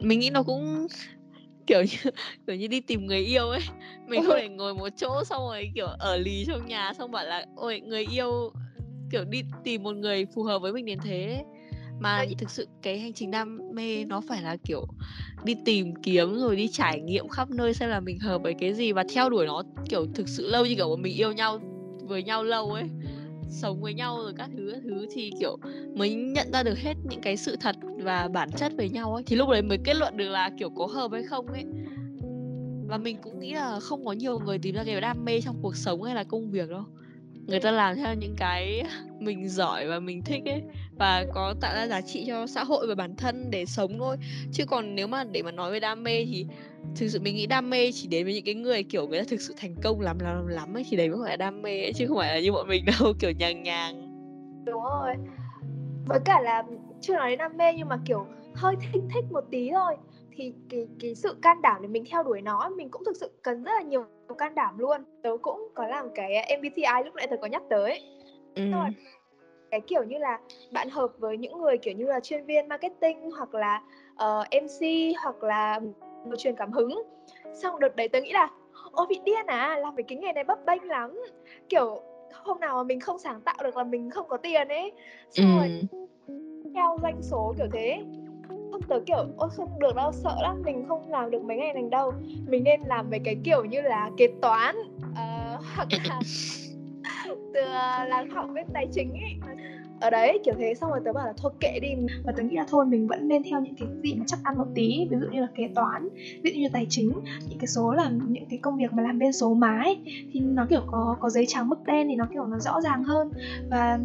Mình 0.00 0.18
nghĩ 0.18 0.30
nó 0.30 0.42
cũng 0.42 0.86
kiểu 1.66 1.82
như 1.82 2.10
kiểu 2.46 2.56
như 2.56 2.66
đi 2.66 2.80
tìm 2.80 3.06
người 3.06 3.18
yêu 3.18 3.48
ấy. 3.48 3.60
Mình 4.06 4.22
không 4.26 4.36
thể 4.36 4.48
ngồi 4.48 4.74
một 4.74 4.88
chỗ 4.96 5.24
xong 5.24 5.42
rồi 5.42 5.70
kiểu 5.74 5.86
ở 5.86 6.16
lì 6.16 6.44
trong 6.46 6.66
nhà 6.66 6.92
xong 6.98 7.10
bảo 7.10 7.24
là 7.24 7.46
ôi 7.56 7.80
người 7.80 8.06
yêu 8.10 8.52
kiểu 9.10 9.24
đi 9.24 9.42
tìm 9.64 9.82
một 9.82 9.96
người 9.96 10.26
phù 10.34 10.42
hợp 10.42 10.58
với 10.58 10.72
mình 10.72 10.86
đến 10.86 10.98
thế 11.04 11.24
ấy. 11.24 11.44
mà 12.00 12.24
thực 12.38 12.50
sự 12.50 12.68
cái 12.82 12.98
hành 12.98 13.12
trình 13.12 13.30
đam 13.30 13.60
mê 13.72 14.04
nó 14.04 14.20
phải 14.28 14.42
là 14.42 14.56
kiểu 14.64 14.86
đi 15.44 15.56
tìm 15.64 15.94
kiếm 16.02 16.34
rồi 16.34 16.56
đi 16.56 16.68
trải 16.68 17.00
nghiệm 17.00 17.28
khắp 17.28 17.50
nơi 17.50 17.74
xem 17.74 17.90
là 17.90 18.00
mình 18.00 18.18
hợp 18.18 18.42
với 18.42 18.54
cái 18.54 18.74
gì 18.74 18.92
và 18.92 19.04
theo 19.14 19.30
đuổi 19.30 19.46
nó 19.46 19.62
kiểu 19.88 20.06
thực 20.14 20.28
sự 20.28 20.50
lâu 20.50 20.66
như 20.66 20.74
kiểu 20.74 20.96
mình 20.96 21.16
yêu 21.16 21.32
nhau 21.32 21.58
với 22.02 22.22
nhau 22.22 22.44
lâu 22.44 22.72
ấy 22.72 22.84
sống 23.52 23.80
với 23.80 23.94
nhau 23.94 24.18
rồi 24.22 24.32
các 24.36 24.50
thứ 24.56 24.70
các 24.72 24.82
thứ 24.84 25.06
thì, 25.12 25.30
kiểu, 25.40 25.56
mới 25.94 26.14
nhận 26.14 26.52
ra 26.52 26.62
được 26.62 26.78
hết 26.78 26.94
những 27.10 27.20
cái 27.20 27.36
sự 27.36 27.56
thật 27.60 27.76
và 27.98 28.28
bản 28.28 28.50
chất 28.56 28.72
với 28.76 28.88
nhau 28.88 29.14
ấy. 29.14 29.22
Thì 29.26 29.36
lúc 29.36 29.48
đấy 29.48 29.62
mới 29.62 29.78
kết 29.84 29.94
luận 29.94 30.16
được 30.16 30.28
là, 30.28 30.50
kiểu, 30.58 30.70
có 30.70 30.86
hợp 30.86 31.12
hay 31.12 31.22
không 31.22 31.46
ấy. 31.46 31.64
Và 32.86 32.98
mình 32.98 33.16
cũng 33.22 33.40
nghĩ 33.40 33.54
là 33.54 33.80
không 33.80 34.04
có 34.04 34.12
nhiều 34.12 34.38
người 34.38 34.58
tìm 34.58 34.74
ra 34.74 34.84
cái 34.84 35.00
đam 35.00 35.24
mê 35.24 35.40
trong 35.40 35.58
cuộc 35.62 35.76
sống 35.76 36.02
hay 36.02 36.14
là 36.14 36.24
công 36.24 36.50
việc 36.50 36.70
đâu 36.70 36.84
người 37.46 37.60
ta 37.60 37.70
làm 37.70 37.96
theo 37.96 38.14
những 38.14 38.34
cái 38.36 38.82
mình 39.18 39.48
giỏi 39.48 39.86
và 39.86 40.00
mình 40.00 40.22
thích 40.22 40.42
ấy, 40.46 40.62
và 40.98 41.24
có 41.34 41.54
tạo 41.60 41.74
ra 41.74 41.86
giá 41.86 42.00
trị 42.00 42.24
cho 42.26 42.46
xã 42.46 42.64
hội 42.64 42.86
và 42.86 42.94
bản 42.94 43.16
thân 43.16 43.50
để 43.50 43.66
sống 43.66 43.98
thôi. 43.98 44.16
Chứ 44.52 44.64
còn 44.66 44.94
nếu 44.94 45.06
mà 45.06 45.24
để 45.24 45.42
mà 45.42 45.50
nói 45.50 45.72
về 45.72 45.80
đam 45.80 46.02
mê 46.02 46.24
thì 46.24 46.46
thực 46.96 47.08
sự 47.08 47.20
mình 47.20 47.36
nghĩ 47.36 47.46
đam 47.46 47.70
mê 47.70 47.92
chỉ 47.92 48.08
đến 48.08 48.24
với 48.24 48.34
những 48.34 48.44
cái 48.44 48.54
người, 48.54 48.82
kiểu, 48.82 49.08
người 49.08 49.18
ta 49.18 49.24
thực 49.28 49.40
sự 49.40 49.54
thành 49.56 49.74
công 49.82 50.00
lắm 50.00 50.18
lắm 50.18 50.46
lắm 50.46 50.76
ấy, 50.76 50.86
thì 50.90 50.96
đấy 50.96 51.08
mới 51.08 51.18
gọi 51.18 51.30
là 51.30 51.36
đam 51.36 51.62
mê 51.62 51.82
ấy, 51.82 51.92
chứ 51.92 52.06
không 52.06 52.16
phải 52.16 52.34
là 52.34 52.40
như 52.40 52.52
bọn 52.52 52.68
mình 52.68 52.84
đâu, 52.84 53.12
kiểu 53.20 53.30
nhàng 53.30 53.62
nhàng 53.62 54.12
đúng 54.64 54.82
rồi. 54.82 55.14
Với 56.06 56.20
cả 56.24 56.40
là 56.40 56.62
chưa 57.00 57.16
nói 57.16 57.30
đến 57.30 57.38
đam 57.38 57.56
mê 57.56 57.74
nhưng 57.76 57.88
mà, 57.88 57.98
kiểu, 58.04 58.26
hơi 58.54 58.74
thích 58.92 59.02
thích 59.14 59.24
một 59.30 59.44
tí 59.50 59.70
thôi. 59.74 59.96
Thì 60.36 60.54
cái 60.70 60.88
cái 61.00 61.14
sự 61.14 61.36
can 61.42 61.62
đảm 61.62 61.82
để 61.82 61.88
mình 61.88 62.04
theo 62.10 62.22
đuổi 62.22 62.42
nó, 62.42 62.70
mình 62.76 62.88
cũng 62.90 63.04
thực 63.04 63.16
sự 63.16 63.30
cần 63.42 63.64
rất 63.64 63.72
là 63.72 63.82
nhiều 63.82 64.04
can 64.34 64.54
đảm 64.54 64.78
luôn. 64.78 65.04
Tớ 65.22 65.36
cũng 65.42 65.68
có 65.74 65.86
làm 65.86 66.08
cái 66.14 66.58
MBTI 66.58 67.04
lúc 67.04 67.14
nãy 67.14 67.26
tớ 67.26 67.36
có 67.36 67.46
nhắc 67.46 67.62
tới 67.70 68.00
ừ. 68.54 68.62
rồi 68.72 68.88
cái 69.72 69.80
kiểu 69.80 70.04
như 70.04 70.18
là 70.18 70.38
bạn 70.72 70.90
hợp 70.90 71.08
với 71.18 71.38
những 71.38 71.58
người 71.60 71.78
kiểu 71.78 71.94
như 71.94 72.04
là 72.04 72.20
chuyên 72.20 72.44
viên 72.44 72.68
marketing 72.68 73.30
hoặc 73.30 73.54
là 73.54 73.76
uh, 73.76 74.16
ờ, 74.16 74.44
MC 74.62 74.86
hoặc 75.22 75.42
là 75.42 75.80
người 76.26 76.36
truyền 76.38 76.56
cảm 76.56 76.72
hứng. 76.72 77.02
Xong 77.54 77.80
đợt 77.80 77.96
đấy 77.96 78.08
tớ 78.08 78.20
nghĩ 78.20 78.32
là 78.32 78.50
ô 78.92 79.06
bị 79.06 79.20
điên 79.24 79.46
à 79.46 79.76
làm 79.78 79.94
về 79.94 80.04
cái 80.08 80.18
nghề 80.18 80.32
này 80.32 80.44
bấp 80.44 80.58
bênh 80.66 80.84
lắm. 80.84 81.20
Kiểu 81.68 82.02
hôm 82.32 82.60
nào 82.60 82.76
mà 82.76 82.82
mình 82.82 83.00
không 83.00 83.18
sáng 83.18 83.40
tạo 83.40 83.56
được 83.62 83.76
là 83.76 83.84
mình 83.84 84.10
không 84.10 84.28
có 84.28 84.36
tiền 84.36 84.68
ấy. 84.68 84.92
Xong 85.30 85.46
ừ. 85.46 85.58
rồi 85.58 85.82
theo 86.74 86.98
doanh 87.02 87.22
số 87.22 87.54
kiểu 87.58 87.66
thế 87.72 88.02
tớ 88.88 89.00
kiểu 89.06 89.26
ôi 89.36 89.50
không 89.56 89.78
được 89.80 89.96
đâu 89.96 90.12
sợ 90.12 90.36
lắm 90.42 90.62
mình 90.64 90.84
không 90.88 91.10
làm 91.10 91.30
được 91.30 91.42
mấy 91.42 91.56
ngày 91.56 91.72
này 91.74 91.82
đâu. 91.90 92.12
Mình 92.46 92.64
nên 92.64 92.80
làm 92.86 93.10
mấy 93.10 93.20
cái 93.24 93.36
kiểu 93.44 93.64
như 93.64 93.80
là 93.80 94.10
kế 94.16 94.28
toán 94.42 94.76
uh, 95.10 95.60
hoặc 95.76 95.88
là 96.08 96.20
từ 97.54 97.60
làm 98.08 98.30
học 98.30 98.46
bên 98.54 98.66
tài 98.72 98.86
chính 98.92 99.12
ấy 99.12 99.52
ở 100.00 100.06
ờ, 100.06 100.10
đấy 100.10 100.38
kiểu 100.44 100.54
thế. 100.58 100.74
Xong 100.74 100.90
rồi 100.90 101.00
tớ 101.04 101.12
bảo 101.12 101.26
là 101.26 101.32
thôi 101.36 101.52
kệ 101.60 101.78
đi. 101.82 101.88
Và 102.24 102.32
tớ 102.36 102.42
nghĩ 102.42 102.56
là 102.56 102.64
thôi 102.68 102.86
mình 102.86 103.06
vẫn 103.06 103.28
nên 103.28 103.42
theo 103.50 103.60
những 103.60 103.74
cái 103.78 103.88
gì 104.02 104.14
mà 104.14 104.24
chắc 104.26 104.38
ăn 104.42 104.58
một 104.58 104.66
tí 104.74 105.06
ví 105.10 105.16
dụ 105.20 105.26
như 105.32 105.40
là 105.40 105.48
kế 105.54 105.68
toán 105.74 106.08
ví 106.42 106.52
dụ 106.52 106.60
như 106.60 106.68
tài 106.72 106.86
chính 106.88 107.12
những 107.48 107.58
cái 107.58 107.66
số 107.66 107.92
là 107.92 108.10
những 108.28 108.46
cái 108.50 108.58
công 108.62 108.76
việc 108.76 108.92
mà 108.92 109.02
làm 109.02 109.18
bên 109.18 109.32
số 109.32 109.54
má 109.54 109.80
ấy, 109.84 109.98
thì 110.32 110.40
nó 110.40 110.66
kiểu 110.70 110.82
có 110.86 111.16
có 111.20 111.30
giấy 111.30 111.44
trắng 111.48 111.68
mực 111.68 111.84
đen 111.84 112.08
thì 112.08 112.14
nó 112.14 112.26
kiểu 112.32 112.46
nó 112.46 112.58
rõ 112.58 112.80
ràng 112.80 113.04
hơn. 113.04 113.30
Và 113.70 113.98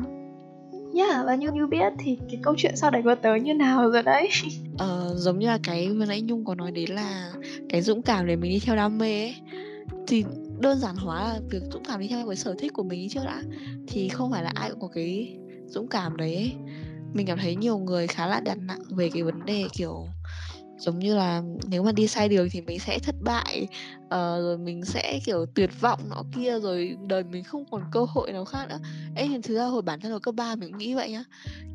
Yeah, 0.98 1.26
và 1.26 1.36
như 1.36 1.52
như 1.52 1.68
biết 1.68 1.94
thì 2.00 2.18
cái 2.30 2.40
câu 2.44 2.56
chuyện 2.58 2.76
sau 2.76 2.92
đấy 2.92 3.02
của 3.06 3.16
tớ 3.16 3.36
như 3.36 3.54
nào 3.54 3.92
rồi 3.92 4.04
đấy. 4.04 4.30
Ờ, 4.78 5.14
giống 5.18 5.40
như 5.40 5.48
là 5.48 5.60
cái 5.64 5.90
vừa 5.90 6.06
nãy 6.06 6.22
Nhung 6.22 6.46
có 6.46 6.56
nói 6.56 6.72
đến 6.72 6.92
là 6.92 7.32
cái 7.70 7.82
dũng 7.82 8.02
cảm 8.02 8.28
để 8.28 8.36
mình 8.36 8.52
đi 8.52 8.60
theo 8.60 8.76
đam 8.76 8.98
mê 8.98 9.24
ấy. 9.24 9.36
Thì 10.08 10.26
đơn 10.60 10.80
giản 10.80 10.96
hóa 10.96 11.24
là 11.24 11.40
việc 11.50 11.62
dũng 11.72 11.84
cảm 11.84 12.00
đi 12.00 12.08
theo 12.08 12.28
cái 12.28 12.36
sở 12.36 12.56
thích 12.60 12.74
của 12.74 12.84
mình 12.84 13.10
trước 13.10 13.22
đã. 13.26 13.42
Thì 13.88 14.10
không 14.10 14.32
phải 14.32 14.44
là 14.44 14.52
ai 14.56 14.70
cũng 14.70 14.80
có 14.80 14.88
cái 14.88 15.38
dũng 15.68 15.88
cảm 15.88 16.18
đấy 16.18 16.36
ấy. 16.36 16.54
Mình 17.14 17.26
cảm 17.28 17.38
thấy 17.38 17.56
nhiều 17.56 17.78
người 17.78 18.08
khá 18.08 18.28
là 18.28 18.40
đặt 18.40 18.58
nặng 18.58 18.82
về 18.90 19.10
cái 19.14 19.24
vấn 19.24 19.46
đề 19.46 19.66
kiểu 19.74 20.08
giống 20.78 21.00
như 21.00 21.16
là 21.16 21.42
nếu 21.70 21.84
mà 21.84 21.92
đi 21.92 22.08
sai 22.08 22.30
đường 22.30 22.48
thì 22.52 22.62
mình 22.62 22.80
sẽ 22.80 23.00
thất 23.00 23.16
bại 23.22 23.68
uh, 24.06 24.10
rồi 24.12 24.58
mình 24.58 24.86
sẽ 24.86 25.20
kiểu 25.26 25.46
tuyệt 25.56 25.70
vọng 25.82 26.00
nọ 26.10 26.24
kia 26.36 26.60
rồi 26.60 26.98
đời 27.08 27.24
mình 27.24 27.44
không 27.44 27.66
còn 27.72 27.82
cơ 27.92 28.06
hội 28.10 28.32
nào 28.32 28.46
khác 28.46 28.66
nữa. 28.70 28.80
Ấy 29.16 29.28
thì 29.28 29.38
thực 29.44 29.56
ra 29.56 29.64
hồi 29.64 29.82
bản 29.82 30.00
thân 30.00 30.12
hồi 30.12 30.20
cấp 30.20 30.36
3 30.36 30.56
mình 30.56 30.70
cũng 30.70 30.78
nghĩ 30.78 30.94
vậy 30.94 31.12
nhá. 31.12 31.24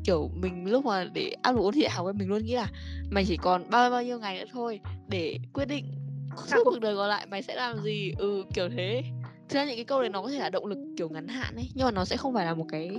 Kiểu 0.03 0.29
mình 0.35 0.65
lúc 0.65 0.85
mà 0.85 1.03
để 1.13 1.35
áp 1.41 1.53
dụng 1.53 1.63
ôn 1.63 1.73
thi 1.73 1.81
đại 1.81 1.91
học 1.91 2.05
ấy 2.05 2.13
mình 2.13 2.27
luôn 2.27 2.43
nghĩ 2.43 2.55
là 2.55 2.67
mày 3.11 3.25
chỉ 3.25 3.37
còn 3.37 3.69
bao 3.69 3.89
bao 3.89 4.03
nhiêu 4.03 4.19
ngày 4.19 4.39
nữa 4.39 4.45
thôi 4.51 4.79
để 5.09 5.37
quyết 5.53 5.65
định 5.65 5.85
suốt 6.47 6.63
cuộc 6.65 6.79
đời 6.79 6.95
còn 6.95 7.09
lại 7.09 7.25
mày 7.25 7.41
sẽ 7.41 7.55
làm 7.55 7.83
gì. 7.83 8.11
Ừ 8.17 8.43
kiểu 8.53 8.69
thế. 8.77 9.01
Thực 9.49 9.55
ra 9.55 9.65
những 9.65 9.75
cái 9.75 9.85
câu 9.85 10.01
đấy 10.01 10.09
nó 10.09 10.21
có 10.21 10.29
thể 10.29 10.39
là 10.39 10.49
động 10.49 10.65
lực 10.65 10.77
kiểu 10.97 11.09
ngắn 11.09 11.27
hạn 11.27 11.55
ấy 11.55 11.69
nhưng 11.73 11.85
mà 11.85 11.91
nó 11.91 12.05
sẽ 12.05 12.17
không 12.17 12.33
phải 12.33 12.45
là 12.45 12.53
một 12.53 12.65
cái 12.69 12.89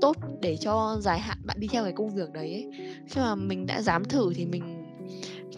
tốt 0.00 0.16
để 0.40 0.56
cho 0.60 0.96
dài 1.00 1.18
hạn 1.18 1.38
bạn 1.44 1.60
đi 1.60 1.68
theo 1.68 1.84
cái 1.84 1.92
công 1.92 2.14
việc 2.14 2.32
đấy 2.32 2.52
ấy. 2.52 2.70
Khi 3.08 3.20
mà 3.20 3.34
mình 3.34 3.66
đã 3.66 3.82
dám 3.82 4.04
thử 4.04 4.32
thì 4.34 4.46
mình 4.46 4.81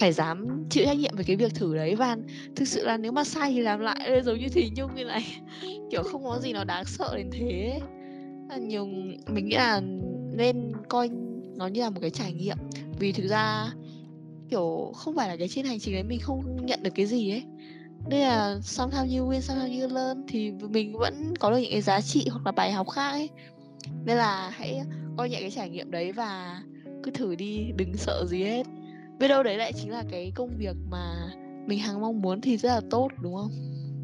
phải 0.00 0.12
dám 0.12 0.64
chịu 0.70 0.84
trách 0.84 0.98
nhiệm 0.98 1.16
về 1.16 1.24
cái 1.24 1.36
việc 1.36 1.54
thử 1.54 1.76
đấy 1.76 1.94
và 1.94 2.16
thực 2.56 2.68
sự 2.68 2.84
là 2.84 2.96
nếu 2.96 3.12
mà 3.12 3.24
sai 3.24 3.52
thì 3.52 3.60
làm 3.60 3.80
lại 3.80 4.22
giống 4.24 4.38
như 4.38 4.48
thì 4.48 4.70
nhung 4.76 4.94
như 4.94 5.04
này. 5.04 5.40
Kiểu 5.90 6.02
không 6.02 6.24
có 6.24 6.38
gì 6.42 6.52
nó 6.52 6.64
đáng 6.64 6.84
sợ 6.84 7.16
đến 7.16 7.30
thế. 7.32 7.80
Là 8.48 8.56
nhiều, 8.56 8.86
mình 9.26 9.48
nghĩ 9.48 9.56
là 9.56 9.80
nên 10.32 10.72
coi 10.88 11.10
nó 11.56 11.66
như 11.66 11.80
là 11.80 11.90
một 11.90 12.00
cái 12.00 12.10
trải 12.10 12.32
nghiệm. 12.32 12.56
Vì 12.98 13.12
thực 13.12 13.26
ra, 13.26 13.72
kiểu, 14.50 14.92
không 14.94 15.16
phải 15.16 15.28
là 15.28 15.36
cái 15.36 15.48
trên 15.48 15.64
hành 15.64 15.78
trình 15.78 15.94
đấy 15.94 16.02
mình 16.02 16.20
không 16.22 16.66
nhận 16.66 16.82
được 16.82 16.92
cái 16.94 17.06
gì 17.06 17.30
ấy. 17.30 17.42
Đây 18.08 18.20
là 18.20 18.58
sometimes 18.62 19.18
you 19.18 19.30
win 19.30 19.40
sometimes 19.40 19.82
you 19.82 19.94
learn 19.94 20.24
thì 20.28 20.50
mình 20.50 20.98
vẫn 20.98 21.34
có 21.40 21.50
được 21.50 21.58
những 21.58 21.70
cái 21.72 21.82
giá 21.82 22.00
trị 22.00 22.26
hoặc 22.30 22.46
là 22.46 22.52
bài 22.52 22.72
học 22.72 22.88
khác 22.88 23.10
ấy. 23.10 23.28
Nên 24.04 24.16
là 24.16 24.50
hãy 24.50 24.80
coi 25.16 25.30
nhẹ 25.30 25.40
cái 25.40 25.50
trải 25.50 25.68
nghiệm 25.68 25.90
đấy 25.90 26.12
và 26.12 26.62
cứ 27.02 27.10
thử 27.10 27.34
đi, 27.34 27.72
đừng 27.76 27.96
sợ 27.96 28.26
gì 28.26 28.44
hết 28.44 28.66
biết 29.18 29.28
đâu 29.28 29.42
đấy 29.42 29.56
lại 29.56 29.72
chính 29.72 29.90
là 29.90 30.04
cái 30.10 30.32
công 30.34 30.50
việc 30.58 30.76
mà 30.90 31.30
mình 31.66 31.78
hằng 31.78 32.00
mong 32.00 32.22
muốn 32.22 32.40
thì 32.40 32.56
rất 32.56 32.68
là 32.68 32.80
tốt 32.90 33.08
đúng 33.22 33.34
không? 33.34 33.50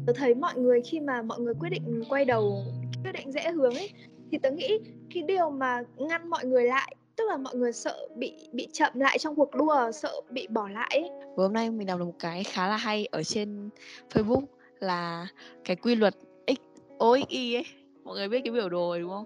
Tớ 0.07 0.13
thấy 0.15 0.35
mọi 0.35 0.55
người 0.55 0.81
khi 0.81 0.99
mà 0.99 1.21
mọi 1.21 1.39
người 1.39 1.53
quyết 1.59 1.69
định 1.69 2.03
quay 2.09 2.25
đầu 2.25 2.63
quyết 3.03 3.11
định 3.11 3.31
rẽ 3.31 3.51
hướng 3.51 3.75
ấy 3.75 3.89
thì 4.31 4.37
tớ 4.37 4.51
nghĩ 4.51 4.79
cái 5.13 5.23
điều 5.23 5.49
mà 5.49 5.83
ngăn 5.97 6.29
mọi 6.29 6.45
người 6.45 6.63
lại 6.63 6.95
tức 7.15 7.23
là 7.29 7.37
mọi 7.37 7.55
người 7.55 7.73
sợ 7.73 8.07
bị 8.15 8.33
bị 8.51 8.67
chậm 8.73 8.91
lại 8.95 9.17
trong 9.17 9.35
cuộc 9.35 9.55
đua 9.55 9.91
sợ 9.91 10.11
bị 10.29 10.47
bỏ 10.47 10.69
lại 10.69 10.89
ấy. 10.91 11.09
Vừa 11.35 11.43
hôm 11.43 11.53
nay 11.53 11.69
mình 11.69 11.87
đọc 11.87 11.99
được 11.99 12.05
một 12.05 12.19
cái 12.19 12.43
khá 12.43 12.67
là 12.67 12.77
hay 12.77 13.05
ở 13.05 13.23
trên 13.23 13.69
Facebook 14.13 14.45
là 14.79 15.27
cái 15.63 15.75
quy 15.75 15.95
luật 15.95 16.15
x 16.47 16.59
OXY 16.97 17.55
ấy. 17.55 17.65
Mọi 18.03 18.15
người 18.15 18.29
biết 18.29 18.41
cái 18.43 18.51
biểu 18.51 18.69
đồ 18.69 18.99
đúng 18.99 19.09
không? 19.09 19.25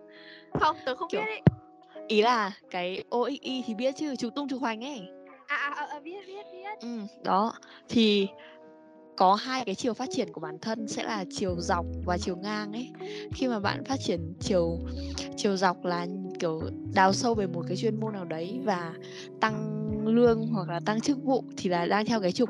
Không 0.59 0.77
tớ 0.85 0.95
không 0.95 1.09
Kiểu... 1.11 1.21
biết 1.21 1.27
ấy. 1.27 1.41
ý 2.07 2.21
là 2.21 2.51
cái 2.71 3.03
OXY 3.15 3.63
thì 3.67 3.73
biết 3.75 3.95
chứ 3.97 4.15
trục 4.15 4.35
tung 4.35 4.49
trục 4.49 4.61
hoành 4.61 4.83
ấy 4.83 5.07
à, 5.55 5.73
à, 5.75 5.87
à 5.91 5.99
biết 5.99 6.27
biết 6.27 6.45
biết. 6.51 6.79
Ừ, 6.81 6.99
đó. 7.23 7.53
Thì 7.89 8.27
có 9.17 9.35
hai 9.35 9.65
cái 9.65 9.75
chiều 9.75 9.93
phát 9.93 10.09
triển 10.11 10.33
của 10.33 10.41
bản 10.41 10.59
thân 10.59 10.87
sẽ 10.87 11.03
là 11.03 11.25
chiều 11.29 11.55
dọc 11.59 11.85
và 12.05 12.17
chiều 12.17 12.35
ngang 12.35 12.73
ấy. 12.73 12.91
Khi 13.33 13.47
mà 13.47 13.59
bạn 13.59 13.83
phát 13.85 13.97
triển 13.99 14.33
chiều 14.39 14.79
chiều 15.37 15.57
dọc 15.57 15.85
là 15.85 16.07
kiểu 16.39 16.61
đào 16.93 17.13
sâu 17.13 17.33
về 17.33 17.47
một 17.47 17.63
cái 17.67 17.77
chuyên 17.77 17.99
môn 17.99 18.13
nào 18.13 18.25
đấy 18.25 18.59
và 18.63 18.93
tăng 19.39 19.81
lương 20.07 20.47
hoặc 20.47 20.69
là 20.69 20.79
tăng 20.85 21.01
chức 21.01 21.23
vụ 21.23 21.43
thì 21.57 21.69
là 21.69 21.85
đang 21.85 22.05
theo 22.05 22.21
cái 22.21 22.31
trục 22.31 22.49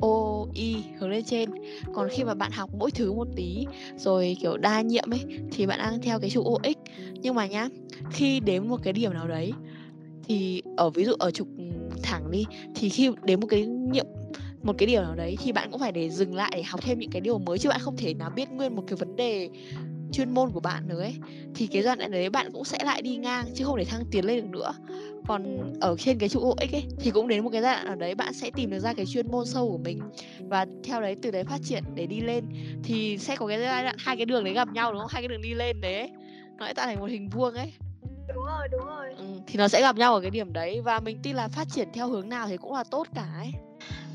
O, 0.00 0.46
I 0.54 0.76
hướng 0.98 1.10
lên 1.10 1.24
trên. 1.24 1.50
Còn 1.94 2.08
khi 2.10 2.24
mà 2.24 2.34
bạn 2.34 2.52
học 2.52 2.70
mỗi 2.78 2.90
thứ 2.90 3.12
một 3.12 3.28
tí 3.36 3.66
Rồi 3.96 4.36
kiểu 4.40 4.56
đa 4.56 4.80
nhiệm 4.80 5.10
ấy 5.10 5.24
Thì 5.52 5.66
bạn 5.66 5.78
đang 5.78 6.00
theo 6.02 6.20
cái 6.20 6.30
trục 6.30 6.44
OX 6.44 6.76
Nhưng 7.12 7.34
mà 7.34 7.46
nhá 7.46 7.68
Khi 8.10 8.40
đến 8.40 8.68
một 8.68 8.80
cái 8.82 8.92
điểm 8.92 9.12
nào 9.12 9.28
đấy 9.28 9.52
Thì 10.24 10.62
ở 10.76 10.90
ví 10.90 11.04
dụ 11.04 11.12
ở 11.18 11.30
trục 11.30 11.48
thẳng 12.06 12.30
đi, 12.30 12.44
Thì 12.74 12.88
khi 12.88 13.10
đến 13.22 13.40
một 13.40 13.46
cái 13.46 13.66
nhiệm, 13.66 14.06
một 14.62 14.74
cái 14.78 14.86
điều 14.86 15.02
nào 15.02 15.14
đấy 15.14 15.36
thì 15.42 15.52
bạn 15.52 15.70
cũng 15.70 15.80
phải 15.80 15.92
để 15.92 16.10
dừng 16.10 16.34
lại 16.34 16.52
để 16.54 16.62
học 16.62 16.80
thêm 16.82 16.98
những 16.98 17.10
cái 17.10 17.20
điều 17.20 17.38
mới, 17.38 17.58
chứ 17.58 17.68
bạn 17.68 17.80
không 17.80 17.96
thể 17.96 18.14
nào 18.14 18.30
biết 18.30 18.50
nguyên 18.50 18.76
một 18.76 18.82
cái 18.86 18.96
vấn 18.96 19.16
đề 19.16 19.48
chuyên 20.12 20.30
môn 20.30 20.50
của 20.50 20.60
bạn 20.60 20.88
nữa 20.88 21.00
ấy. 21.00 21.14
Thì 21.54 21.66
cái 21.66 21.82
giai 21.82 21.96
đoạn 21.96 22.10
đấy 22.10 22.30
bạn 22.30 22.52
cũng 22.52 22.64
sẽ 22.64 22.78
lại 22.84 23.02
đi 23.02 23.16
ngang 23.16 23.46
chứ 23.54 23.64
không 23.64 23.76
để 23.76 23.84
thăng 23.84 24.04
tiến 24.10 24.24
lên 24.24 24.36
được 24.36 24.48
nữa. 24.50 24.72
Còn 25.28 25.72
ở 25.80 25.96
trên 25.98 26.18
cái 26.18 26.28
trụ 26.28 26.40
OX 26.40 26.72
ấy, 26.72 26.84
thì 27.00 27.10
cũng 27.10 27.28
đến 27.28 27.44
một 27.44 27.50
cái 27.50 27.62
giai 27.62 27.74
đoạn 27.74 27.86
nào 27.86 27.96
đấy 27.96 28.14
bạn 28.14 28.34
sẽ 28.34 28.50
tìm 28.50 28.70
được 28.70 28.78
ra 28.78 28.94
cái 28.94 29.06
chuyên 29.06 29.30
môn 29.30 29.46
sâu 29.46 29.68
của 29.70 29.78
mình. 29.78 30.00
Và 30.40 30.66
theo 30.84 31.00
đấy, 31.00 31.16
từ 31.22 31.30
đấy 31.30 31.44
phát 31.44 31.58
triển 31.64 31.84
để 31.94 32.06
đi 32.06 32.20
lên. 32.20 32.44
Thì 32.84 33.18
sẽ 33.18 33.36
có 33.36 33.46
cái 33.46 33.58
giai 33.60 33.82
đoạn 33.82 33.96
hai 33.98 34.16
cái 34.16 34.26
đường 34.26 34.44
đấy 34.44 34.54
gặp 34.54 34.68
nhau, 34.72 34.92
đúng 34.92 35.00
không? 35.00 35.10
Hai 35.10 35.22
cái 35.22 35.28
đường 35.28 35.42
đi 35.42 35.54
lên 35.54 35.80
đấy. 35.80 36.10
Nó 36.58 36.66
sẽ 36.66 36.74
tạo 36.74 36.86
thành 36.86 37.00
một 37.00 37.06
hình 37.06 37.28
vuông 37.28 37.54
ấy 37.54 37.72
đúng 38.34 38.44
rồi 38.44 38.68
đúng 38.70 38.86
rồi. 38.86 39.14
Ừ, 39.18 39.24
thì 39.46 39.58
nó 39.58 39.68
sẽ 39.68 39.80
gặp 39.80 39.96
nhau 39.96 40.14
ở 40.14 40.20
cái 40.20 40.30
điểm 40.30 40.52
đấy 40.52 40.80
và 40.84 41.00
mình 41.00 41.18
tin 41.22 41.36
là 41.36 41.48
phát 41.48 41.68
triển 41.70 41.88
theo 41.92 42.08
hướng 42.08 42.28
nào 42.28 42.46
thì 42.48 42.56
cũng 42.56 42.72
là 42.72 42.84
tốt 42.90 43.06
cả 43.14 43.26
ấy. 43.36 43.52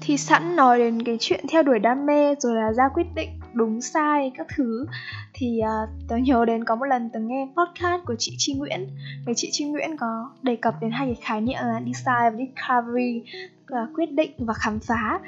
Thì 0.02 0.18
sẵn 0.18 0.56
nói 0.56 0.78
đến 0.78 1.04
cái 1.04 1.18
chuyện 1.20 1.46
theo 1.50 1.64
đuổi 1.64 1.80
đam 1.80 2.06
mê 2.06 2.36
rồi 2.36 2.56
là 2.56 2.74
ra 2.74 2.90
quyết 2.94 3.06
định 3.16 3.30
đúng 3.54 3.82
sai 3.82 4.32
các 4.38 4.48
thứ 4.56 4.86
thì 5.34 5.62
uh, 5.62 5.90
tớ 6.08 6.16
nhớ 6.16 6.46
đến 6.46 6.64
có 6.64 6.76
một 6.76 6.86
lần 6.86 7.10
tớ 7.10 7.20
nghe 7.20 7.48
podcast 7.58 8.06
của 8.06 8.16
chị 8.20 8.36
Chi 8.38 8.54
Nguyễn. 8.54 8.88
Thì 9.28 9.34
chị 9.36 9.50
Chi 9.52 9.66
Nguyễn 9.66 9.98
có 9.98 10.30
đề 10.42 10.56
cập 10.56 10.74
đến 10.82 10.92
hai 10.92 11.08
cái 11.08 11.16
khái 11.22 11.42
niệm 11.42 11.58
là 11.62 11.82
decide 11.86 12.30
và 12.30 12.32
discovery 12.38 13.24
là 13.68 13.88
quyết 13.96 14.12
định 14.12 14.32
và 14.38 14.54
khám 14.54 14.80
phá. 14.80 15.20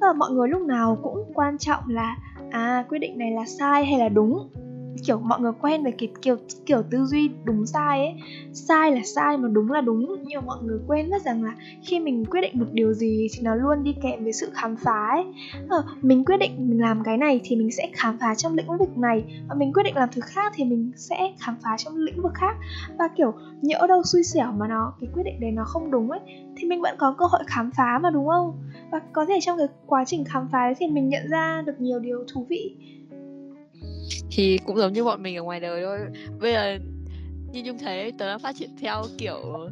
Và 0.00 0.12
mọi 0.16 0.30
người 0.30 0.48
lúc 0.48 0.62
nào 0.62 0.98
cũng 1.02 1.32
quan 1.34 1.58
trọng 1.58 1.88
là 1.88 2.16
à 2.50 2.84
quyết 2.88 2.98
định 2.98 3.18
này 3.18 3.30
là 3.30 3.44
sai 3.46 3.84
hay 3.84 3.98
là 3.98 4.08
đúng 4.08 4.48
kiểu 5.06 5.18
mọi 5.18 5.40
người 5.40 5.52
quen 5.60 5.82
với 5.82 5.92
cái 5.92 6.08
kiểu 6.22 6.36
kiểu 6.66 6.82
tư 6.90 7.04
duy 7.04 7.30
đúng 7.44 7.66
sai 7.66 7.98
ấy. 7.98 8.14
Sai 8.52 8.90
là 8.92 9.00
sai 9.04 9.36
mà 9.36 9.48
đúng 9.48 9.72
là 9.72 9.80
đúng. 9.80 10.16
Nhưng 10.24 10.40
mà 10.40 10.46
mọi 10.46 10.58
người 10.62 10.78
quên 10.86 11.10
mất 11.10 11.22
rằng 11.22 11.42
là 11.42 11.54
khi 11.82 12.00
mình 12.00 12.24
quyết 12.24 12.40
định 12.40 12.58
một 12.58 12.66
điều 12.72 12.92
gì 12.92 13.28
thì 13.32 13.42
nó 13.42 13.54
luôn 13.54 13.84
đi 13.84 13.94
kèm 14.02 14.24
với 14.24 14.32
sự 14.32 14.50
khám 14.54 14.76
phá 14.76 15.08
ấy. 15.14 15.24
Ờ, 15.68 15.84
mình 16.02 16.24
quyết 16.24 16.36
định 16.36 16.52
mình 16.56 16.80
làm 16.80 17.02
cái 17.04 17.16
này 17.16 17.40
thì 17.44 17.56
mình 17.56 17.70
sẽ 17.70 17.90
khám 17.92 18.18
phá 18.20 18.34
trong 18.34 18.54
lĩnh 18.54 18.78
vực 18.78 18.98
này. 18.98 19.24
Và 19.48 19.54
mình 19.54 19.72
quyết 19.72 19.82
định 19.82 19.96
làm 19.96 20.08
thứ 20.12 20.20
khác 20.24 20.52
thì 20.56 20.64
mình 20.64 20.92
sẽ 20.96 21.32
khám 21.38 21.54
phá 21.64 21.76
trong 21.78 21.96
lĩnh 21.96 22.22
vực 22.22 22.32
khác. 22.34 22.56
Và 22.98 23.08
kiểu 23.16 23.32
nhỡ 23.62 23.86
đâu 23.88 24.02
xui 24.02 24.22
xẻo 24.22 24.52
mà 24.52 24.68
nó 24.68 24.92
cái 25.00 25.10
quyết 25.14 25.22
định 25.22 25.40
đấy 25.40 25.50
nó 25.50 25.64
không 25.64 25.90
đúng 25.90 26.10
ấy 26.10 26.20
thì 26.56 26.68
mình 26.68 26.80
vẫn 26.80 26.96
có 26.98 27.14
cơ 27.18 27.26
hội 27.26 27.40
khám 27.46 27.70
phá 27.76 27.98
mà 28.02 28.10
đúng 28.10 28.26
không? 28.26 28.58
Và 28.90 29.00
có 29.12 29.26
thể 29.26 29.38
trong 29.40 29.58
cái 29.58 29.66
quá 29.86 30.04
trình 30.06 30.24
khám 30.24 30.48
phá 30.52 30.58
ấy 30.58 30.74
thì 30.78 30.86
mình 30.86 31.08
nhận 31.08 31.28
ra 31.30 31.62
được 31.66 31.80
nhiều 31.80 31.98
điều 31.98 32.24
thú 32.34 32.46
vị 32.48 32.76
thì 34.30 34.58
cũng 34.66 34.76
giống 34.76 34.92
như 34.92 35.04
bọn 35.04 35.22
mình 35.22 35.36
ở 35.36 35.42
ngoài 35.42 35.60
đời 35.60 35.82
thôi. 35.84 35.98
Bây 36.40 36.52
giờ 36.52 36.78
như 37.52 37.62
nhung 37.62 37.78
thấy 37.78 38.12
tớ 38.18 38.26
đang 38.26 38.38
phát 38.38 38.56
triển 38.56 38.70
theo 38.80 39.02
kiểu 39.18 39.70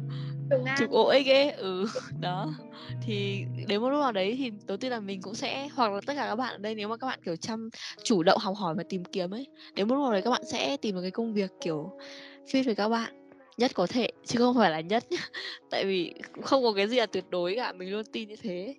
chụp 0.77 0.89
OX 0.91 1.27
ấy. 1.27 1.51
Ừ 1.51 1.85
đó. 2.19 2.53
Thì 3.01 3.45
đến 3.67 3.81
một 3.81 3.89
lúc 3.89 4.01
nào 4.01 4.11
đấy 4.11 4.35
thì 4.37 4.51
đầu 4.67 4.77
tiên 4.77 4.91
là 4.91 4.99
mình 4.99 5.21
cũng 5.21 5.35
sẽ 5.35 5.69
hoặc 5.73 5.91
là 5.91 6.01
tất 6.05 6.13
cả 6.15 6.25
các 6.27 6.35
bạn 6.35 6.53
ở 6.53 6.57
đây 6.57 6.75
nếu 6.75 6.87
mà 6.87 6.97
các 6.97 7.07
bạn 7.07 7.19
kiểu 7.25 7.35
chăm 7.35 7.69
chủ 8.03 8.23
động 8.23 8.37
học 8.41 8.55
hỏi 8.57 8.75
và 8.75 8.83
tìm 8.89 9.05
kiếm 9.05 9.33
ấy 9.33 9.47
đến 9.75 9.87
một 9.87 9.95
lúc 9.95 10.03
nào 10.03 10.11
đấy 10.11 10.21
các 10.21 10.29
bạn 10.29 10.41
sẽ 10.45 10.77
tìm 10.77 10.95
được 10.95 11.01
cái 11.01 11.11
công 11.11 11.33
việc 11.33 11.51
kiểu 11.61 11.91
fit 12.47 12.63
với 12.65 12.75
các 12.75 12.89
bạn 12.89 13.13
nhất 13.57 13.71
có 13.73 13.87
thể 13.87 14.09
chứ 14.25 14.39
không 14.39 14.55
phải 14.55 14.71
là 14.71 14.81
nhất 14.81 15.03
tại 15.71 15.85
vì 15.85 16.13
không 16.41 16.63
có 16.63 16.73
cái 16.73 16.87
gì 16.87 16.97
là 16.97 17.05
tuyệt 17.05 17.25
đối 17.29 17.55
cả 17.55 17.73
mình 17.73 17.91
luôn 17.91 18.03
tin 18.13 18.29
như 18.29 18.35
thế 18.35 18.75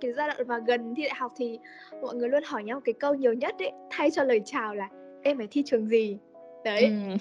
cái 0.00 0.12
giai 0.12 0.28
đoạn 0.28 0.48
mà 0.48 0.58
gần 0.58 0.94
thi 0.94 1.02
đại 1.02 1.14
học 1.16 1.32
thì 1.36 1.58
mọi 2.02 2.14
người 2.14 2.28
luôn 2.28 2.42
hỏi 2.46 2.64
nhau 2.64 2.80
cái 2.84 2.92
câu 2.92 3.14
nhiều 3.14 3.32
nhất 3.32 3.54
ấy 3.58 3.72
thay 3.90 4.10
cho 4.10 4.24
lời 4.24 4.40
chào 4.44 4.74
là 4.74 4.88
em 5.22 5.38
phải 5.38 5.46
thi 5.50 5.62
trường 5.66 5.88
gì? 5.88 6.18
Đấy. 6.64 6.84
Ừ. 6.84 7.16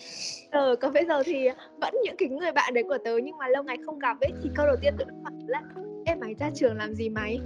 ờ 0.52 0.76
còn 0.76 0.94
bây 0.94 1.06
giờ 1.06 1.24
thì 1.26 1.50
vẫn 1.82 1.94
những 2.04 2.16
cái 2.18 2.30
người 2.30 2.52
bạn 2.52 2.74
đấy 2.74 2.84
của 2.84 2.98
tớ 3.06 3.18
nhưng 3.24 3.38
mà 3.38 3.48
lâu 3.48 3.64
ngày 3.64 3.78
không 3.86 4.00
gặp 4.00 4.20
ấy 4.22 4.32
thì 4.44 4.50
câu 4.56 4.66
đầu 4.66 4.76
tiên 4.82 4.94
tớ 4.98 5.06
hỏi 5.24 5.34
là 5.48 5.62
em 6.06 6.20
mày 6.20 6.34
ra 6.34 6.50
trường 6.56 6.78
làm 6.78 6.94
gì 6.94 7.10
mày? 7.10 7.40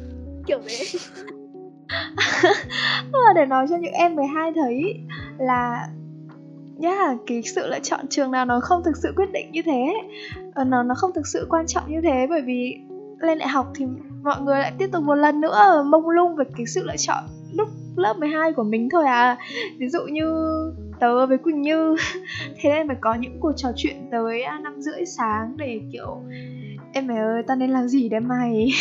Kiểu 0.48 0.60
đấy 0.68 0.86
để 3.36 3.46
nói 3.46 3.66
cho 3.70 3.78
những 3.78 3.94
em 3.94 4.16
12 4.16 4.52
thấy 4.56 5.00
là 5.38 5.88
nhá 6.78 6.90
yeah, 6.90 7.18
cái 7.28 7.42
sự 7.44 7.68
lựa 7.68 7.80
chọn 7.80 8.08
trường 8.10 8.32
nào 8.32 8.46
nó 8.46 8.60
không 8.64 8.84
thực 8.84 8.98
sự 8.98 9.14
quyết 9.16 9.32
định 9.34 9.52
như 9.52 9.62
thế 9.66 9.94
ờ, 10.54 10.64
nó 10.64 10.84
nó 10.84 10.96
không 10.96 11.12
thực 11.16 11.28
sự 11.28 11.48
quan 11.50 11.68
trọng 11.68 11.92
như 11.92 12.02
thế 12.04 12.28
bởi 12.30 12.42
vì 12.42 12.78
lên 13.20 13.40
đại 13.40 13.48
học 13.48 13.68
thì 13.76 13.86
mọi 14.24 14.42
người 14.42 14.60
lại 14.60 14.74
tiếp 14.78 14.88
tục 14.92 15.04
một 15.04 15.16
lần 15.16 15.42
nữa 15.42 15.86
mông 15.90 16.10
lung 16.10 16.36
về 16.36 16.46
cái 16.58 16.66
sự 16.66 16.84
lựa 16.84 16.98
chọn 16.98 17.24
lúc 17.54 17.68
lớp 17.96 18.18
12 18.18 18.54
của 18.54 18.64
mình 18.64 18.90
thôi 18.90 19.06
à. 19.06 19.38
Ví 19.78 19.88
dụ 19.88 20.00
như 20.12 20.26
tớ 21.00 21.26
với 21.26 21.38
Quỳnh 21.38 21.62
Như. 21.62 21.96
Thế 22.62 22.70
nên 22.70 22.88
phải 22.88 22.98
có 23.02 23.14
những 23.14 23.40
cuộc 23.40 23.52
trò 23.56 23.70
chuyện 23.76 23.96
tới 24.12 24.44
năm 24.62 24.82
rưỡi 24.82 25.06
sáng 25.06 25.58
để 25.58 25.80
kiểu 25.92 26.22
em 26.94 27.08
mày 27.08 27.18
ơi 27.18 27.44
tao 27.48 27.58
nên 27.58 27.70
làm 27.70 27.88
gì 27.88 28.10
đấy 28.10 28.20
mày? 28.20 28.68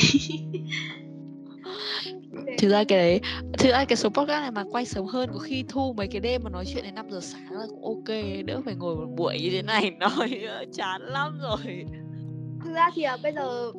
Thực 2.58 2.68
ra 2.68 2.84
cái 2.84 2.98
đấy 2.98 3.20
thực 3.58 3.70
ra 3.70 3.84
cái 3.84 3.96
số 3.96 4.08
podcast 4.08 4.40
này 4.40 4.50
mà 4.50 4.64
quay 4.70 4.84
sớm 4.84 5.04
hơn 5.06 5.30
có 5.32 5.38
khi 5.38 5.64
thu 5.68 5.92
mấy 5.96 6.08
cái 6.08 6.20
đêm 6.20 6.40
mà 6.44 6.50
nói 6.50 6.64
chuyện 6.66 6.84
đến 6.84 6.94
5 6.94 7.10
giờ 7.10 7.20
sáng 7.20 7.52
là 7.52 7.66
cũng 7.68 7.84
ok 7.84 8.16
đỡ 8.44 8.60
phải 8.64 8.74
ngồi 8.74 8.96
một 8.96 9.06
buổi 9.16 9.38
như 9.40 9.50
thế 9.50 9.62
này 9.62 9.90
nói 9.98 10.40
chán 10.72 11.02
lắm 11.02 11.38
rồi. 11.42 11.84
Thực 12.64 12.74
ra 12.74 12.90
thì 12.94 13.04
uh, 13.14 13.22
bây 13.22 13.32
giờ 13.32 13.72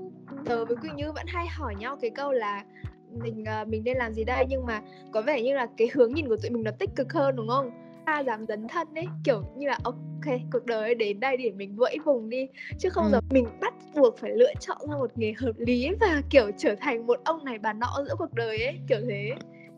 tớ 0.45 0.65
với 0.65 0.77
Quỳnh 0.77 0.95
Như 0.95 1.11
vẫn 1.11 1.25
hay 1.27 1.47
hỏi 1.47 1.75
nhau 1.75 1.97
cái 2.01 2.09
câu 2.09 2.31
là 2.31 2.63
mình 3.11 3.45
uh, 3.61 3.67
mình 3.67 3.83
nên 3.83 3.97
làm 3.97 4.13
gì 4.13 4.23
đây 4.23 4.45
nhưng 4.49 4.65
mà 4.65 4.81
có 5.11 5.21
vẻ 5.21 5.41
như 5.41 5.55
là 5.55 5.67
cái 5.77 5.89
hướng 5.93 6.13
nhìn 6.13 6.27
của 6.27 6.35
tụi 6.35 6.49
mình 6.49 6.63
nó 6.63 6.71
tích 6.71 6.89
cực 6.95 7.13
hơn 7.13 7.35
đúng 7.35 7.47
không 7.47 7.71
ta 8.05 8.19
dám 8.19 8.45
dấn 8.47 8.67
thân 8.67 8.87
ấy 8.95 9.05
kiểu 9.23 9.43
như 9.57 9.67
là 9.67 9.79
ok 9.83 10.39
cuộc 10.51 10.65
đời 10.65 10.95
đến 10.95 11.19
đây 11.19 11.37
để 11.37 11.51
mình 11.51 11.75
vẫy 11.75 11.97
vùng 12.05 12.29
đi 12.29 12.47
chứ 12.79 12.89
không 12.89 13.05
ừ. 13.05 13.11
giờ 13.11 13.19
mình 13.29 13.47
bắt 13.61 13.73
buộc 13.95 14.17
phải 14.17 14.31
lựa 14.31 14.53
chọn 14.59 14.77
ra 14.89 14.97
một 14.97 15.11
nghề 15.15 15.33
hợp 15.37 15.53
lý 15.57 15.89
và 15.99 16.21
kiểu 16.29 16.51
trở 16.57 16.75
thành 16.79 17.07
một 17.07 17.19
ông 17.25 17.45
này 17.45 17.57
bà 17.59 17.73
nọ 17.73 18.03
giữa 18.07 18.15
cuộc 18.17 18.33
đời 18.33 18.63
ấy 18.63 18.79
kiểu 18.87 18.99
thế 19.09 19.35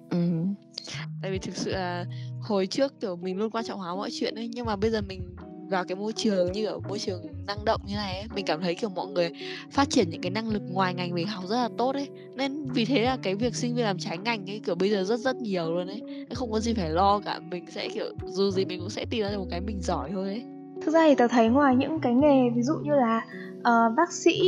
ừ. 0.10 0.18
tại 1.22 1.32
vì 1.32 1.40
thực 1.40 1.56
sự 1.56 1.72
là 1.72 2.06
hồi 2.42 2.68
trước 2.68 3.00
kiểu 3.02 3.16
mình 3.16 3.38
luôn 3.38 3.52
quan 3.52 3.66
trọng 3.66 3.80
hóa 3.80 3.96
mọi 3.96 4.10
chuyện 4.12 4.36
ấy 4.36 4.50
nhưng 4.54 4.66
mà 4.66 4.76
bây 4.76 4.92
giờ 4.92 5.02
mình 5.02 5.36
vào 5.70 5.86
cái 5.86 5.96
môi 5.96 6.14
trường 6.14 6.52
như 6.52 6.66
ở 6.66 6.80
môi 6.90 7.00
trường 7.00 7.22
năng 7.48 7.66
động 7.66 7.82
như 7.86 7.96
này 7.96 8.18
ấy, 8.18 8.28
mình 8.36 8.46
cảm 8.46 8.62
thấy 8.62 8.76
kiểu 8.76 8.90
mọi 8.90 9.08
người 9.08 9.32
phát 9.72 9.90
triển 9.90 10.10
những 10.10 10.22
cái 10.22 10.30
năng 10.30 10.50
lực 10.50 10.62
ngoài 10.72 10.94
ngành 10.94 11.14
mình 11.14 11.28
học 11.28 11.44
rất 11.48 11.56
là 11.56 11.70
tốt 11.78 11.96
ấy. 11.96 12.10
Nên 12.36 12.66
vì 12.74 12.86
thế 12.86 13.04
là 13.04 13.18
cái 13.22 13.36
việc 13.36 13.56
sinh 13.56 13.76
viên 13.76 13.86
làm 13.86 13.98
trái 13.98 14.18
ngành 14.18 14.50
ấy 14.50 14.62
kiểu 14.66 14.76
bây 14.76 14.90
giờ 14.90 15.04
rất 15.04 15.20
rất 15.20 15.36
nhiều 15.36 15.72
luôn 15.72 15.88
ấy. 15.88 16.02
Không 16.34 16.52
có 16.52 16.60
gì 16.60 16.74
phải 16.74 16.90
lo 16.90 17.20
cả 17.20 17.40
mình 17.52 17.66
sẽ 17.72 17.90
kiểu 17.90 18.06
dù 18.26 18.52
gì 18.52 18.66
mình 18.66 18.80
cũng 18.80 18.90
sẽ 18.90 19.06
tìm 19.10 19.24
ra 19.24 19.38
một 19.38 19.48
cái 19.52 19.62
mình 19.62 19.82
giỏi 19.82 20.10
thôi 20.14 20.28
ấy. 20.28 20.44
Thực 20.86 20.92
ra 20.92 21.08
thì 21.08 21.16
tớ 21.16 21.28
thấy 21.28 21.50
ngoài 21.50 21.76
những 21.76 22.00
cái 22.00 22.14
nghề 22.14 22.50
ví 22.56 22.62
dụ 22.62 22.74
như 22.84 22.92
là 22.92 23.22
uh, 23.60 23.96
bác 23.98 24.12
sĩ 24.12 24.42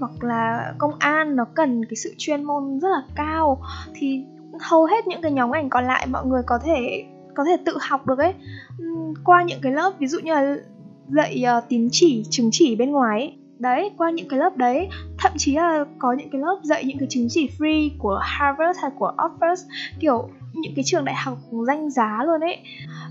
hoặc 0.00 0.24
là 0.24 0.72
công 0.78 0.92
an 0.98 1.36
nó 1.36 1.44
cần 1.54 1.84
cái 1.84 1.96
sự 1.96 2.14
chuyên 2.18 2.44
môn 2.44 2.78
rất 2.80 2.88
là 2.88 3.02
cao 3.14 3.62
thì 3.94 4.24
hầu 4.60 4.84
hết 4.84 5.06
những 5.06 5.22
cái 5.22 5.32
nhóm 5.32 5.50
ngành 5.50 5.70
còn 5.70 5.86
lại 5.86 6.06
mọi 6.06 6.26
người 6.26 6.42
có 6.46 6.58
thể 6.58 7.04
có 7.34 7.44
thể 7.44 7.56
tự 7.64 7.78
học 7.80 8.06
được 8.06 8.18
ấy. 8.18 8.34
Qua 9.24 9.42
những 9.42 9.58
cái 9.62 9.72
lớp 9.72 9.92
ví 9.98 10.06
dụ 10.06 10.18
như 10.18 10.34
là 10.34 10.56
dạy 11.08 11.44
uh, 11.58 11.64
tín 11.68 11.88
chỉ 11.92 12.24
chứng 12.30 12.48
chỉ 12.52 12.76
bên 12.76 12.90
ngoài 12.90 13.20
ấy. 13.20 13.34
đấy 13.58 13.90
qua 13.98 14.10
những 14.10 14.28
cái 14.28 14.38
lớp 14.38 14.56
đấy 14.56 14.88
thậm 15.18 15.32
chí 15.36 15.56
là 15.56 15.84
có 15.98 16.12
những 16.12 16.30
cái 16.30 16.40
lớp 16.40 16.60
dạy 16.62 16.84
những 16.84 16.98
cái 16.98 17.08
chứng 17.10 17.26
chỉ 17.30 17.50
free 17.58 17.90
của 17.98 18.20
Harvard 18.22 18.78
hay 18.82 18.90
của 18.98 19.12
Oxford 19.16 19.56
kiểu 20.00 20.28
những 20.54 20.72
cái 20.76 20.84
trường 20.84 21.04
đại 21.04 21.14
học 21.14 21.38
danh 21.66 21.90
giá 21.90 22.18
luôn 22.26 22.40
ấy. 22.40 22.58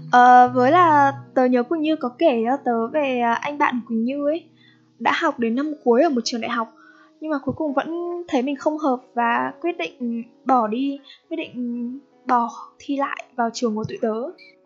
Uh, 0.08 0.56
với 0.56 0.72
là 0.72 1.14
tớ 1.34 1.46
nhớ 1.46 1.64
Quỳnh 1.64 1.82
Như 1.82 1.96
có 1.96 2.10
kể 2.10 2.44
cho 2.50 2.58
tớ 2.58 2.88
về 2.88 3.20
à, 3.20 3.34
anh 3.34 3.58
bạn 3.58 3.80
Quỳnh 3.88 4.04
Như 4.04 4.26
ấy. 4.26 4.44
Đã 5.00 5.12
học 5.22 5.40
đến 5.40 5.56
năm 5.56 5.74
cuối 5.84 6.04
ở 6.04 6.10
một 6.10 6.22
trường 6.24 6.42
đại 6.42 6.52
học 6.52 6.74
nhưng 7.22 7.32
mà 7.32 7.38
cuối 7.38 7.56
cùng 7.58 7.74
vẫn 7.74 7.90
thấy 8.28 8.42
mình 8.42 8.56
không 8.56 8.78
hợp 8.78 9.00
và 9.14 9.54
quyết 9.62 9.78
định 9.78 10.24
bỏ 10.46 10.68
đi 10.68 11.00
quyết 11.30 11.38
định 11.38 12.00
bỏ 12.26 12.50
thi 12.80 12.98
lại 12.98 13.24
vào 13.36 13.50
trường 13.54 13.76
của 13.76 13.84
tụi 13.84 13.98
tớ. 14.02 14.14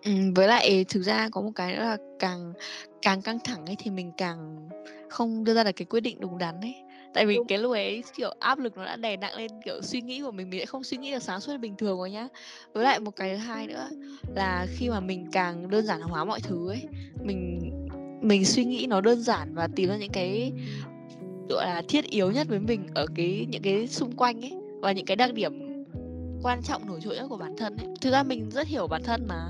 Ừ, 0.05 0.11
với 0.35 0.47
lại 0.47 0.85
thực 0.89 1.03
ra 1.03 1.29
có 1.31 1.41
một 1.41 1.51
cái 1.55 1.73
nữa 1.73 1.79
là 1.79 1.97
càng 2.19 2.53
càng 3.01 3.21
căng 3.21 3.39
thẳng 3.43 3.65
ấy 3.65 3.75
thì 3.79 3.91
mình 3.91 4.11
càng 4.17 4.69
không 5.09 5.43
đưa 5.43 5.53
ra 5.53 5.63
được 5.63 5.71
cái 5.75 5.85
quyết 5.85 5.99
định 5.99 6.17
đúng 6.19 6.37
đắn 6.37 6.61
ấy. 6.61 6.75
Tại 7.13 7.25
vì 7.25 7.35
đúng. 7.35 7.47
cái 7.47 7.57
lúc 7.57 7.71
ấy 7.71 8.03
kiểu 8.15 8.33
áp 8.39 8.59
lực 8.59 8.77
nó 8.77 8.85
đã 8.85 8.95
đè 8.95 9.17
nặng 9.17 9.35
lên 9.37 9.51
kiểu 9.65 9.81
suy 9.81 10.01
nghĩ 10.01 10.21
của 10.21 10.31
mình 10.31 10.49
mình 10.49 10.59
sẽ 10.59 10.65
không 10.65 10.83
suy 10.83 10.97
nghĩ 10.97 11.11
được 11.11 11.23
sáng 11.23 11.41
suốt 11.41 11.57
bình 11.57 11.75
thường 11.77 11.97
rồi 11.97 12.11
nhá. 12.11 12.27
Với 12.73 12.83
lại 12.83 12.99
một 12.99 13.15
cái 13.15 13.29
thứ 13.29 13.37
hai 13.37 13.67
nữa 13.67 13.89
là 14.35 14.67
khi 14.69 14.89
mà 14.89 14.99
mình 14.99 15.27
càng 15.31 15.69
đơn 15.69 15.85
giản 15.85 16.01
hóa 16.01 16.25
mọi 16.25 16.39
thứ 16.39 16.69
ấy 16.69 16.81
mình 17.23 17.71
mình 18.21 18.45
suy 18.45 18.65
nghĩ 18.65 18.85
nó 18.89 19.01
đơn 19.01 19.21
giản 19.21 19.55
và 19.55 19.67
tìm 19.75 19.89
ra 19.89 19.97
những 19.97 20.11
cái 20.11 20.51
gọi 21.49 21.65
là 21.65 21.81
thiết 21.87 22.05
yếu 22.05 22.31
nhất 22.31 22.47
với 22.49 22.59
mình 22.59 22.87
ở 22.95 23.05
cái 23.15 23.45
những 23.49 23.61
cái 23.61 23.87
xung 23.87 24.11
quanh 24.11 24.41
ấy 24.41 24.53
và 24.81 24.91
những 24.91 25.05
cái 25.05 25.15
đặc 25.15 25.33
điểm 25.33 25.64
quan 26.45 26.61
trọng 26.63 26.85
nổi 26.85 26.99
trội 27.01 27.15
nhất 27.15 27.25
của 27.29 27.37
bản 27.37 27.57
thân 27.57 27.77
ấy. 27.77 27.87
Thực 28.01 28.11
ra 28.11 28.23
mình 28.23 28.49
rất 28.49 28.67
hiểu 28.67 28.87
bản 28.87 29.03
thân 29.03 29.27
mà. 29.27 29.49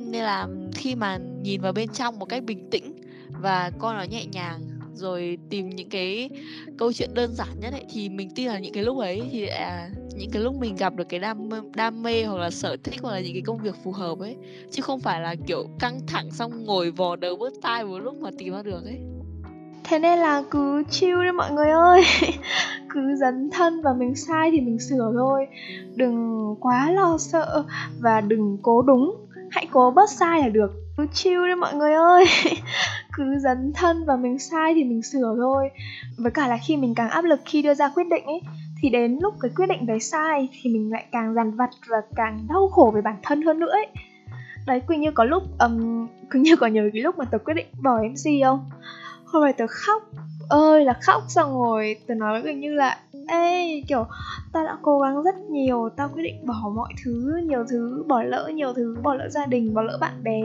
Nên 0.00 0.22
là 0.22 0.48
khi 0.74 0.94
mà 0.94 1.18
nhìn 1.42 1.60
vào 1.60 1.72
bên 1.72 1.88
trong 1.88 2.18
một 2.18 2.26
cách 2.26 2.44
bình 2.44 2.70
tĩnh 2.70 2.92
và 3.42 3.70
coi 3.78 3.94
nó 3.94 4.02
nhẹ 4.02 4.24
nhàng 4.24 4.60
rồi 4.94 5.38
tìm 5.50 5.70
những 5.70 5.88
cái 5.88 6.30
câu 6.78 6.92
chuyện 6.92 7.14
đơn 7.14 7.34
giản 7.34 7.60
nhất 7.60 7.72
ấy 7.72 7.84
thì 7.90 8.08
mình 8.08 8.30
tin 8.34 8.46
là 8.46 8.58
những 8.58 8.72
cái 8.72 8.84
lúc 8.84 8.98
ấy 8.98 9.22
thì 9.32 9.46
à, 9.46 9.90
những 10.16 10.30
cái 10.30 10.42
lúc 10.42 10.54
mình 10.60 10.76
gặp 10.76 10.96
được 10.96 11.08
cái 11.08 11.20
đam 11.20 11.48
đam 11.74 12.02
mê 12.02 12.24
hoặc 12.24 12.38
là 12.38 12.50
sở 12.50 12.76
thích 12.84 12.94
hoặc 13.02 13.12
là 13.12 13.20
những 13.20 13.32
cái 13.32 13.42
công 13.42 13.58
việc 13.58 13.74
phù 13.84 13.92
hợp 13.92 14.18
ấy 14.18 14.36
chứ 14.70 14.82
không 14.82 15.00
phải 15.00 15.20
là 15.20 15.34
kiểu 15.46 15.66
căng 15.78 16.00
thẳng 16.06 16.30
xong 16.30 16.64
ngồi 16.64 16.90
vò 16.90 17.16
đầu 17.16 17.36
bứt 17.36 17.52
tai 17.62 17.84
một 17.84 17.98
lúc 17.98 18.20
mà 18.20 18.30
tìm 18.38 18.54
ra 18.54 18.62
được 18.62 18.84
ấy 18.84 19.00
thế 19.84 19.98
nên 19.98 20.18
là 20.18 20.42
cứ 20.50 20.82
chill 20.90 21.24
đi 21.24 21.30
mọi 21.30 21.52
người 21.52 21.70
ơi. 21.70 22.02
Cứ 22.88 23.16
dấn 23.16 23.50
thân 23.52 23.82
và 23.82 23.92
mình 23.92 24.16
sai 24.16 24.50
thì 24.50 24.60
mình 24.60 24.78
sửa 24.78 25.12
thôi. 25.14 25.46
Đừng 25.96 26.54
quá 26.60 26.90
lo 26.90 27.18
sợ 27.18 27.64
và 28.00 28.20
đừng 28.20 28.58
cố 28.62 28.82
đúng. 28.82 29.26
Hãy 29.50 29.66
cố 29.70 29.90
bớt 29.90 30.10
sai 30.10 30.40
là 30.40 30.48
được. 30.48 30.70
Cứ 30.96 31.06
chill 31.12 31.46
đi 31.46 31.54
mọi 31.54 31.74
người 31.74 31.92
ơi. 31.92 32.24
Cứ 33.12 33.38
dấn 33.38 33.72
thân 33.74 34.04
và 34.06 34.16
mình 34.16 34.38
sai 34.38 34.74
thì 34.74 34.84
mình 34.84 35.02
sửa 35.02 35.34
thôi. 35.36 35.70
Với 36.18 36.30
cả 36.30 36.48
là 36.48 36.58
khi 36.66 36.76
mình 36.76 36.94
càng 36.94 37.10
áp 37.10 37.24
lực 37.24 37.40
khi 37.44 37.62
đưa 37.62 37.74
ra 37.74 37.88
quyết 37.88 38.04
định 38.10 38.24
ấy 38.24 38.40
thì 38.82 38.88
đến 38.88 39.18
lúc 39.22 39.34
cái 39.40 39.50
quyết 39.56 39.66
định 39.66 39.86
đấy 39.86 40.00
sai 40.00 40.48
thì 40.52 40.70
mình 40.70 40.92
lại 40.92 41.04
càng 41.12 41.34
dằn 41.34 41.56
vặt 41.56 41.70
và 41.88 41.96
càng 42.16 42.46
đau 42.48 42.68
khổ 42.68 42.92
về 42.94 43.00
bản 43.00 43.16
thân 43.22 43.42
hơn 43.42 43.60
nữa 43.60 43.70
ấy. 43.70 43.86
Đấy 44.66 44.80
quỳnh 44.80 45.00
như 45.00 45.10
có 45.10 45.24
lúc 45.24 45.42
um, 45.58 46.06
quỳnh 46.32 46.42
như 46.42 46.56
có 46.56 46.66
nhớ 46.66 46.90
cái 46.92 47.02
lúc 47.02 47.18
mà 47.18 47.24
tớ 47.24 47.38
quyết 47.38 47.54
định 47.54 47.66
bỏ 47.82 47.98
mc 48.02 48.44
không? 48.44 48.64
Hôm 49.32 49.42
nay 49.42 49.52
tớ 49.52 49.66
khóc 49.68 50.02
ơi, 50.48 50.84
là 50.84 50.94
khóc 51.02 51.22
xong 51.28 51.62
rồi 51.62 51.96
tớ 52.06 52.14
nói 52.14 52.32
với 52.32 52.42
mình 52.42 52.60
như 52.60 52.74
là, 52.74 52.98
ê, 53.28 53.82
kiểu 53.88 54.06
tao 54.52 54.64
đã 54.64 54.76
cố 54.82 54.98
gắng 55.00 55.22
rất 55.22 55.36
nhiều 55.50 55.88
tao 55.96 56.08
quyết 56.08 56.22
định 56.22 56.46
bỏ 56.46 56.72
mọi 56.74 56.92
thứ, 57.04 57.40
nhiều 57.44 57.64
thứ 57.70 58.04
bỏ 58.08 58.22
lỡ, 58.22 58.50
nhiều 58.54 58.72
thứ 58.72 58.96
bỏ 59.02 59.14
lỡ 59.14 59.28
gia 59.28 59.46
đình, 59.46 59.74
bỏ 59.74 59.82
lỡ 59.82 59.98
bạn 60.00 60.22
bè 60.22 60.40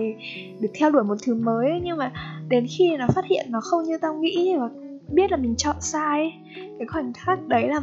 để 0.59 0.69
theo 0.73 0.91
đuổi 0.91 1.03
một 1.03 1.15
thứ 1.25 1.35
mới 1.35 1.81
nhưng 1.83 1.97
mà 1.97 2.11
đến 2.49 2.65
khi 2.77 2.97
nó 2.97 3.07
phát 3.15 3.25
hiện 3.25 3.45
nó 3.49 3.61
không 3.61 3.83
như 3.83 3.97
tao 3.97 4.13
nghĩ 4.13 4.55
và 4.59 4.69
biết 5.09 5.31
là 5.31 5.37
mình 5.37 5.55
chọn 5.57 5.75
sai 5.79 6.41
cái 6.55 6.87
khoảnh 6.87 7.13
khắc 7.13 7.47
đấy 7.47 7.67
là 7.67 7.81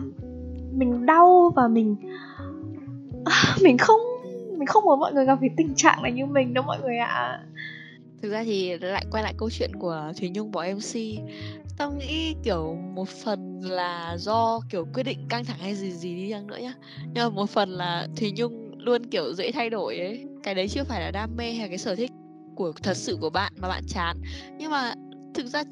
mình 0.72 1.06
đau 1.06 1.52
và 1.56 1.68
mình 1.68 1.96
à, 3.24 3.56
mình 3.62 3.78
không 3.78 4.00
mình 4.58 4.66
không 4.66 4.84
muốn 4.84 5.00
mọi 5.00 5.12
người 5.12 5.24
gặp 5.24 5.36
phải 5.40 5.50
tình 5.56 5.74
trạng 5.76 6.02
này 6.02 6.12
như 6.12 6.26
mình 6.26 6.54
đâu 6.54 6.64
mọi 6.64 6.78
người 6.80 6.96
ạ 6.96 7.06
à 7.06 7.40
thực 8.22 8.30
ra 8.30 8.44
thì 8.44 8.78
lại 8.78 9.04
quay 9.10 9.22
lại 9.22 9.34
câu 9.38 9.50
chuyện 9.50 9.70
của 9.76 10.12
thùy 10.20 10.30
nhung 10.30 10.50
bỏ 10.50 10.64
mc 10.74 11.00
tao 11.76 11.92
nghĩ 11.92 12.34
kiểu 12.42 12.74
một 12.94 13.08
phần 13.08 13.60
là 13.60 14.16
do 14.18 14.60
kiểu 14.70 14.86
quyết 14.94 15.02
định 15.02 15.26
căng 15.28 15.44
thẳng 15.44 15.58
hay 15.58 15.74
gì 15.74 15.92
gì 15.92 16.16
đi 16.16 16.30
chăng 16.30 16.46
nữa 16.46 16.56
nhá. 16.56 16.74
Nhưng 17.14 17.24
mà 17.24 17.28
một 17.28 17.50
phần 17.50 17.70
là 17.70 18.08
thùy 18.16 18.32
nhung 18.36 18.78
luôn 18.78 19.06
kiểu 19.06 19.34
dễ 19.34 19.52
thay 19.52 19.70
đổi 19.70 19.98
ấy. 19.98 20.26
Cái 20.42 20.54
đấy 20.54 20.68
chưa 20.68 20.84
phải 20.84 21.00
là 21.00 21.10
đam 21.10 21.36
mê 21.36 21.52
hay 21.52 21.68
cái 21.68 21.78
sở 21.78 21.94
thích 21.94 22.10
của 22.54 22.72
thật 22.82 22.96
sự 22.96 23.18
của 23.20 23.30
bạn 23.30 23.52
mà 23.60 23.68
bạn 23.68 23.82
chán. 23.88 24.16
Nhưng 24.58 24.70
mà 24.70 24.94
thực 25.34 25.46
ra 25.46 25.62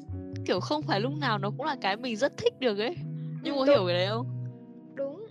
kiểu 0.45 0.59
không 0.59 0.81
phải 0.81 0.99
lúc 0.99 1.13
nào 1.13 1.37
nó 1.37 1.51
cũng 1.57 1.65
là 1.65 1.75
cái 1.81 1.97
mình 1.97 2.17
rất 2.17 2.37
thích 2.37 2.53
được 2.59 2.79
ấy. 2.79 2.95
Nhưng 3.43 3.55
có 3.55 3.63
hiểu 3.63 3.85
cái 3.87 3.95
đấy 3.95 4.07
không? 4.09 4.27
Đúng. 4.95 5.27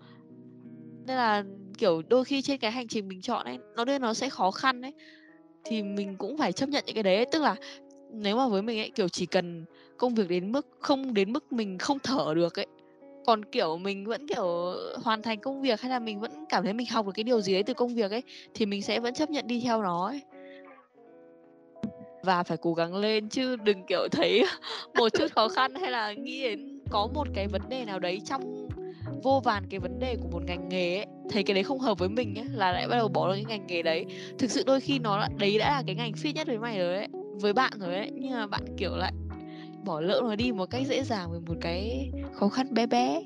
Nên 1.06 1.16
là 1.16 1.44
kiểu 1.78 2.02
đôi 2.08 2.24
khi 2.24 2.42
trên 2.42 2.58
cái 2.58 2.70
hành 2.70 2.88
trình 2.88 3.08
mình 3.08 3.20
chọn 3.22 3.46
ấy 3.46 3.58
nó 3.76 3.84
nên 3.84 4.02
nó 4.02 4.14
sẽ 4.14 4.30
khó 4.30 4.50
khăn 4.50 4.82
ấy 4.82 4.94
thì 5.64 5.82
mình 5.82 6.16
cũng 6.16 6.38
phải 6.38 6.52
chấp 6.52 6.68
nhận 6.68 6.84
những 6.86 6.94
cái 6.94 7.02
đấy 7.02 7.26
tức 7.32 7.42
là 7.42 7.56
nếu 8.12 8.36
mà 8.36 8.48
với 8.48 8.62
mình 8.62 8.78
ấy, 8.78 8.90
kiểu, 8.90 9.08
chỉ 9.08 9.26
cần 9.26 9.64
công 9.96 10.14
việc 10.14 10.28
đến 10.28 10.52
mức, 10.52 10.66
không 10.80 11.14
đến 11.14 11.32
mức 11.32 11.52
mình 11.52 11.78
không 11.78 11.98
thở 11.98 12.34
được 12.34 12.58
ấy. 12.58 12.66
Còn, 13.26 13.44
kiểu, 13.44 13.76
mình 13.78 14.06
vẫn, 14.06 14.26
kiểu, 14.28 14.74
hoàn 15.04 15.22
thành 15.22 15.40
công 15.40 15.62
việc 15.62 15.80
hay 15.80 15.90
là 15.90 15.98
mình 15.98 16.20
vẫn 16.20 16.30
cảm 16.48 16.64
thấy 16.64 16.72
mình 16.72 16.86
học 16.90 17.06
được 17.06 17.12
cái 17.14 17.24
điều 17.24 17.40
gì 17.40 17.52
đấy 17.52 17.62
từ 17.62 17.74
công 17.74 17.94
việc 17.94 18.11
ấy, 18.11 18.22
thì 18.54 18.66
mình 18.66 18.82
sẽ 18.82 19.00
vẫn 19.00 19.14
chấp 19.14 19.30
nhận 19.30 19.46
đi 19.46 19.61
theo 19.64 19.82
nó 19.82 20.06
ấy. 20.06 20.20
Và 22.22 22.42
phải 22.42 22.56
cố 22.56 22.74
gắng 22.74 22.94
lên 22.94 23.28
chứ 23.28 23.56
đừng, 23.56 23.82
kiểu, 23.86 24.08
thấy 24.12 24.44
một 24.98 25.08
chút 25.18 25.32
khó 25.34 25.48
khăn 25.48 25.74
hay 25.74 25.90
là 25.90 26.12
nghĩ 26.12 26.42
đến 26.42 26.80
có 26.90 27.08
một 27.14 27.26
cái 27.34 27.48
vấn 27.48 27.62
đề 27.68 27.84
nào 27.84 27.98
đấy 27.98 28.20
trong 28.24 28.68
vô 29.22 29.40
vàn 29.44 29.66
cái 29.70 29.80
vấn 29.80 29.98
đề 29.98 30.16
của 30.16 30.28
một 30.28 30.42
ngành 30.46 30.68
nghề 30.68 30.96
ấy 30.96 31.06
thấy 31.30 31.42
cái 31.42 31.54
đấy 31.54 31.64
không 31.64 31.78
hợp 31.78 31.98
với 31.98 32.08
mình 32.08 32.38
ấy 32.38 32.46
là 32.50 32.72
lại 32.72 32.88
bắt 32.88 32.96
đầu 32.96 33.08
bỏ 33.08 33.32
cái 33.32 33.44
ngành 33.44 33.66
nghề 33.66 33.82
đấy. 33.82 34.06
Thực 34.38 34.50
sự 34.50 34.62
đôi 34.66 34.80
khi 34.80 34.98
nó 34.98 35.18
là 35.18 35.28
đấy 35.38 35.58
đã 35.58 35.70
là 35.70 35.82
cái 35.86 35.94
ngành 35.94 36.12
fit 36.12 36.34
nhất 36.34 36.46
với 36.46 36.58
mày 36.58 36.78
rồi 36.78 36.96
ấy 36.96 37.08
với 37.40 37.52
bạn 37.52 37.72
rồi 37.78 37.94
ấy 37.94 38.11
nhưng 38.14 38.32
mà 38.32 38.46
bạn 38.46 38.62
kiểu 38.76 38.96
lại 38.96 39.12
bỏ 39.84 40.00
lỡ 40.00 40.20
nó 40.24 40.34
đi 40.36 40.52
một 40.52 40.66
cách 40.70 40.82
dễ 40.86 41.02
dàng 41.02 41.30
với 41.30 41.40
một 41.40 41.54
cái 41.61 42.11
khó 42.32 42.48
khăn 42.48 42.74
bé 42.74 42.86
bé 42.86 43.22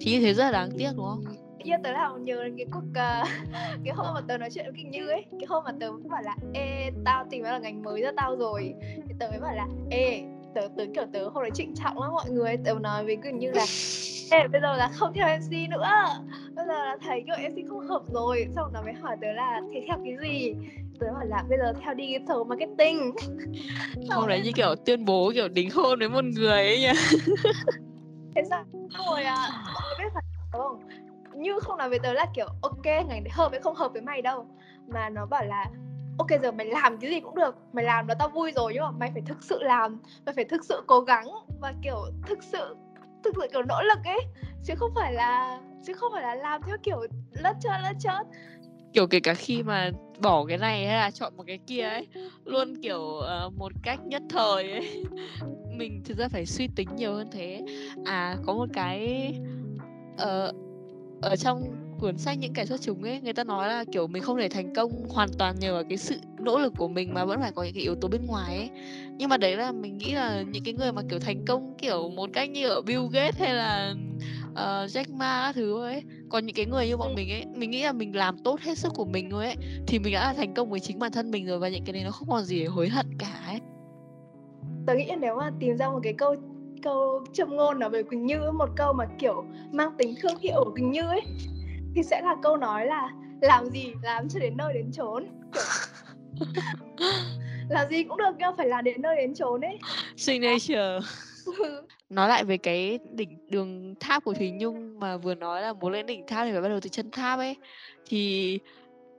thì 0.00 0.12
như 0.12 0.20
thế 0.20 0.34
rất 0.34 0.44
là 0.44 0.50
đáng 0.50 0.70
tiếc 0.78 0.90
đúng 0.96 1.06
không? 1.06 1.24
Giờ 1.64 1.76
tớ 1.84 1.92
là 1.92 2.10
nhớ 2.20 2.44
đến 2.44 2.56
cái 2.56 2.66
cuộc 2.72 2.84
uh, 2.90 3.28
cái 3.84 3.94
hôm 3.94 4.14
mà 4.14 4.20
tớ 4.28 4.38
nói 4.38 4.48
chuyện 4.54 4.64
với 4.64 4.74
Kinh 4.76 4.90
Như 4.90 5.08
ấy 5.08 5.24
cái 5.30 5.46
hôm 5.48 5.64
mà 5.64 5.72
tớ 5.80 5.90
cũng 5.90 6.08
bảo 6.08 6.22
là 6.22 6.36
ê 6.54 6.90
tao 7.04 7.24
tìm 7.30 7.42
ra 7.42 7.52
là 7.52 7.58
ngành 7.58 7.82
mới 7.82 8.02
ra 8.02 8.10
tao 8.16 8.36
rồi. 8.36 8.74
Thì 9.08 9.14
tớ 9.18 9.28
mới 9.30 9.40
bảo 9.40 9.54
là 9.54 9.66
ê 9.90 10.22
tớ 10.54 10.60
tớ 10.76 10.84
kiểu 10.94 11.04
tớ 11.12 11.28
hôm 11.28 11.42
đấy 11.42 11.50
trịnh 11.54 11.74
trọng 11.74 12.02
lắm 12.02 12.10
mọi 12.12 12.30
người 12.30 12.56
tớ 12.64 12.74
nói 12.80 13.04
với 13.04 13.16
Quỳnh 13.16 13.38
Như 13.38 13.50
là 13.52 13.66
Ê, 14.32 14.48
bây 14.48 14.60
giờ 14.60 14.76
là 14.76 14.90
không 14.94 15.12
theo 15.14 15.28
MC 15.28 15.70
nữa. 15.70 15.88
Bây 16.54 16.66
giờ 16.66 16.72
là 16.72 16.96
thấy 17.02 17.22
kiểu 17.26 17.50
MC 17.50 17.68
không 17.68 17.88
hợp 17.88 18.02
rồi. 18.12 18.46
Xong 18.56 18.72
nó 18.72 18.82
mới 18.82 18.92
hỏi 18.92 19.16
tớ 19.20 19.32
là 19.32 19.60
thế 19.74 19.84
theo 19.88 19.98
cái 20.04 20.16
gì? 20.22 20.54
Tớ 21.00 21.06
hỏi 21.12 21.26
là 21.26 21.44
bây 21.48 21.58
giờ 21.58 21.72
theo 21.80 21.94
digital 21.98 22.36
marketing. 22.46 23.12
Không 24.10 24.28
đấy 24.28 24.40
như 24.44 24.52
kiểu 24.52 24.74
tuyên 24.86 25.04
bố 25.04 25.32
kiểu 25.34 25.48
đính 25.48 25.70
hôn 25.70 25.98
với 25.98 26.08
một 26.08 26.24
người 26.24 26.50
ấy 26.50 26.80
nhá 26.80 26.92
thế 28.34 28.42
sao 28.50 28.64
rồi 29.08 29.22
à 29.22 29.48
mọi 29.74 29.82
người 29.82 30.04
biết 30.04 30.10
phải 30.14 30.22
không 30.52 30.80
như 31.34 31.60
không 31.60 31.78
nói 31.78 31.88
với 31.88 31.98
tớ 31.98 32.12
là 32.12 32.26
kiểu 32.34 32.46
ok 32.62 32.84
ngành 32.84 33.24
đấy 33.24 33.30
hợp 33.32 33.50
với 33.50 33.60
không 33.60 33.74
hợp 33.74 33.92
với 33.92 34.02
mày 34.02 34.22
đâu. 34.22 34.46
Mà 34.88 35.08
nó 35.08 35.26
bảo 35.26 35.44
là 35.44 35.66
ok 36.20 36.42
giờ 36.42 36.52
mày 36.52 36.66
làm 36.66 36.98
cái 36.98 37.10
gì 37.10 37.20
cũng 37.20 37.34
được 37.34 37.56
mày 37.72 37.84
làm 37.84 38.06
nó 38.06 38.14
tao 38.18 38.28
vui 38.28 38.52
rồi 38.56 38.72
nhưng 38.74 38.82
mà 38.82 38.90
mày 38.90 39.10
phải 39.12 39.22
thực 39.26 39.42
sự 39.42 39.62
làm 39.62 40.00
mày 40.26 40.34
phải 40.34 40.44
thực 40.44 40.64
sự 40.64 40.82
cố 40.86 41.00
gắng 41.00 41.28
và 41.60 41.74
kiểu 41.82 42.04
thực 42.26 42.42
sự 42.42 42.76
thực 43.24 43.34
sự 43.36 43.48
kiểu 43.52 43.62
nỗ 43.62 43.82
lực 43.82 43.98
ấy. 44.04 44.20
Chứ 44.64 44.74
không 44.76 44.90
phải 44.94 45.12
là 45.12 45.60
chứ 45.86 45.92
không 45.92 46.12
phải 46.14 46.22
là 46.22 46.34
làm 46.34 46.62
theo 46.66 46.76
kiểu 46.82 47.00
lất 47.30 47.56
chớt 47.60 47.78
lất 47.82 47.96
chớt 48.00 48.22
kiểu 48.92 49.06
kể 49.06 49.20
cả 49.20 49.34
khi 49.34 49.62
mà 49.62 49.90
bỏ 50.22 50.44
cái 50.44 50.58
này 50.58 50.86
hay 50.86 50.96
là 50.96 51.10
chọn 51.10 51.36
một 51.36 51.44
cái 51.46 51.58
kia 51.66 51.82
ấy 51.82 52.06
luôn 52.44 52.82
kiểu 52.82 53.20
uh, 53.46 53.52
một 53.52 53.72
cách 53.82 54.00
nhất 54.06 54.22
thời 54.28 54.70
ấy. 54.70 55.04
Mình 55.76 56.02
thực 56.04 56.18
ra 56.18 56.28
phải 56.28 56.46
suy 56.46 56.68
tính 56.76 56.88
nhiều 56.96 57.14
hơn 57.14 57.28
thế. 57.32 57.62
À 58.04 58.36
có 58.46 58.54
một 58.54 58.68
cái 58.72 59.32
uh, 60.14 60.54
ở 61.22 61.36
trong 61.36 61.89
cuốn 62.00 62.18
sách 62.18 62.38
những 62.38 62.52
kẻ 62.52 62.66
xuất 62.66 62.80
chúng 62.80 63.02
ấy 63.02 63.20
người 63.20 63.32
ta 63.32 63.44
nói 63.44 63.68
là 63.68 63.84
kiểu 63.92 64.06
mình 64.06 64.22
không 64.22 64.38
thể 64.38 64.48
thành 64.48 64.74
công 64.74 65.08
hoàn 65.08 65.28
toàn 65.38 65.56
nhờ 65.60 65.74
vào 65.74 65.84
cái 65.88 65.98
sự 65.98 66.16
nỗ 66.38 66.58
lực 66.58 66.72
của 66.78 66.88
mình 66.88 67.14
mà 67.14 67.24
vẫn 67.24 67.40
phải 67.40 67.52
có 67.52 67.62
những 67.62 67.74
cái 67.74 67.82
yếu 67.82 67.94
tố 67.94 68.08
bên 68.08 68.26
ngoài 68.26 68.56
ấy. 68.56 68.70
Nhưng 69.16 69.28
mà 69.28 69.36
đấy 69.36 69.56
là 69.56 69.72
mình 69.72 69.98
nghĩ 69.98 70.12
là 70.12 70.42
những 70.42 70.64
cái 70.64 70.74
người 70.74 70.92
mà 70.92 71.02
kiểu 71.10 71.18
thành 71.18 71.44
công 71.46 71.74
kiểu 71.78 72.08
một 72.08 72.30
cách 72.32 72.50
như 72.50 72.68
ở 72.68 72.80
Bill 72.80 73.02
Gates 73.12 73.38
hay 73.38 73.54
là 73.54 73.94
uh, 74.50 74.90
Jack 74.90 75.16
Ma 75.16 75.42
các 75.46 75.52
thứ 75.54 75.82
ấy 75.82 76.02
còn 76.28 76.46
những 76.46 76.56
cái 76.56 76.66
người 76.66 76.88
như 76.88 76.96
bọn 76.96 77.14
mình 77.14 77.30
ấy 77.30 77.44
mình 77.54 77.70
nghĩ 77.70 77.82
là 77.82 77.92
mình 77.92 78.16
làm 78.16 78.38
tốt 78.38 78.60
hết 78.60 78.78
sức 78.78 78.92
của 78.94 79.04
mình 79.04 79.30
thôi 79.30 79.44
ấy 79.44 79.56
thì 79.86 79.98
mình 79.98 80.14
đã 80.14 80.26
là 80.26 80.32
thành 80.32 80.54
công 80.54 80.70
với 80.70 80.80
chính 80.80 80.98
bản 80.98 81.12
thân 81.12 81.30
mình 81.30 81.46
rồi 81.46 81.58
và 81.58 81.68
những 81.68 81.84
cái 81.84 81.92
này 81.92 82.04
nó 82.04 82.10
không 82.10 82.28
còn 82.30 82.44
gì 82.44 82.60
để 82.60 82.66
hối 82.66 82.88
hận 82.88 83.06
cả 83.18 83.42
ấy. 83.46 83.60
Tớ 84.86 84.94
nghĩ 84.94 85.10
nếu 85.20 85.36
mà 85.36 85.50
tìm 85.60 85.76
ra 85.76 85.88
một 85.88 86.00
cái 86.02 86.12
câu 86.12 86.36
câu 86.82 87.24
châm 87.32 87.56
ngôn 87.56 87.78
nào 87.78 87.90
về 87.90 88.02
Quỳnh 88.02 88.26
Như 88.26 88.38
một 88.58 88.68
câu 88.76 88.92
mà 88.92 89.04
kiểu 89.18 89.44
mang 89.72 89.90
tính 89.98 90.14
thương 90.22 90.38
hiệu 90.38 90.64
của 90.64 90.70
Quỳnh 90.70 90.90
Như 90.90 91.02
ấy 91.02 91.20
thì 91.94 92.02
sẽ 92.02 92.20
là 92.20 92.36
câu 92.42 92.56
nói 92.56 92.86
là 92.86 93.10
làm 93.40 93.70
gì 93.70 93.92
làm 94.02 94.28
cho 94.28 94.40
đến 94.40 94.56
nơi 94.56 94.72
đến 94.74 94.90
chốn 94.92 95.26
kiểu... 95.54 95.62
làm 97.68 97.90
gì 97.90 98.04
cũng 98.04 98.16
được 98.18 98.34
nhưng 98.38 98.56
phải 98.56 98.68
là 98.68 98.82
đến 98.82 99.02
nơi 99.02 99.16
đến 99.16 99.34
chốn 99.34 99.60
ấy. 99.60 99.78
Signature. 100.16 100.98
Nói 102.10 102.28
lại 102.28 102.44
về 102.44 102.56
cái 102.56 102.98
đỉnh 103.12 103.38
đường 103.48 103.94
tháp 104.00 104.24
của 104.24 104.32
Thùy 104.32 104.50
Nhung 104.50 105.00
mà 105.00 105.16
vừa 105.16 105.34
nói 105.34 105.62
là 105.62 105.72
muốn 105.72 105.92
lên 105.92 106.06
đỉnh 106.06 106.26
tháp 106.26 106.44
thì 106.44 106.52
phải 106.52 106.60
bắt 106.60 106.68
đầu 106.68 106.80
từ 106.80 106.88
chân 106.88 107.10
tháp 107.10 107.38
ấy. 107.38 107.56
Thì 108.06 108.58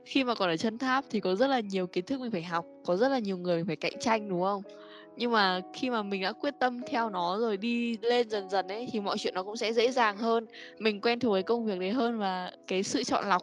khi 0.05 0.23
mà 0.23 0.35
còn 0.35 0.49
ở 0.49 0.57
chân 0.57 0.77
tháp 0.77 1.05
thì 1.09 1.19
có 1.19 1.35
rất 1.35 1.47
là 1.47 1.59
nhiều 1.59 1.87
kiến 1.87 2.05
thức 2.05 2.21
mình 2.21 2.31
phải 2.31 2.43
học 2.43 2.65
có 2.85 2.95
rất 2.95 3.09
là 3.09 3.19
nhiều 3.19 3.37
người 3.37 3.57
mình 3.57 3.65
phải 3.65 3.75
cạnh 3.75 3.99
tranh 3.99 4.29
đúng 4.29 4.41
không 4.41 4.63
nhưng 5.17 5.31
mà 5.31 5.61
khi 5.73 5.89
mà 5.89 6.03
mình 6.03 6.21
đã 6.21 6.33
quyết 6.33 6.53
tâm 6.59 6.79
theo 6.87 7.09
nó 7.09 7.39
rồi 7.39 7.57
đi 7.57 7.97
lên 7.97 8.29
dần 8.29 8.49
dần 8.49 8.67
ấy 8.67 8.89
thì 8.91 8.99
mọi 8.99 9.17
chuyện 9.17 9.33
nó 9.33 9.43
cũng 9.43 9.57
sẽ 9.57 9.73
dễ 9.73 9.91
dàng 9.91 10.17
hơn. 10.17 10.45
Mình 10.79 11.01
quen 11.01 11.19
thuộc 11.19 11.31
với 11.31 11.43
công 11.43 11.65
việc 11.65 11.79
đấy 11.79 11.91
hơn 11.91 12.19
và 12.19 12.51
cái 12.67 12.83
sự 12.83 13.03
chọn 13.03 13.29
lọc 13.29 13.41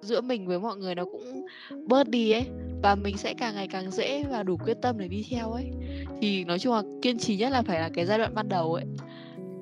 giữa 0.00 0.20
mình 0.20 0.46
với 0.46 0.58
mọi 0.58 0.76
người 0.76 0.94
nó 0.94 1.04
cũng 1.04 1.46
bớt 1.86 2.08
đi 2.08 2.32
ấy. 2.32 2.44
Và 2.82 2.94
mình 2.94 3.16
sẽ 3.16 3.34
càng 3.34 3.54
ngày 3.54 3.68
càng 3.68 3.90
dễ 3.90 4.24
và 4.30 4.42
đủ 4.42 4.56
quyết 4.56 4.76
tâm 4.82 4.98
để 4.98 5.08
đi 5.08 5.26
theo 5.30 5.50
ấy. 5.50 5.70
Thì 6.20 6.44
nói 6.44 6.58
chung 6.58 6.74
là 6.74 6.82
kiên 7.02 7.18
trì 7.18 7.36
nhất 7.36 7.52
là 7.52 7.62
phải 7.62 7.80
là 7.80 7.90
cái 7.94 8.06
giai 8.06 8.18
đoạn 8.18 8.34
ban 8.34 8.48
đầu 8.48 8.74
ấy. 8.74 8.84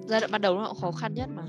Giai 0.07 0.20
đoạn 0.20 0.30
ban 0.30 0.40
đầu 0.40 0.59
nó 0.59 0.74
khó 0.80 0.92
khăn 0.92 1.14
nhất 1.14 1.28
mà. 1.36 1.42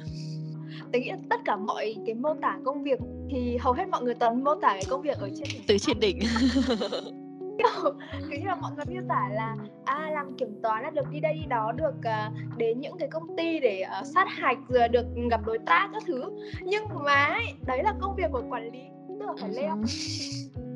Tôi 0.94 1.02
nghĩ 1.02 1.12
tất 1.30 1.40
cả 1.46 1.56
mọi 1.56 1.96
cái 2.06 2.16
mô 2.16 2.34
tả 2.42 2.60
công 2.66 2.84
việc 2.84 3.00
thì 3.32 3.58
hầu 3.58 3.74
hết 3.74 3.86
mọi 3.92 4.04
người 4.04 4.16
toàn 4.16 4.44
mô 4.44 4.56
tả 4.56 4.74
cái 4.74 4.84
công 4.90 5.02
việc 5.02 5.18
ở 5.18 5.30
trên 5.36 5.48
đỉnh 5.54 5.62
từ 5.68 5.78
trên 5.78 6.00
đỉnh 6.00 6.20
kiểu 7.58 7.94
kiểu 8.30 8.40
như 8.40 8.46
là 8.48 8.56
mọi 8.56 8.72
người 8.76 8.86
miêu 8.88 9.04
tả 9.10 9.30
là 9.34 9.56
à 9.86 10.10
làm 10.14 10.38
kiểm 10.38 10.60
toán 10.64 10.84
là 10.84 10.90
được 10.90 11.12
đi 11.12 11.20
đây 11.20 11.34
đi 11.34 11.46
đó 11.50 11.72
được 11.72 11.96
uh, 11.98 12.58
đến 12.58 12.80
những 12.80 12.98
cái 12.98 13.08
công 13.12 13.38
ty 13.38 13.60
để 13.60 13.84
uh, 14.02 14.06
sát 14.06 14.28
hạch 14.30 14.58
rồi 14.70 14.88
được 14.88 15.06
gặp 15.32 15.42
đối 15.46 15.60
tác 15.60 15.90
các 15.94 16.04
thứ. 16.08 16.24
Nhưng 16.62 16.84
mà 17.04 17.26
ấy, 17.26 17.46
đấy 17.68 17.84
là 17.84 17.94
công 18.02 18.16
việc 18.16 18.32
của 18.32 18.44
quản 18.50 18.72
lý 18.72 18.80
tức 19.20 19.26
là 19.26 19.34
phải 19.40 19.50
leo. 19.50 19.78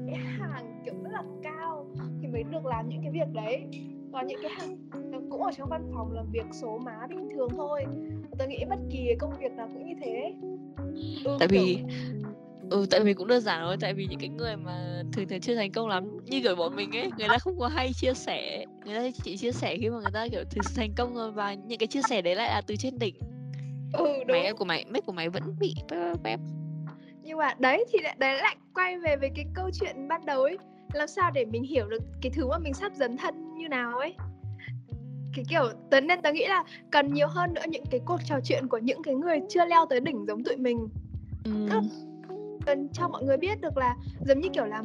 Cái 0.08 0.18
hàng 0.18 0.82
kiểu 0.86 0.94
rất 1.04 1.10
là 1.14 1.24
cao 1.44 1.86
thì 2.22 2.28
mới 2.28 2.44
được 2.44 2.66
làm 2.66 2.90
những 2.90 3.02
cái 3.02 3.12
việc 3.12 3.34
đấy. 3.34 3.68
Còn 4.14 4.28
những 4.28 4.40
cái 4.42 4.52
hàng 4.52 4.78
cũng 5.30 5.44
ở 5.44 5.52
trong 5.58 5.70
văn 5.70 5.92
phòng 5.96 6.12
làm 6.12 6.26
việc 6.32 6.46
số 6.52 6.78
má 6.78 7.08
bình 7.10 7.30
thường 7.36 7.50
thôi. 7.58 7.86
Tôi 8.38 8.48
nghĩ 8.48 8.66
bất 8.70 8.80
kỳ 8.92 9.16
công 9.20 9.34
việc 9.40 9.52
nào 9.52 9.70
cũng 9.74 9.86
như 9.86 9.96
thế. 10.02 10.34
Ừ, 11.26 11.38
tại 11.40 11.48
vì 11.48 11.84
ừ 12.70 12.86
tại 12.90 13.00
vì 13.00 13.14
cũng 13.14 13.28
đơn 13.28 13.42
giản 13.42 13.62
thôi 13.62 13.78
tại 13.80 13.94
vì 13.94 14.08
những 14.08 14.20
cái 14.20 14.30
người 14.30 14.56
mà 14.56 15.04
thường 15.14 15.28
thường 15.28 15.40
chưa 15.42 15.56
thành 15.56 15.72
công 15.72 15.88
lắm 15.88 16.18
như 16.26 16.42
kiểu 16.42 16.56
bọn 16.56 16.76
mình 16.76 16.92
ấy 16.92 17.12
người 17.18 17.30
ta 17.30 17.38
không 17.38 17.60
có 17.60 17.68
hay 17.68 17.94
chia 17.94 18.14
sẻ 18.14 18.66
người 18.86 18.96
ta 18.96 19.18
chỉ 19.24 19.38
chia 19.38 19.52
sẻ 19.52 19.78
khi 19.82 19.90
mà 19.90 20.00
người 20.00 20.12
ta 20.12 20.28
kiểu 20.32 20.44
thực 20.50 20.62
thành 20.76 20.94
công 20.98 21.16
rồi 21.16 21.32
và 21.32 21.54
những 21.54 21.80
cái 21.80 21.88
chia 21.88 22.02
sẻ 22.02 22.22
đấy 22.22 22.36
lại 22.36 22.50
là 22.50 22.62
từ 22.68 22.76
trên 22.76 23.00
đỉnh. 23.00 23.16
Ừ 23.94 24.24
đúng. 24.28 24.38
Mày 24.38 24.54
của 24.54 24.66
mày 24.66 24.86
mic 24.90 25.06
của 25.06 25.12
mày 25.12 25.30
vẫn 25.30 25.56
bị 25.60 25.76
bép 26.24 26.40
nhưng 27.24 27.38
mà 27.38 27.56
đấy 27.60 27.86
thì 27.92 28.00
đấy 28.18 28.38
lại 28.38 28.58
quay 28.74 29.00
về 29.00 29.16
về 29.16 29.30
cái 29.36 29.46
câu 29.54 29.70
chuyện 29.80 30.08
ban 30.08 30.26
đầu 30.26 30.44
ấy 30.44 30.58
làm 30.94 31.08
sao 31.08 31.32
để 31.32 31.46
mình 31.46 31.64
hiểu 31.64 31.90
được 31.90 32.04
cái 32.22 32.32
thứ 32.36 32.48
mà 32.48 32.58
mình 32.58 32.74
sắp 32.74 32.92
dấn 32.96 33.18
thân 33.18 33.56
như 33.58 33.68
nào 33.68 34.00
ấy. 34.00 34.16
Cái 35.36 35.46
kiểu 35.50 35.70
tớ 35.90 36.02
nên 36.02 36.22
tớ 36.22 36.32
nghĩ 36.34 36.48
là 36.48 36.64
cần 36.92 37.14
nhiều 37.14 37.28
hơn 37.28 37.54
nữa 37.54 37.62
những 37.70 37.84
cái 37.92 38.00
cuộc 38.06 38.20
trò 38.26 38.40
chuyện 38.44 38.68
của 38.68 38.78
những 38.78 39.04
cái 39.04 39.16
người 39.16 39.40
chưa 39.50 39.66
leo 39.66 39.86
tới 39.90 40.00
đỉnh 40.00 40.26
giống 40.28 40.44
tụi 40.44 40.56
mình. 40.56 40.90
Ừ 41.44 41.52
cần 42.66 42.88
cho 42.94 43.08
mọi 43.08 43.24
người 43.24 43.38
biết 43.38 43.62
được 43.62 43.78
là 43.78 43.96
giống 44.20 44.40
như 44.40 44.50
kiểu 44.54 44.66
là 44.66 44.80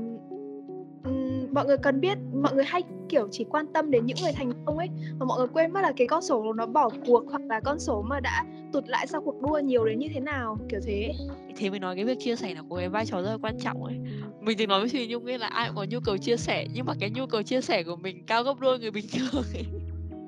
um, 1.04 1.52
mọi 1.52 1.66
người 1.66 1.76
cần 1.76 2.00
biết 2.00 2.18
mọi 2.42 2.54
người 2.54 2.64
hay 2.64 2.82
kiểu 3.08 3.28
chỉ 3.30 3.44
quan 3.44 3.66
tâm 3.72 3.90
đến 3.90 4.06
những 4.06 4.16
người 4.22 4.32
thành 4.32 4.52
công 4.64 4.78
ấy 4.78 4.88
mà 5.18 5.26
mọi 5.26 5.38
người 5.38 5.48
quên 5.48 5.72
mất 5.72 5.80
là 5.80 5.92
cái 5.96 6.06
con 6.06 6.22
số 6.22 6.52
nó 6.52 6.66
bỏ 6.66 6.90
cuộc 7.06 7.24
hoặc 7.30 7.42
là 7.48 7.60
con 7.60 7.78
số 7.78 8.02
mà 8.02 8.20
đã 8.20 8.44
tụt 8.72 8.88
lại 8.88 9.06
sau 9.06 9.20
cuộc 9.20 9.42
đua 9.42 9.58
nhiều 9.58 9.84
đến 9.84 9.98
như 9.98 10.08
thế 10.14 10.20
nào 10.20 10.58
kiểu 10.68 10.80
thế. 10.84 11.12
Thế 11.56 11.70
mình 11.70 11.82
nói 11.82 11.96
cái 11.96 12.04
việc 12.04 12.18
chia 12.20 12.36
sẻ 12.36 12.54
là 12.54 12.62
có 12.70 12.76
cái 12.76 12.88
vai 12.88 13.06
trò 13.06 13.22
rất 13.22 13.30
là 13.30 13.38
quan 13.42 13.58
trọng 13.58 13.84
ấy. 13.84 13.94
Mình 14.40 14.58
từng 14.58 14.68
nói 14.68 14.80
với 14.80 14.88
Thùy 14.88 15.06
Nhung 15.06 15.24
ấy 15.24 15.38
là 15.38 15.46
ai 15.46 15.68
cũng 15.68 15.76
có 15.76 15.86
nhu 15.90 16.00
cầu 16.00 16.16
chia 16.16 16.36
sẻ 16.36 16.66
nhưng 16.74 16.86
mà 16.86 16.92
cái 17.00 17.10
nhu 17.10 17.26
cầu 17.26 17.42
chia 17.42 17.60
sẻ 17.60 17.82
của 17.82 17.96
mình 17.96 18.26
cao 18.26 18.42
gấp 18.42 18.60
đôi 18.60 18.78
người 18.78 18.90
bình 18.90 19.06
thường 19.12 19.44
ấy 19.54 19.64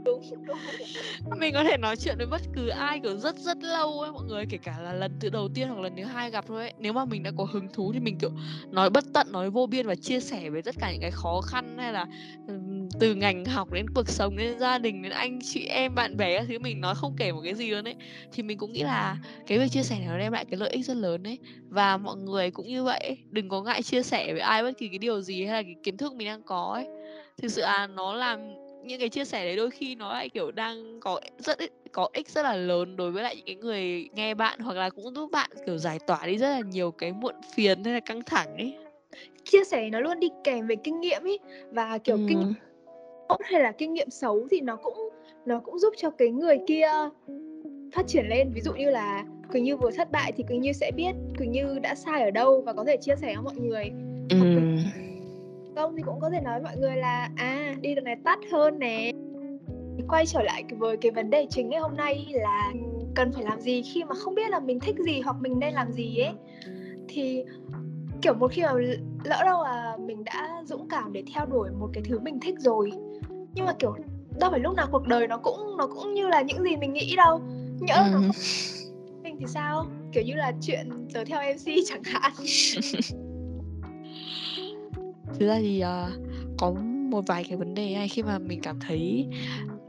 đúng, 0.06 0.44
đúng. 0.46 0.58
mình 1.38 1.54
có 1.54 1.64
thể 1.64 1.76
nói 1.76 1.96
chuyện 1.96 2.16
với 2.16 2.26
bất 2.26 2.42
cứ 2.54 2.68
ai 2.68 3.00
kiểu 3.00 3.16
rất 3.16 3.38
rất 3.38 3.62
lâu 3.62 4.00
ấy 4.00 4.12
mọi 4.12 4.24
người 4.24 4.44
kể 4.50 4.58
cả 4.58 4.78
là 4.82 4.92
lần 4.92 5.12
từ 5.20 5.30
đầu 5.30 5.48
tiên 5.54 5.68
hoặc 5.68 5.80
lần 5.80 5.96
thứ 5.96 6.04
hai 6.04 6.30
gặp 6.30 6.44
thôi 6.48 6.62
ấy. 6.62 6.72
Nếu 6.78 6.92
mà 6.92 7.04
mình 7.04 7.22
đã 7.22 7.30
có 7.36 7.46
hứng 7.52 7.68
thú 7.72 7.92
thì 7.92 8.00
mình 8.00 8.18
kiểu 8.20 8.30
nói 8.70 8.90
bất 8.90 9.04
tận 9.12 9.32
nói 9.32 9.50
vô 9.50 9.66
biên 9.66 9.86
và 9.86 9.94
chia 9.94 10.20
sẻ 10.20 10.50
với 10.50 10.62
tất 10.62 10.74
cả 10.78 10.92
những 10.92 11.00
cái 11.00 11.10
khó 11.10 11.40
khăn 11.40 11.78
hay 11.78 11.92
là 11.92 12.06
từ 13.00 13.14
ngành 13.14 13.44
học 13.44 13.72
đến 13.72 13.86
cuộc 13.94 14.08
sống 14.08 14.36
đến 14.36 14.58
gia 14.58 14.78
đình 14.78 15.02
đến 15.02 15.12
anh 15.12 15.38
chị 15.42 15.66
em 15.66 15.94
bạn 15.94 16.16
bè 16.16 16.44
thứ 16.44 16.58
mình 16.58 16.80
nói 16.80 16.94
không 16.94 17.14
kể 17.18 17.32
một 17.32 17.40
cái 17.44 17.54
gì 17.54 17.70
luôn 17.70 17.88
ấy. 17.88 17.94
Thì 18.32 18.42
mình 18.42 18.58
cũng 18.58 18.72
nghĩ 18.72 18.82
là 18.82 19.16
cái 19.46 19.58
việc 19.58 19.68
chia 19.70 19.82
sẻ 19.82 19.98
này 19.98 20.08
nó 20.08 20.18
đem 20.18 20.32
lại 20.32 20.44
cái 20.44 20.58
lợi 20.58 20.70
ích 20.70 20.84
rất 20.84 20.96
lớn 20.96 21.22
đấy 21.22 21.38
và 21.68 21.96
mọi 21.96 22.16
người 22.16 22.50
cũng 22.50 22.66
như 22.66 22.84
vậy 22.84 23.18
đừng 23.30 23.48
có 23.48 23.62
ngại 23.62 23.82
chia 23.82 24.02
sẻ 24.02 24.32
với 24.32 24.40
ai 24.40 24.62
bất 24.62 24.78
kỳ 24.78 24.88
cái 24.88 24.98
điều 24.98 25.20
gì 25.20 25.44
hay 25.44 25.52
là 25.52 25.62
cái 25.62 25.74
kiến 25.82 25.96
thức 25.96 26.14
mình 26.14 26.26
đang 26.26 26.42
có 26.42 26.72
ấy. 26.74 26.86
Thực 27.42 27.48
sự 27.48 27.62
là 27.62 27.86
nó 27.86 28.14
làm 28.14 28.40
những 28.86 29.00
cái 29.00 29.08
chia 29.08 29.24
sẻ 29.24 29.44
đấy 29.44 29.56
đôi 29.56 29.70
khi 29.70 29.94
nó 29.94 30.12
lại 30.12 30.28
kiểu 30.28 30.50
đang 30.50 31.00
có 31.00 31.20
rất 31.38 31.58
có 31.92 32.08
ích 32.12 32.28
rất 32.28 32.42
là 32.42 32.56
lớn 32.56 32.96
đối 32.96 33.10
với 33.12 33.22
lại 33.22 33.36
những 33.36 33.46
cái 33.46 33.54
người 33.54 34.08
nghe 34.14 34.34
bạn 34.34 34.58
hoặc 34.58 34.76
là 34.76 34.90
cũng 34.90 35.14
giúp 35.14 35.30
bạn 35.30 35.50
kiểu 35.66 35.78
giải 35.78 35.98
tỏa 36.06 36.26
đi 36.26 36.38
rất 36.38 36.48
là 36.48 36.60
nhiều 36.60 36.90
cái 36.90 37.12
muộn 37.12 37.34
phiền 37.54 37.84
hay 37.84 37.94
là 37.94 38.00
căng 38.00 38.22
thẳng 38.22 38.56
ấy 38.56 38.76
chia 39.44 39.64
sẻ 39.64 39.90
nó 39.90 40.00
luôn 40.00 40.20
đi 40.20 40.28
kèm 40.44 40.66
về 40.66 40.76
kinh 40.84 41.00
nghiệm 41.00 41.22
ấy 41.22 41.38
và 41.70 41.98
kiểu 41.98 42.16
ừ. 42.16 42.22
kinh 42.28 42.38
nghiệm 42.38 42.54
tốt 43.28 43.38
hay 43.44 43.62
là 43.62 43.72
kinh 43.72 43.94
nghiệm 43.94 44.10
xấu 44.10 44.48
thì 44.50 44.60
nó 44.60 44.76
cũng 44.76 45.08
nó 45.46 45.60
cũng 45.60 45.78
giúp 45.78 45.94
cho 45.96 46.10
cái 46.10 46.28
người 46.28 46.58
kia 46.66 46.88
phát 47.92 48.06
triển 48.06 48.26
lên 48.28 48.50
ví 48.54 48.60
dụ 48.60 48.72
như 48.72 48.90
là 48.90 49.24
Quỳnh 49.52 49.64
Như 49.64 49.76
vừa 49.76 49.90
thất 49.90 50.10
bại 50.12 50.32
thì 50.36 50.44
Quỳnh 50.48 50.60
Như 50.60 50.72
sẽ 50.72 50.90
biết 50.96 51.12
Quỳnh 51.38 51.52
Như 51.52 51.78
đã 51.82 51.94
sai 51.94 52.22
ở 52.22 52.30
đâu 52.30 52.60
và 52.60 52.72
có 52.72 52.84
thể 52.84 52.96
chia 52.96 53.14
sẻ 53.20 53.34
với 53.34 53.44
mọi 53.44 53.54
người 53.56 53.90
ừ. 54.30 54.36
Không 55.76 55.96
thì 55.96 56.02
cũng 56.06 56.20
có 56.20 56.30
thể 56.30 56.40
nói 56.40 56.60
mọi 56.60 56.76
người 56.76 56.96
là 56.96 57.30
à 57.36 57.74
đi 57.80 57.94
đường 57.94 58.04
này 58.04 58.16
tắt 58.24 58.38
hơn 58.52 58.78
nè. 58.78 59.12
Quay 60.08 60.26
trở 60.26 60.42
lại 60.42 60.64
với 60.78 60.96
cái 60.96 61.12
vấn 61.12 61.30
đề 61.30 61.46
chính 61.50 61.68
ngày 61.68 61.80
hôm 61.80 61.96
nay 61.96 62.26
là 62.28 62.72
cần 63.14 63.32
phải 63.32 63.44
làm 63.44 63.60
gì 63.60 63.82
khi 63.82 64.04
mà 64.04 64.14
không 64.14 64.34
biết 64.34 64.50
là 64.50 64.60
mình 64.60 64.80
thích 64.80 64.96
gì 65.06 65.20
hoặc 65.20 65.36
mình 65.40 65.58
nên 65.58 65.74
làm 65.74 65.92
gì 65.92 66.18
ấy. 66.18 66.32
Thì 67.08 67.44
kiểu 68.22 68.34
một 68.34 68.52
khi 68.52 68.62
mà 68.62 68.72
lỡ 69.24 69.42
đâu 69.44 69.62
là 69.64 69.96
mình 70.00 70.24
đã 70.24 70.62
dũng 70.66 70.88
cảm 70.88 71.12
để 71.12 71.22
theo 71.34 71.46
đuổi 71.46 71.70
một 71.78 71.88
cái 71.92 72.02
thứ 72.08 72.18
mình 72.18 72.40
thích 72.40 72.54
rồi 72.58 72.90
nhưng 73.54 73.66
mà 73.66 73.72
kiểu 73.78 73.94
đâu 74.40 74.50
phải 74.50 74.60
lúc 74.60 74.74
nào 74.74 74.86
cuộc 74.92 75.06
đời 75.06 75.26
nó 75.26 75.38
cũng 75.38 75.76
nó 75.76 75.86
cũng 75.86 76.14
như 76.14 76.28
là 76.28 76.42
những 76.42 76.62
gì 76.62 76.76
mình 76.76 76.92
nghĩ 76.92 77.16
đâu. 77.16 77.40
Nhỡ 77.80 77.94
ừ. 77.94 78.10
nó 78.12 78.20
mình 79.22 79.36
thì 79.40 79.46
sao? 79.48 79.86
Kiểu 80.12 80.22
như 80.22 80.34
là 80.34 80.52
chuyện 80.62 81.08
tớ 81.14 81.24
theo 81.24 81.40
mc 81.54 81.72
chẳng 81.86 82.02
hạn 82.04 82.32
thực 85.26 85.46
ra 85.46 85.58
thì 85.58 85.82
uh, 85.84 86.56
có 86.58 86.74
một 87.10 87.22
vài 87.26 87.44
cái 87.44 87.56
vấn 87.56 87.74
đề 87.74 87.94
này 87.94 88.08
khi 88.08 88.22
mà 88.22 88.38
mình 88.38 88.60
cảm 88.62 88.80
thấy 88.80 89.26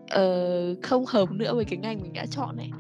uh, 0.04 0.84
không 0.84 1.06
hợp 1.06 1.32
nữa 1.32 1.56
với 1.56 1.66
cái 1.66 1.80
ngành 1.80 2.02
mình 2.02 2.14
đã 2.14 2.26
chọn 2.26 2.58
này 2.58 2.72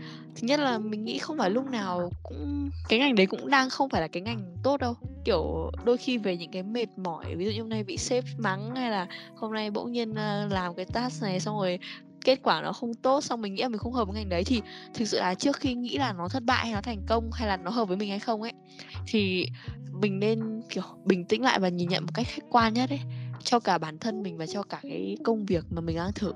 thứ 0.42 0.48
nhất 0.48 0.60
là 0.60 0.78
mình 0.78 1.06
nghĩ 1.06 1.18
không 1.18 1.38
phải 1.38 1.50
lúc 1.50 1.72
nào 1.72 2.12
cũng 2.24 2.70
cái 2.90 3.00
ngành 3.00 3.16
đấy 3.16 3.26
cũng 3.26 3.50
đang 3.50 3.70
không 3.70 3.90
phải 3.90 4.02
là 4.02 4.08
cái 4.08 4.22
ngành 4.22 4.56
tốt 4.64 4.78
đâu. 4.82 4.94
Kiểu 5.26 5.72
đôi 5.86 5.98
khi 5.98 6.18
về 6.18 6.38
những 6.38 6.52
cái 6.52 6.64
mệt 6.64 6.98
mỏi 6.98 7.36
ví 7.36 7.46
dụ 7.46 7.52
như 7.52 7.62
hôm 7.62 7.70
nay 7.70 7.84
bị 7.84 7.98
sếp 7.98 8.24
mắng 8.38 8.76
hay 8.76 8.92
là 8.92 9.08
hôm 9.36 9.54
nay 9.54 9.72
bỗng 9.72 9.92
nhiên 9.92 10.14
ờ, 10.14 10.48
làm 10.52 10.76
cái 10.76 10.86
task 10.86 11.24
này 11.24 11.40
xong 11.40 11.60
rồi 11.60 11.80
kết 12.28 12.40
quả 12.44 12.62
nó 12.62 12.74
không 12.74 12.94
tốt 12.94 13.24
xong 13.24 13.42
mình 13.42 13.54
nghĩ 13.54 13.62
là 13.62 13.68
mình 13.68 13.78
không 13.78 13.94
hợp 13.94 14.08
với 14.08 14.16
ngành 14.16 14.30
đấy 14.30 14.44
thì 14.44 14.62
thực 14.94 15.06
sự 15.06 15.20
là 15.20 15.36
trước 15.36 15.56
khi 15.56 15.74
nghĩ 15.74 15.98
là 15.98 16.14
nó 16.14 16.30
thất 16.30 16.44
bại 16.44 16.66
hay 16.66 16.74
nó 16.74 16.82
thành 16.82 17.02
công 17.08 17.32
hay 17.32 17.48
là 17.48 17.58
nó 17.58 17.72
hợp 17.72 17.86
với 17.86 17.98
mình 17.98 18.10
hay 18.10 18.20
không 18.20 18.42
ấy 18.42 18.54
thì 19.08 19.48
mình 20.02 20.20
nên 20.20 20.62
kiểu 20.70 20.84
bình 21.06 21.26
tĩnh 21.26 21.42
lại 21.42 21.60
và 21.60 21.70
nhìn 21.70 21.90
nhận 21.90 22.04
một 22.04 22.12
cách 22.14 22.28
khách 22.30 22.44
quan 22.50 22.74
nhất 22.74 22.90
ấy 22.90 23.00
cho 23.44 23.60
cả 23.60 23.78
bản 23.78 24.00
thân 24.00 24.24
mình 24.24 24.38
và 24.38 24.46
cho 24.46 24.64
cả 24.64 24.80
cái 24.84 25.18
công 25.24 25.46
việc 25.46 25.66
mà 25.70 25.82
mình 25.82 25.96
đang 25.96 26.14
thử. 26.14 26.34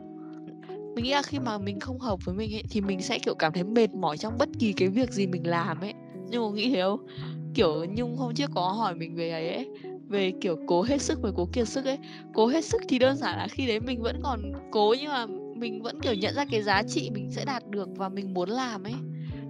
Mình 0.95 1.03
nghĩ 1.03 1.11
là 1.11 1.21
khi 1.21 1.39
mà 1.39 1.57
mình 1.57 1.79
không 1.79 1.99
hợp 1.99 2.19
với 2.25 2.35
mình 2.35 2.55
ấy 2.55 2.63
thì 2.69 2.81
mình 2.81 3.01
sẽ 3.01 3.19
kiểu 3.19 3.35
cảm 3.35 3.53
thấy 3.53 3.63
mệt 3.63 3.93
mỏi 3.93 4.17
trong 4.17 4.37
bất 4.37 4.49
kỳ 4.59 4.73
cái 4.73 4.87
việc 4.87 5.11
gì 5.11 5.27
mình 5.27 5.47
làm 5.47 5.81
ấy. 5.81 5.93
Nhưng 6.29 6.43
mà 6.43 6.49
nghĩ 6.55 6.69
thế 6.69 6.81
không? 6.81 7.05
Kiểu 7.53 7.85
nhung 7.85 8.17
hôm 8.17 8.35
trước 8.35 8.51
có 8.55 8.61
hỏi 8.61 8.95
mình 8.95 9.15
về 9.15 9.31
ấy, 9.31 9.53
ấy 9.53 9.69
về 10.07 10.31
kiểu 10.41 10.57
cố 10.67 10.81
hết 10.81 11.01
sức 11.01 11.21
với 11.21 11.31
cố 11.35 11.47
kiệt 11.53 11.67
sức 11.67 11.85
ấy. 11.85 11.97
Cố 12.33 12.47
hết 12.47 12.65
sức 12.65 12.81
thì 12.87 12.99
đơn 12.99 13.17
giản 13.17 13.37
là 13.37 13.47
khi 13.47 13.67
đấy 13.67 13.79
mình 13.79 14.01
vẫn 14.01 14.19
còn 14.23 14.53
cố 14.71 14.95
nhưng 14.99 15.11
mà 15.11 15.25
mình 15.61 15.81
vẫn, 15.81 15.99
kiểu, 16.01 16.13
nhận 16.13 16.35
ra 16.35 16.45
cái 16.51 16.63
giá 16.63 16.83
trị 16.83 17.09
mình 17.13 17.31
sẽ 17.31 17.45
đạt 17.45 17.69
được 17.69 17.89
và 17.95 18.09
mình 18.09 18.33
muốn 18.33 18.49
làm 18.49 18.83
ấy. 18.83 18.95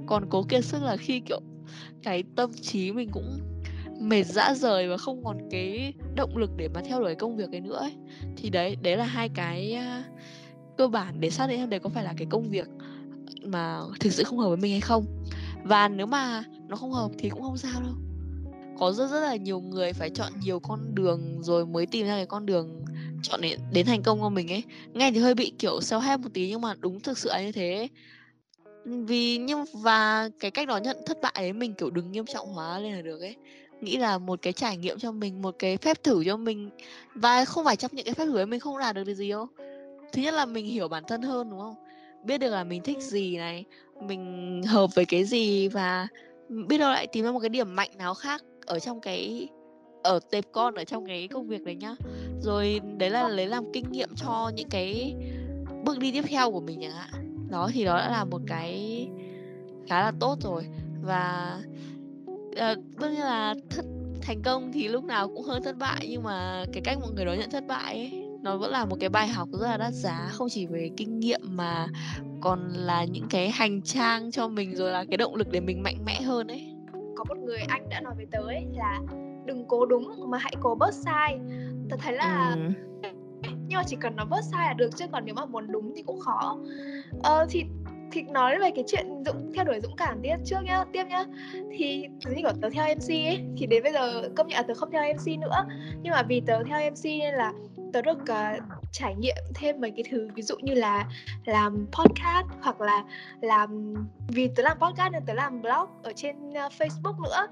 Còn 0.05 0.25
cố 0.29 0.43
kiệt 0.43 0.65
sức 0.65 0.83
là 0.83 0.97
khi, 0.97 1.19
kiểu, 1.19 1.41
cái 2.03 2.23
tâm 2.35 2.51
trí 2.61 2.91
mình 2.91 3.09
cũng 3.11 3.39
mệt 3.99 4.23
dã 4.23 4.53
rời 4.53 4.87
và 4.87 4.97
không 4.97 5.23
còn 5.23 5.37
cái 5.51 5.93
động 6.15 6.37
lực 6.37 6.51
để 6.57 6.67
mà 6.67 6.81
theo 6.81 6.99
đuổi 6.99 7.15
công 7.15 7.37
việc 7.37 7.51
ấy 7.51 7.61
nữa 7.61 7.75
ấy. 7.75 7.93
thì 8.37 8.49
đấy 8.49 8.75
đấy 8.81 8.97
là 8.97 9.05
hai 9.05 9.29
cái 9.29 9.77
cơ 10.77 10.87
bản 10.87 11.15
để 11.19 11.29
xác 11.29 11.47
định 11.47 11.59
xem 11.59 11.69
đấy 11.69 11.79
có 11.79 11.89
phải 11.89 12.03
là 12.03 12.13
cái 12.17 12.27
công 12.29 12.49
việc 12.49 12.67
mà 13.43 13.79
thực 13.99 14.13
sự 14.13 14.23
không 14.23 14.37
hợp 14.37 14.47
với 14.47 14.57
mình 14.57 14.71
hay 14.71 14.81
không. 14.81 15.05
Và 15.63 15.87
nếu 15.87 16.05
mà 16.05 16.43
nó 16.67 16.75
không 16.75 16.91
hợp 16.91 17.11
thì 17.17 17.29
cũng 17.29 17.41
không 17.41 17.57
sao 17.57 17.81
đâu. 17.81 17.93
Có 18.79 18.91
rất 18.91 19.07
rất 19.07 19.19
là 19.19 19.35
nhiều 19.35 19.59
người 19.59 19.93
phải 19.93 20.09
chọn 20.09 20.33
nhiều 20.43 20.59
con 20.59 20.95
đường 20.95 21.43
rồi 21.43 21.65
mới 21.65 21.85
tìm 21.85 22.07
ra 22.07 22.15
cái 22.15 22.25
con 22.25 22.45
đường 22.45 22.85
chọn 23.23 23.41
đến, 23.41 23.59
đến 23.71 23.85
thành 23.85 24.03
công 24.03 24.19
của 24.19 24.29
mình 24.29 24.51
ấy. 24.51 24.63
Nghe 24.93 25.11
thì 25.11 25.19
hơi 25.19 25.35
bị 25.35 25.53
kiểu 25.59 25.79
self 25.79 25.99
help 25.99 26.19
một 26.19 26.29
tí 26.33 26.49
nhưng 26.49 26.61
mà 26.61 26.73
đúng 26.79 26.99
thực 26.99 27.17
sự 27.17 27.29
là 27.29 27.41
như 27.41 27.51
thế. 27.51 27.87
Vì 28.85 29.37
nhưng 29.37 29.65
và 29.73 30.29
cái 30.39 30.51
cách 30.51 30.67
đó 30.67 30.77
nhận 30.77 30.97
thất 31.05 31.17
bại 31.21 31.33
ấy 31.35 31.53
mình 31.53 31.73
kiểu 31.73 31.89
đừng 31.89 32.11
nghiêm 32.11 32.25
trọng 32.25 32.53
hóa 32.53 32.79
lên 32.79 32.93
là 32.93 33.01
được 33.01 33.21
ấy. 33.21 33.35
Nghĩ 33.81 33.97
là 33.97 34.17
một 34.17 34.41
cái 34.41 34.53
trải 34.53 34.77
nghiệm 34.77 34.99
cho 34.99 35.11
mình 35.11 35.41
một 35.41 35.55
cái 35.59 35.77
phép 35.77 36.03
thử 36.03 36.23
cho 36.25 36.37
mình. 36.37 36.69
Và 37.15 37.45
không 37.45 37.65
phải 37.65 37.75
trong 37.75 37.91
những 37.93 38.05
cái 38.05 38.13
phép 38.13 38.25
thử 38.25 38.37
ấy 38.37 38.45
mình 38.45 38.59
không 38.59 38.77
làm 38.77 38.95
được 38.95 39.03
điều 39.03 39.15
gì 39.15 39.29
đâu. 39.29 39.47
Thứ 40.13 40.21
nhất 40.21 40.33
là 40.33 40.45
mình 40.45 40.65
hiểu 40.65 40.87
bản 40.87 41.03
thân 41.07 41.21
hơn 41.21 41.49
đúng 41.49 41.59
không? 41.59 41.75
Biết 42.23 42.37
được 42.37 42.49
là 42.49 42.63
mình 42.63 42.81
thích 42.83 42.97
gì 43.01 43.37
này 43.37 43.65
mình 44.01 44.63
hợp 44.67 44.95
với 44.95 45.05
cái 45.05 45.23
gì 45.23 45.67
và 45.67 46.07
biết 46.67 46.77
đâu 46.77 46.91
lại 46.91 47.07
tìm 47.07 47.25
ra 47.25 47.31
một 47.31 47.39
cái 47.39 47.49
điểm 47.49 47.75
mạnh 47.75 47.89
nào 47.97 48.13
khác 48.13 48.43
ở 48.65 48.79
trong 48.79 49.01
cái 49.01 49.47
ở 50.03 50.19
tệp 50.31 50.45
con 50.51 50.75
ở 50.75 50.83
trong 50.83 51.05
cái 51.05 51.27
công 51.27 51.47
việc 51.47 51.63
đấy 51.63 51.75
nhá. 51.75 51.95
Rồi 52.41 52.81
đấy 52.97 53.09
là 53.09 53.27
lấy 53.27 53.47
làm 53.47 53.63
kinh 53.73 53.91
nghiệm 53.91 54.09
cho 54.15 54.51
những 54.55 54.69
cái 54.69 55.15
bước 55.85 55.99
đi 55.99 56.11
tiếp 56.11 56.23
theo 56.27 56.51
của 56.51 56.61
mình 56.61 56.79
chẳng 56.81 56.91
hạn. 56.91 57.47
Đó 57.49 57.69
thì 57.73 57.85
đó 57.85 57.97
đã 57.97 58.09
là 58.09 58.25
một 58.25 58.41
cái 58.47 59.07
khá 59.87 60.01
là 60.01 60.11
tốt 60.19 60.37
rồi. 60.41 60.65
Và 61.01 61.57
ờ, 62.55 62.71
uh, 62.71 62.77
tất 62.99 63.09
nhiên 63.09 63.19
là 63.19 63.55
thất 63.69 63.85
thành 64.21 64.41
công 64.41 64.71
thì 64.71 64.87
lúc 64.87 65.03
nào 65.03 65.27
cũng 65.27 65.43
hơn 65.43 65.63
thất 65.63 65.77
bại 65.77 66.07
nhưng 66.09 66.23
mà 66.23 66.65
cái 66.73 66.81
cách 66.85 66.97
mọi 67.01 67.11
người 67.11 67.25
đối 67.25 67.37
nhận 67.37 67.49
thất 67.49 67.67
bại 67.67 67.95
ấy 67.95 68.23
nó 68.41 68.57
vẫn 68.57 68.71
là 68.71 68.85
một 68.85 68.97
cái 68.99 69.09
bài 69.09 69.27
học 69.27 69.49
rất 69.51 69.67
là 69.67 69.77
đắt 69.77 69.93
giá. 69.93 70.29
Không 70.31 70.49
chỉ 70.49 70.65
về 70.65 70.89
kinh 70.97 71.19
nghiệm 71.19 71.41
mà 71.43 71.87
còn 72.41 72.69
là 72.73 73.03
những 73.03 73.27
cái 73.29 73.49
hành 73.49 73.81
trang 73.81 74.31
cho 74.31 74.47
mình 74.47 74.75
rồi 74.75 74.91
là 74.91 75.05
cái 75.09 75.17
động 75.17 75.35
lực 75.35 75.47
để 75.51 75.59
mình 75.59 75.83
mạnh 75.83 75.97
mẽ 76.05 76.21
hơn 76.21 76.47
ấy. 76.47 76.75
Có 77.15 77.23
một 77.23 77.37
người 77.37 77.59
anh 77.67 77.89
đã 77.89 78.01
nói 78.01 78.13
với 78.17 78.25
tớ 78.31 78.39
ấy 78.39 78.65
là 78.73 78.99
đừng 79.51 79.65
cố 79.67 79.85
đúng 79.85 80.29
mà 80.29 80.37
hãy 80.37 80.53
cố 80.59 80.75
bớt 80.75 80.93
sai 80.93 81.39
tớ 81.89 81.97
thấy 81.99 82.13
là 82.13 82.55
ừ. 82.55 83.09
nhưng 83.43 83.77
mà 83.77 83.83
chỉ 83.87 83.95
cần 84.01 84.15
nó 84.15 84.25
bớt 84.25 84.41
sai 84.51 84.67
là 84.67 84.73
được 84.73 84.89
chứ 84.97 85.05
còn 85.11 85.25
nếu 85.25 85.35
mà 85.35 85.45
muốn 85.45 85.71
đúng 85.71 85.93
thì 85.95 86.03
cũng 86.03 86.19
khó 86.19 86.57
ờ, 87.23 87.45
thì 87.49 87.65
thì 88.11 88.21
nói 88.21 88.59
về 88.59 88.71
cái 88.75 88.83
chuyện 88.87 89.23
dũng 89.25 89.51
theo 89.55 89.63
đuổi 89.63 89.79
dũng 89.83 89.95
cảm 89.95 90.19
tiếp 90.23 90.35
trước 90.45 90.57
nhá 90.63 90.83
tiếp 90.93 91.03
nhá. 91.09 91.25
Thì 91.77 92.07
như 92.25 92.35
kiểu 92.35 92.51
tớ 92.61 92.69
theo 92.69 92.95
mc 92.95 93.09
ấy 93.09 93.39
thì 93.57 93.65
đến 93.65 93.83
bây 93.83 93.93
giờ 93.93 94.29
công 94.35 94.47
nhận 94.47 94.57
là 94.57 94.63
tớ 94.67 94.73
không 94.73 94.91
theo 94.91 95.13
mc 95.13 95.39
nữa. 95.39 95.65
Nhưng 96.01 96.13
mà 96.13 96.23
vì 96.23 96.41
tớ 96.47 96.63
theo 96.63 96.91
mc 96.91 97.03
nên 97.03 97.33
là 97.33 97.53
tớ 97.93 98.01
được 98.01 98.17
uh, 98.21 98.63
trải 98.91 99.15
nghiệm 99.15 99.35
thêm 99.55 99.81
mấy 99.81 99.91
cái 99.91 100.03
thứ 100.11 100.27
ví 100.35 100.41
dụ 100.41 100.55
như 100.61 100.73
là 100.73 101.07
làm 101.45 101.87
podcast 101.91 102.47
hoặc 102.61 102.81
là 102.81 103.03
làm 103.41 103.93
vì 104.27 104.49
tớ 104.55 104.63
làm 104.63 104.79
podcast 104.79 105.13
nên 105.13 105.25
tớ 105.25 105.33
làm 105.33 105.61
blog 105.61 105.89
ở 106.03 106.13
trên 106.15 106.49
uh, 106.49 106.71
Facebook 106.79 107.23
nữa. 107.23 107.47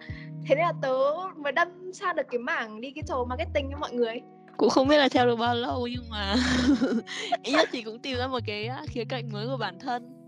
Thế 0.48 0.56
nên 0.56 0.64
là 0.64 0.74
tớ 0.82 0.94
mới 1.38 1.52
đâm 1.52 1.94
sang 1.94 2.16
được 2.16 2.28
cái 2.32 2.40
mảng 2.40 2.82
digital 2.82 3.18
marketing 3.28 3.68
với 3.68 3.78
mọi 3.80 3.94
người. 3.94 4.22
Cũng 4.58 4.70
không 4.70 4.88
biết 4.88 4.98
là 4.98 5.10
theo 5.10 5.26
được 5.26 5.36
bao 5.36 5.56
lâu 5.56 5.88
nhưng 5.88 6.10
mà 6.10 6.36
ít 7.44 7.52
nhất 7.52 7.70
thì 7.72 7.82
cũng 7.82 8.00
tìm 8.00 8.18
ra 8.18 8.28
một 8.28 8.40
cái 8.46 8.66
ờ, 8.66 8.78
khía 8.88 9.04
cạnh 9.10 9.30
mới 9.32 9.48
của 9.48 9.58
bản 9.58 9.80
thân 9.80 10.19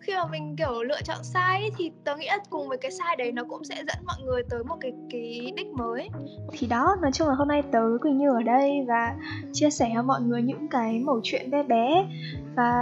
khi 0.00 0.12
mà 0.14 0.26
mình 0.26 0.56
kiểu 0.56 0.82
lựa 0.82 1.02
chọn 1.04 1.18
sai 1.22 1.60
ấy, 1.60 1.70
thì 1.78 1.92
tớ 2.04 2.16
nghĩ 2.16 2.26
là 2.26 2.38
cùng 2.50 2.68
với 2.68 2.78
cái 2.78 2.90
sai 2.90 3.16
đấy 3.16 3.32
nó 3.32 3.44
cũng 3.48 3.64
sẽ 3.64 3.74
dẫn 3.74 4.04
mọi 4.04 4.16
người 4.24 4.42
tới 4.50 4.64
một 4.64 4.76
cái 4.80 4.92
cái 5.10 5.52
đích 5.56 5.66
mới. 5.66 6.08
Thì 6.52 6.66
đó 6.66 6.96
nói 7.02 7.10
chung 7.12 7.28
là 7.28 7.34
hôm 7.34 7.48
nay 7.48 7.62
tớ 7.72 7.82
Quỳnh 8.02 8.18
Như 8.18 8.30
ở 8.30 8.42
đây 8.42 8.84
và 8.88 9.14
chia 9.52 9.70
sẻ 9.70 9.90
với 9.94 10.02
mọi 10.02 10.20
người 10.20 10.42
những 10.42 10.68
cái 10.68 10.98
mẩu 10.98 11.20
chuyện 11.22 11.50
bé 11.50 11.62
bé. 11.62 12.06
Và 12.56 12.74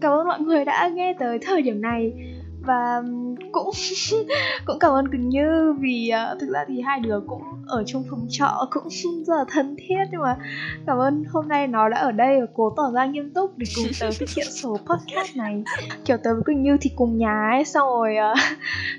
cảm 0.00 0.12
ơn 0.12 0.26
mọi 0.26 0.40
người 0.40 0.64
đã 0.64 0.88
nghe 0.88 1.14
tới 1.18 1.38
thời 1.42 1.62
điểm 1.62 1.82
này 1.82 2.12
và 2.66 3.02
cũng 3.52 3.70
cũng 4.64 4.78
cảm 4.78 4.92
ơn 4.92 5.08
Quỳnh 5.08 5.28
Như 5.28 5.74
vì 5.78 6.10
uh, 6.32 6.40
thực 6.40 6.50
ra 6.50 6.64
thì 6.68 6.80
hai 6.80 7.00
đứa 7.00 7.20
cũng 7.26 7.42
ở 7.66 7.82
trong 7.86 8.04
phòng 8.10 8.26
trọ 8.30 8.68
cũng 8.70 8.88
rất 9.26 9.36
là 9.36 9.44
thân 9.48 9.76
thiết. 9.78 10.04
Nhưng 10.10 10.20
mà 10.20 10.36
cảm 10.86 10.98
ơn 10.98 11.24
hôm 11.32 11.48
nay 11.48 11.66
nó 11.66 11.88
đã 11.88 11.98
ở 11.98 12.12
đây 12.12 12.40
và 12.40 12.46
cố 12.54 12.72
tỏ 12.76 12.90
ra 12.94 13.06
nghiêm 13.06 13.30
túc 13.30 13.58
để 13.58 13.66
cùng 13.76 13.86
tớ 14.00 14.10
thực 14.18 14.28
hiện 14.28 14.46
số 14.50 14.78
podcast 14.86 15.36
này. 15.36 15.62
Kiểu 16.04 16.16
tớ 16.16 16.34
với 16.34 16.42
Quỳnh 16.42 16.62
Như 16.62 16.76
thì 16.80 16.90
cùng 16.96 17.18
nhà 17.18 17.50
ấy 17.52 17.64
xong 17.64 17.88
rồi 17.88 18.16
uh, 18.32 18.38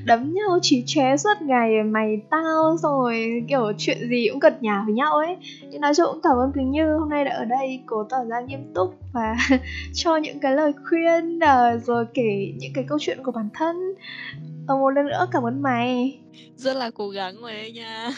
đấm 0.06 0.34
nhau 0.34 0.60
chỉ 0.62 0.84
chóe 0.88 1.18
suốt 1.18 1.42
ngày 1.42 1.84
mày 1.84 2.22
tao 2.30 2.78
xong 2.82 3.02
rồi 3.02 3.44
kiểu 3.48 3.72
chuyện 3.78 3.98
gì 4.10 4.28
cũng 4.32 4.40
cật 4.40 4.64
nhà 4.64 4.84
với 4.86 4.94
nhau 4.96 5.14
ấy. 5.14 5.38
Thì 5.72 5.78
nói 5.78 5.94
chung 5.96 6.06
cũng 6.12 6.22
cảm 6.24 6.38
ơn 6.38 6.52
Quỳnh 6.52 6.72
Như 6.72 6.98
hôm 6.98 7.10
nay 7.10 7.26
đã 7.26 7.32
ở 7.32 7.46
đây 7.46 7.84
cố 7.86 8.04
tỏ 8.10 8.18
ra 8.30 8.40
nghiêm 8.40 8.72
túc 8.76 8.94
và 9.14 9.36
cho 9.94 10.16
những 10.16 10.40
cái 10.40 10.52
lời 10.56 10.74
khuyên 10.90 11.38
uh, 11.38 11.84
rồi 11.84 12.06
kể 12.14 12.54
những 12.58 12.72
cái 12.74 12.86
câu 12.88 12.98
chuyện 13.02 13.24
của 13.24 13.32
bản 13.32 13.50
thân 13.54 13.57
và 14.68 14.76
một 14.76 14.90
lần 14.90 15.06
nữa 15.06 15.28
cảm 15.32 15.44
ơn 15.44 15.62
mày. 15.62 16.20
Rất 16.56 16.74
là 16.74 16.90
cố 16.90 17.10
gắng 17.10 17.36
rồi 17.42 17.54
đấy 17.54 17.72
nha. 17.72 18.12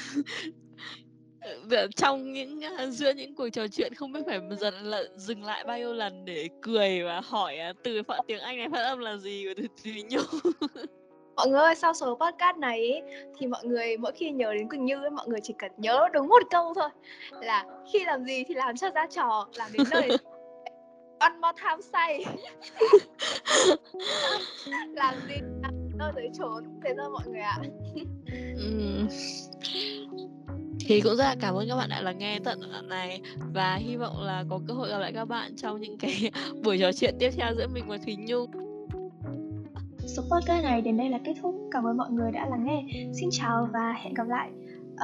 Trong 1.95 2.33
những 2.33 2.61
giữa 2.89 3.11
những 3.13 3.35
cuộc 3.35 3.49
trò 3.49 3.67
chuyện 3.67 3.93
không 3.93 4.11
biết 4.11 4.19
phải 4.25 4.39
dần 4.59 4.73
dừng 5.15 5.43
lại 5.43 5.63
bao 5.63 5.77
nhiêu 5.77 5.93
lần 5.93 6.25
để 6.25 6.49
cười 6.61 7.03
và 7.03 7.21
hỏi 7.25 7.57
từ 7.83 8.03
phận 8.03 8.19
tiếng 8.27 8.39
Anh 8.39 8.57
này 8.57 8.67
phát 8.71 8.81
âm 8.81 8.99
là 8.99 9.17
gì 9.17 9.45
của 9.45 9.61
từ 9.61 9.67
Thùy 9.83 10.03
Nhung? 10.09 10.53
Mọi 11.35 11.49
người 11.49 11.59
ơi 11.59 11.75
sau 11.75 11.93
số 11.93 12.15
podcast 12.15 12.57
này 12.57 13.01
thì 13.37 13.47
mọi 13.47 13.65
người 13.65 13.97
mỗi 13.97 14.11
khi 14.11 14.31
nhớ 14.31 14.53
đến 14.53 14.69
Quỳnh 14.69 14.85
Như 14.85 15.03
ấy, 15.03 15.09
mọi 15.09 15.27
người 15.27 15.39
chỉ 15.43 15.53
cần 15.59 15.71
nhớ 15.77 16.07
đúng 16.13 16.27
một 16.27 16.43
câu 16.49 16.73
thôi. 16.73 16.89
Là 17.41 17.65
khi 17.93 18.05
làm 18.05 18.25
gì 18.25 18.43
thì 18.47 18.55
làm 18.55 18.77
cho 18.77 18.89
ra 18.89 19.07
trò 19.07 19.47
làm 19.55 19.71
đến 19.73 19.87
nơi 19.91 20.09
one 21.19 21.35
more 21.41 21.57
time 21.61 21.81
say 21.93 22.25
làm 24.93 25.15
gì 25.27 25.35
nơi 25.97 26.11
tới 26.15 26.29
trốn 26.39 26.63
thế 26.83 26.93
thôi 26.97 27.09
mọi 27.09 27.27
người 27.27 27.41
ạ. 27.41 27.57
Thì 30.79 31.01
cũng 31.01 31.15
rất 31.15 31.23
là 31.23 31.35
cảm 31.39 31.55
ơn 31.55 31.67
các 31.69 31.75
bạn 31.75 31.89
đã 31.89 32.01
lắng 32.01 32.17
nghe 32.17 32.39
tận 32.43 32.59
đoạn 32.71 32.89
này 32.89 33.21
và 33.53 33.75
hy 33.75 33.95
vọng 33.95 34.21
là 34.21 34.43
có 34.49 34.59
cơ 34.67 34.73
hội 34.73 34.89
gặp 34.89 34.99
lại 34.99 35.13
các 35.13 35.25
bạn 35.25 35.55
trong 35.55 35.81
những 35.81 35.97
cái 35.97 36.31
buổi 36.63 36.77
trò 36.77 36.91
chuyện 36.91 37.15
tiếp 37.19 37.29
theo 37.37 37.55
giữa 37.57 37.67
mình 37.67 37.83
và 37.87 37.97
Thùy 37.97 38.15
Nhung. 38.15 38.51
Số 40.07 40.21
podcast 40.21 40.63
này 40.63 40.81
đến 40.81 40.97
đây 40.97 41.09
là 41.09 41.19
kết 41.25 41.33
thúc. 41.41 41.55
Cảm 41.71 41.83
ơn 41.83 41.97
mọi 41.97 42.11
người 42.11 42.31
đã 42.31 42.47
lắng 42.49 42.65
nghe. 42.65 42.83
Xin 43.13 43.29
chào 43.31 43.67
và 43.73 43.93
hẹn 44.03 44.13
gặp 44.13 44.27
lại 44.27 44.49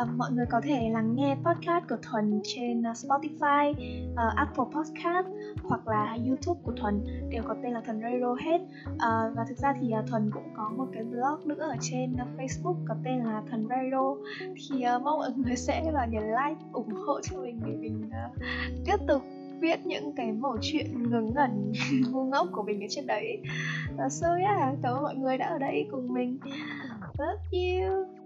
um, 0.01 0.17
mọi 0.17 0.31
người 0.31 0.45
có 0.49 0.61
thể 0.63 0.89
lắng 0.89 1.15
nghe 1.15 1.35
podcast 1.35 1.85
của 1.89 1.97
Thuần 2.01 2.41
trên 2.43 2.79
uh, 2.79 2.85
Spotify, 2.85 3.71
uh, 4.11 4.35
Apple 4.35 4.65
Podcast 4.75 5.27
hoặc 5.63 5.87
là 5.87 6.17
YouTube 6.27 6.61
của 6.63 6.73
Thuần 6.77 7.03
đều 7.29 7.43
có 7.47 7.55
tên 7.63 7.71
là 7.71 7.81
Thuần 7.81 8.01
Radio 8.01 8.35
hết. 8.45 8.61
Uh, 8.93 9.35
và 9.35 9.45
thực 9.49 9.57
ra 9.57 9.73
thì 9.81 9.93
uh, 9.99 10.07
Thuần 10.07 10.31
cũng 10.33 10.53
có 10.57 10.71
một 10.77 10.85
cái 10.93 11.03
blog 11.03 11.47
nữa 11.47 11.63
ở 11.69 11.75
trên 11.81 12.13
uh, 12.13 12.39
Facebook 12.39 12.75
có 12.87 12.95
tên 13.03 13.23
là 13.23 13.41
Thuần 13.49 13.67
Radio. 13.69 14.15
Thì 14.39 14.75
uh, 14.75 15.01
mong 15.03 15.19
mọi 15.19 15.31
người 15.35 15.55
sẽ 15.55 15.91
là 15.91 16.05
nhấn 16.05 16.23
like 16.23 16.65
ủng 16.73 16.93
hộ 17.07 17.21
cho 17.21 17.41
mình 17.41 17.61
để 17.65 17.73
mình 17.73 18.09
uh, 18.09 18.41
tiếp 18.85 18.97
tục 19.07 19.21
viết 19.59 19.85
những 19.85 20.13
cái 20.15 20.31
mẩu 20.31 20.57
chuyện 20.61 21.09
ngớ 21.09 21.21
ngẩn 21.21 21.71
ngu 22.11 22.25
ngốc 22.25 22.47
của 22.51 22.63
mình 22.63 22.81
ở 22.81 22.87
trên 22.89 23.07
đấy. 23.07 23.41
Và 23.97 24.09
so 24.09 24.27
yeah 24.27 24.75
cảm 24.83 24.93
ơn 24.93 25.03
mọi 25.03 25.15
người 25.15 25.37
đã 25.37 25.47
ở 25.47 25.57
đây 25.57 25.87
cùng 25.91 26.13
mình. 26.13 26.39
Love 27.17 27.41
you 27.51 28.24